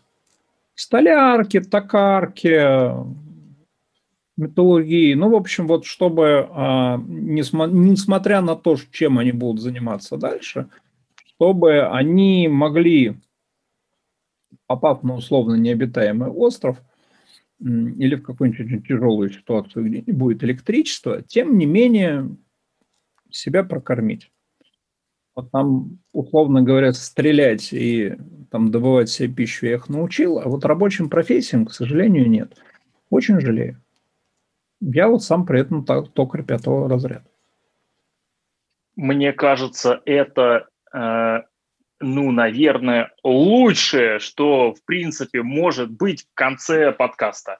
Столярки, 0.74 1.60
токарки, 1.60 2.92
металлургии. 4.36 5.14
Ну, 5.14 5.30
в 5.30 5.34
общем, 5.34 5.66
вот 5.66 5.86
чтобы, 5.86 6.46
а, 6.50 7.00
несмотря 7.08 8.42
на 8.42 8.56
то, 8.56 8.76
чем 8.92 9.18
они 9.18 9.32
будут 9.32 9.62
заниматься 9.62 10.18
дальше, 10.18 10.68
чтобы 11.14 11.86
они 11.86 12.46
могли, 12.48 13.16
попав 14.66 15.02
на 15.02 15.14
условно 15.14 15.54
необитаемый 15.54 16.28
остров, 16.28 16.76
или 17.60 18.16
в 18.16 18.22
какую-нибудь 18.22 18.60
очень 18.60 18.82
тяжелую 18.82 19.30
ситуацию, 19.30 19.86
где 19.86 20.02
не 20.02 20.12
будет 20.12 20.44
электричества, 20.44 21.22
тем 21.22 21.56
не 21.56 21.66
менее 21.66 22.36
себя 23.30 23.64
прокормить. 23.64 24.30
Вот 25.34 25.50
там, 25.50 25.98
условно 26.12 26.62
говоря, 26.62 26.92
стрелять 26.92 27.72
и 27.72 28.16
там 28.50 28.70
добывать 28.70 29.10
себе 29.10 29.32
пищу 29.32 29.66
я 29.66 29.74
их 29.74 29.88
научил, 29.88 30.38
а 30.38 30.48
вот 30.48 30.64
рабочим 30.64 31.10
профессиям, 31.10 31.66
к 31.66 31.72
сожалению, 31.72 32.28
нет. 32.28 32.56
Очень 33.10 33.40
жалею. 33.40 33.82
Я 34.80 35.08
вот 35.08 35.22
сам 35.22 35.46
при 35.46 35.60
этом 35.60 35.84
токарь 35.84 36.42
пятого 36.42 36.88
разряда. 36.88 37.26
Мне 38.94 39.32
кажется, 39.34 40.00
это 40.06 40.68
э, 40.92 41.42
ну, 42.00 42.30
наверное, 42.30 43.12
лучшее, 43.22 44.18
что, 44.18 44.74
в 44.74 44.84
принципе, 44.84 45.42
может 45.42 45.90
быть 45.90 46.22
в 46.22 46.34
конце 46.34 46.92
подкаста. 46.92 47.58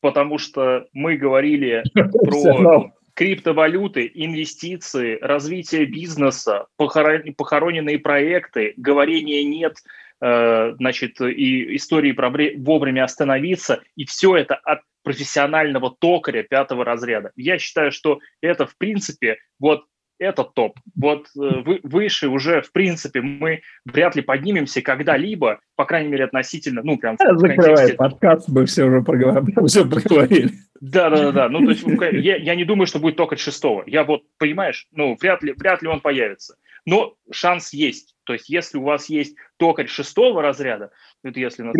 Потому 0.00 0.38
что 0.38 0.86
мы 0.92 1.16
говорили 1.16 1.82
про 1.94 2.92
криптовалюты, 3.14 4.10
инвестиции, 4.12 5.18
развитие 5.20 5.84
бизнеса, 5.84 6.66
похороненные 6.76 7.98
проекты, 7.98 8.74
говорение 8.76 9.44
нет, 9.44 9.76
э, 10.20 10.74
значит, 10.78 11.20
и 11.20 11.76
истории 11.76 12.12
про 12.12 12.30
вовремя 12.30 13.04
остановиться, 13.04 13.82
и 13.96 14.06
все 14.06 14.36
это 14.36 14.54
от 14.54 14.80
профессионального 15.02 15.94
токаря 15.98 16.42
пятого 16.42 16.84
разряда. 16.84 17.32
Я 17.36 17.58
считаю, 17.58 17.92
что 17.92 18.20
это, 18.40 18.66
в 18.66 18.76
принципе, 18.76 19.38
вот 19.58 19.84
это 20.18 20.44
топ. 20.44 20.78
Вот 20.94 21.26
э, 21.36 21.62
вы, 21.64 21.80
выше 21.82 22.28
уже, 22.28 22.62
в 22.62 22.72
принципе, 22.72 23.20
мы 23.20 23.62
вряд 23.84 24.16
ли 24.16 24.22
поднимемся 24.22 24.82
когда-либо, 24.82 25.60
по 25.76 25.84
крайней 25.84 26.10
мере, 26.10 26.24
относительно, 26.24 26.82
ну, 26.82 26.96
прям... 26.98 27.16
Закрывай 27.18 27.56
контексте... 27.56 27.94
подкаст, 27.94 28.48
мы 28.48 28.66
все 28.66 28.84
уже 28.84 29.02
проговорили. 29.02 29.66
Все 29.66 29.84
проговорили. 29.84 30.52
Да, 30.80 31.10
да, 31.10 31.16
да, 31.16 31.32
да. 31.32 31.48
Ну, 31.48 31.64
то 31.64 31.70
есть 31.70 31.84
я, 32.24 32.36
я 32.36 32.54
не 32.54 32.64
думаю, 32.64 32.86
что 32.86 32.98
будет 32.98 33.16
только 33.16 33.36
шестого. 33.36 33.84
Я 33.86 34.04
вот, 34.04 34.22
понимаешь, 34.38 34.86
ну, 34.92 35.16
вряд 35.20 35.42
ли, 35.42 35.52
вряд 35.56 35.82
ли 35.82 35.88
он 35.88 36.00
появится. 36.00 36.56
Но 36.84 37.14
шанс 37.30 37.72
есть. 37.72 38.16
То 38.24 38.32
есть, 38.32 38.48
если 38.48 38.78
у 38.78 38.82
вас 38.82 39.08
есть 39.08 39.36
токарь 39.56 39.88
шестого 39.88 40.42
разряда, 40.42 40.90
это 41.24 41.40
если 41.40 41.62
на 41.62 41.72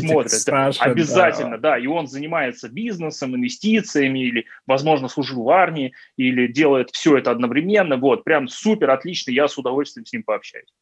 смотрит, 0.00 0.78
обязательно, 0.80 1.58
да. 1.58 1.72
да, 1.72 1.78
и 1.78 1.86
он 1.86 2.06
занимается 2.06 2.68
бизнесом, 2.68 3.36
инвестициями, 3.36 4.20
или, 4.20 4.46
возможно, 4.66 5.08
служил 5.08 5.42
в 5.42 5.50
армии, 5.50 5.92
или 6.16 6.46
делает 6.46 6.90
все 6.92 7.18
это 7.18 7.30
одновременно, 7.30 7.96
вот, 7.96 8.24
прям 8.24 8.48
супер, 8.48 8.90
отлично, 8.90 9.30
я 9.30 9.48
с 9.48 9.58
удовольствием 9.58 10.06
с 10.06 10.12
ним 10.12 10.22
пообщаюсь. 10.22 10.72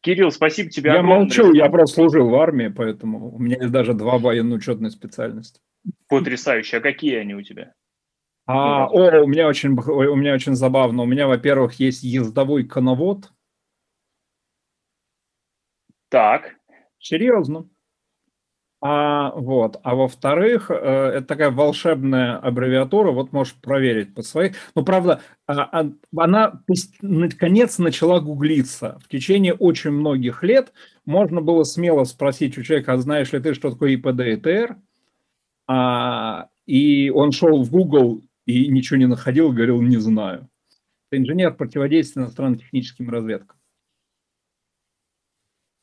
Кирилл, 0.00 0.30
спасибо 0.30 0.70
тебе 0.70 0.90
Я 0.90 1.00
огромное. 1.00 1.18
молчу, 1.20 1.52
я 1.52 1.68
просто 1.68 1.96
служил 1.96 2.28
в 2.28 2.34
армии, 2.34 2.68
поэтому 2.68 3.34
у 3.34 3.38
меня 3.38 3.56
есть 3.56 3.72
даже 3.72 3.94
два 3.94 4.18
военно-учетные 4.18 4.90
специальности. 4.90 5.60
Потрясающе. 6.08 6.78
А 6.78 6.80
какие 6.80 7.16
они 7.16 7.34
у 7.34 7.42
тебя? 7.42 7.72
А, 8.46 8.88
ну, 8.88 8.98
о, 8.98 9.22
у 9.22 9.26
меня 9.26 9.48
очень, 9.48 9.70
у 9.70 10.16
меня 10.16 10.34
очень 10.34 10.54
забавно. 10.54 11.02
У 11.02 11.06
меня, 11.06 11.26
во-первых, 11.26 11.74
есть 11.74 12.02
ездовой 12.02 12.64
коновод. 12.64 13.32
Так. 16.12 16.56
Серьезно. 16.98 17.66
А, 18.82 19.30
вот. 19.30 19.80
а 19.82 19.94
во-вторых, 19.94 20.70
э, 20.70 20.74
это 20.74 21.26
такая 21.26 21.50
волшебная 21.50 22.36
аббревиатура, 22.36 23.12
вот 23.12 23.32
можешь 23.32 23.54
проверить 23.54 24.14
по 24.14 24.22
своей. 24.22 24.52
Ну, 24.74 24.84
правда, 24.84 25.22
а, 25.46 25.62
а, 25.62 25.90
она 26.14 26.62
наконец 27.00 27.78
начала 27.78 28.20
гуглиться. 28.20 29.00
В 29.02 29.08
течение 29.08 29.54
очень 29.54 29.92
многих 29.92 30.42
лет 30.42 30.74
можно 31.06 31.40
было 31.40 31.62
смело 31.62 32.04
спросить 32.04 32.58
у 32.58 32.62
человека, 32.62 32.92
а 32.92 32.98
знаешь 32.98 33.32
ли 33.32 33.40
ты, 33.40 33.54
что 33.54 33.70
такое 33.70 33.92
ИПД 33.92 34.20
и 34.20 34.36
ТР? 34.36 34.76
А, 35.66 36.48
и 36.66 37.08
он 37.08 37.32
шел 37.32 37.62
в 37.62 37.70
Google 37.70 38.20
и 38.44 38.68
ничего 38.68 38.98
не 38.98 39.06
находил, 39.06 39.50
говорил, 39.50 39.80
не 39.80 39.96
знаю. 39.96 40.46
Это 41.10 41.22
инженер 41.22 41.54
противодействия 41.54 42.24
иностранно-техническим 42.24 43.08
разведкам. 43.08 43.56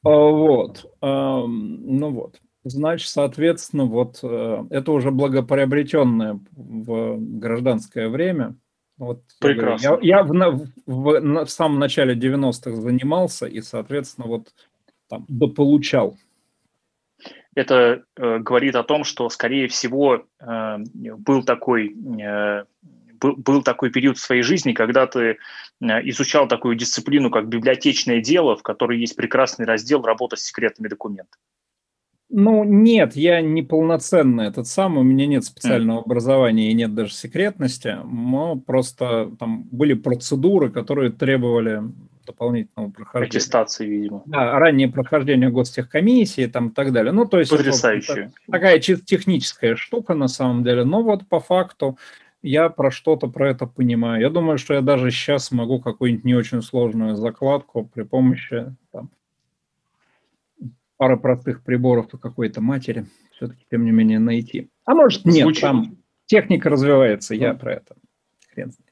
А, 0.03 0.09
вот. 0.09 0.85
Ну 1.01 2.11
вот. 2.11 2.39
Значит, 2.65 3.07
соответственно, 3.09 3.85
вот 3.85 4.19
э, 4.21 4.63
это 4.69 4.91
уже 4.91 5.11
благоприобретенное 5.11 6.39
в 6.51 7.17
гражданское 7.17 8.09
время. 8.09 8.55
Вот, 8.97 9.21
Прекрасно. 9.39 9.97
Я, 10.01 10.17
я 10.17 10.23
в, 10.23 10.29
в, 10.29 10.67
в, 10.85 11.45
в 11.45 11.49
самом 11.49 11.79
начале 11.79 12.15
90-х 12.15 12.75
занимался 12.75 13.45
и, 13.45 13.61
соответственно, 13.61 14.27
вот 14.27 14.53
там 15.07 15.25
дополучал. 15.29 16.17
Это 17.55 18.03
э, 18.17 18.39
говорит 18.39 18.75
о 18.75 18.83
том, 18.83 19.05
что, 19.05 19.29
скорее 19.29 19.69
всего, 19.69 20.25
э, 20.39 20.77
был 20.93 21.43
такой 21.43 21.95
э, 22.21 22.65
был, 23.19 23.63
такой 23.63 23.89
период 23.91 24.17
в 24.17 24.21
своей 24.21 24.41
жизни, 24.41 24.73
когда 24.73 25.07
ты 25.07 25.21
э, 25.21 25.37
изучал 26.09 26.47
такую 26.47 26.75
дисциплину, 26.75 27.29
как 27.29 27.47
библиотечное 27.47 28.21
дело, 28.21 28.55
в 28.55 28.63
которой 28.63 28.99
есть 28.99 29.15
прекрасный 29.15 29.65
раздел 29.65 30.01
«Работа 30.01 30.35
с 30.35 30.43
секретными 30.43 30.87
документами». 30.87 31.41
Ну, 32.31 32.63
нет, 32.63 33.15
я 33.15 33.41
не 33.41 33.63
полноценный 33.63 34.47
этот 34.47 34.67
самый, 34.67 34.99
у 34.99 35.03
меня 35.03 35.25
нет 35.25 35.43
специального 35.45 35.99
mm. 35.99 36.03
образования 36.05 36.69
и 36.69 36.75
нет 36.75 36.93
даже 36.93 37.11
секретности, 37.11 37.97
но 38.05 38.55
просто 38.55 39.31
там 39.39 39.63
были 39.71 39.95
процедуры, 39.95 40.69
которые 40.69 41.11
требовали 41.11 41.81
дополнительного 42.27 42.91
прохождения. 42.91 43.29
Аттестации, 43.29 43.87
видимо. 43.87 44.21
Да, 44.27 44.59
раннее 44.59 44.89
прохождение 44.89 45.49
гостехкомиссии 45.49 46.45
там 46.45 46.67
и 46.67 46.71
так 46.71 46.91
далее. 46.93 47.11
Ну, 47.11 47.25
то 47.25 47.39
есть... 47.39 47.49
Потрясающе. 47.49 48.31
Такая 48.51 48.79
чисто 48.79 49.03
техническая 49.03 49.75
штука 49.75 50.13
на 50.13 50.27
самом 50.27 50.63
деле, 50.63 50.83
но 50.83 51.01
вот 51.01 51.27
по 51.27 51.39
факту 51.39 51.97
я 52.41 52.69
про 52.69 52.91
что-то 52.91 53.27
про 53.27 53.49
это 53.49 53.67
понимаю. 53.67 54.21
Я 54.21 54.29
думаю, 54.29 54.57
что 54.57 54.73
я 54.73 54.81
даже 54.81 55.11
сейчас 55.11 55.51
могу 55.51 55.79
какую-нибудь 55.79 56.25
не 56.25 56.35
очень 56.35 56.61
сложную 56.61 57.15
закладку 57.15 57.85
при 57.85 58.03
помощи 58.03 58.75
там, 58.91 59.09
пары 60.97 61.17
простых 61.17 61.63
приборов 61.63 62.09
по 62.09 62.17
какой-то 62.17 62.61
матери 62.61 63.05
все-таки, 63.31 63.65
тем 63.71 63.85
не 63.85 63.91
менее, 63.91 64.19
найти. 64.19 64.69
А 64.85 64.93
может, 64.93 65.25
нет, 65.25 65.43
Звучит... 65.43 65.61
там 65.61 65.97
техника 66.25 66.69
развивается, 66.69 67.35
я 67.35 67.53
про 67.53 67.73
это. 67.75 67.95
Хрен 68.53 68.71
знает. 68.71 68.89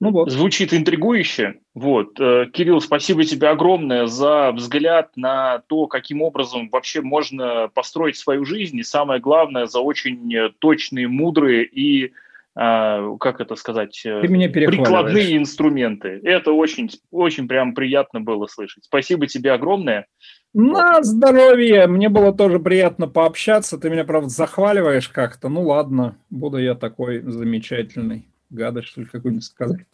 Ну 0.00 0.10
вот. 0.10 0.30
Звучит 0.32 0.74
интригующе. 0.74 1.60
Вот. 1.74 2.18
Э, 2.18 2.46
Кирилл, 2.52 2.80
спасибо 2.80 3.22
тебе 3.24 3.48
огромное 3.48 4.06
за 4.06 4.50
взгляд 4.50 5.16
на 5.16 5.60
то, 5.68 5.86
каким 5.86 6.22
образом 6.22 6.68
вообще 6.70 7.02
можно 7.02 7.68
построить 7.68 8.16
свою 8.16 8.44
жизнь. 8.44 8.76
И 8.78 8.82
самое 8.82 9.20
главное, 9.20 9.66
за 9.66 9.78
очень 9.78 10.34
точные, 10.58 11.06
мудрые 11.06 11.64
и 11.64 12.12
как 12.54 13.40
это 13.40 13.56
сказать, 13.56 14.02
э, 14.04 14.20
прикладные 14.20 15.36
инструменты. 15.38 16.20
Это 16.22 16.52
очень, 16.52 16.90
очень 17.10 17.48
прям 17.48 17.74
приятно 17.74 18.20
было 18.20 18.46
слышать. 18.46 18.84
Спасибо 18.84 19.26
тебе 19.26 19.52
огромное. 19.52 20.06
На 20.54 20.96
вот. 20.96 21.06
здоровье! 21.06 21.86
Мне 21.86 22.10
было 22.10 22.32
тоже 22.34 22.58
приятно 22.58 23.08
пообщаться. 23.08 23.78
Ты 23.78 23.88
меня, 23.88 24.04
правда, 24.04 24.28
захваливаешь 24.28 25.08
как-то. 25.08 25.48
Ну 25.48 25.62
ладно, 25.62 26.16
буду 26.28 26.58
я 26.58 26.74
такой 26.74 27.20
замечательный. 27.22 28.26
Гадость, 28.50 28.88
что 28.88 29.00
ли, 29.00 29.06
какую-нибудь 29.06 29.44
сказать. 29.44 29.86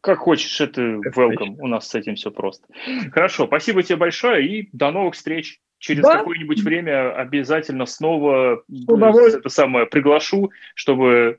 Как 0.00 0.20
хочешь, 0.20 0.58
это 0.60 0.80
welcome. 0.80 1.56
У 1.58 1.66
нас 1.66 1.88
с 1.88 1.94
этим 1.94 2.14
все 2.14 2.30
просто. 2.30 2.66
Хорошо, 3.12 3.46
спасибо 3.46 3.82
тебе 3.82 3.96
большое 3.96 4.46
и 4.46 4.68
до 4.72 4.90
новых 4.90 5.14
встреч. 5.14 5.60
Через 5.78 6.02
да? 6.02 6.18
какое-нибудь 6.18 6.60
время 6.60 7.14
обязательно 7.14 7.84
снова 7.84 8.62
это 8.68 9.48
самое 9.48 9.86
приглашу, 9.86 10.50
чтобы 10.74 11.38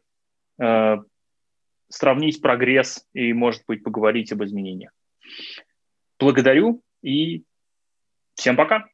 сравнить 1.89 2.41
прогресс 2.41 3.05
и, 3.14 3.34
может 3.34 3.64
быть, 3.68 3.84
поговорить 3.84 4.32
об 4.32 4.43
изменениях. 4.43 4.91
Благодарю 6.20 6.84
и 7.01 7.43
всем 8.36 8.55
пока. 8.55 8.86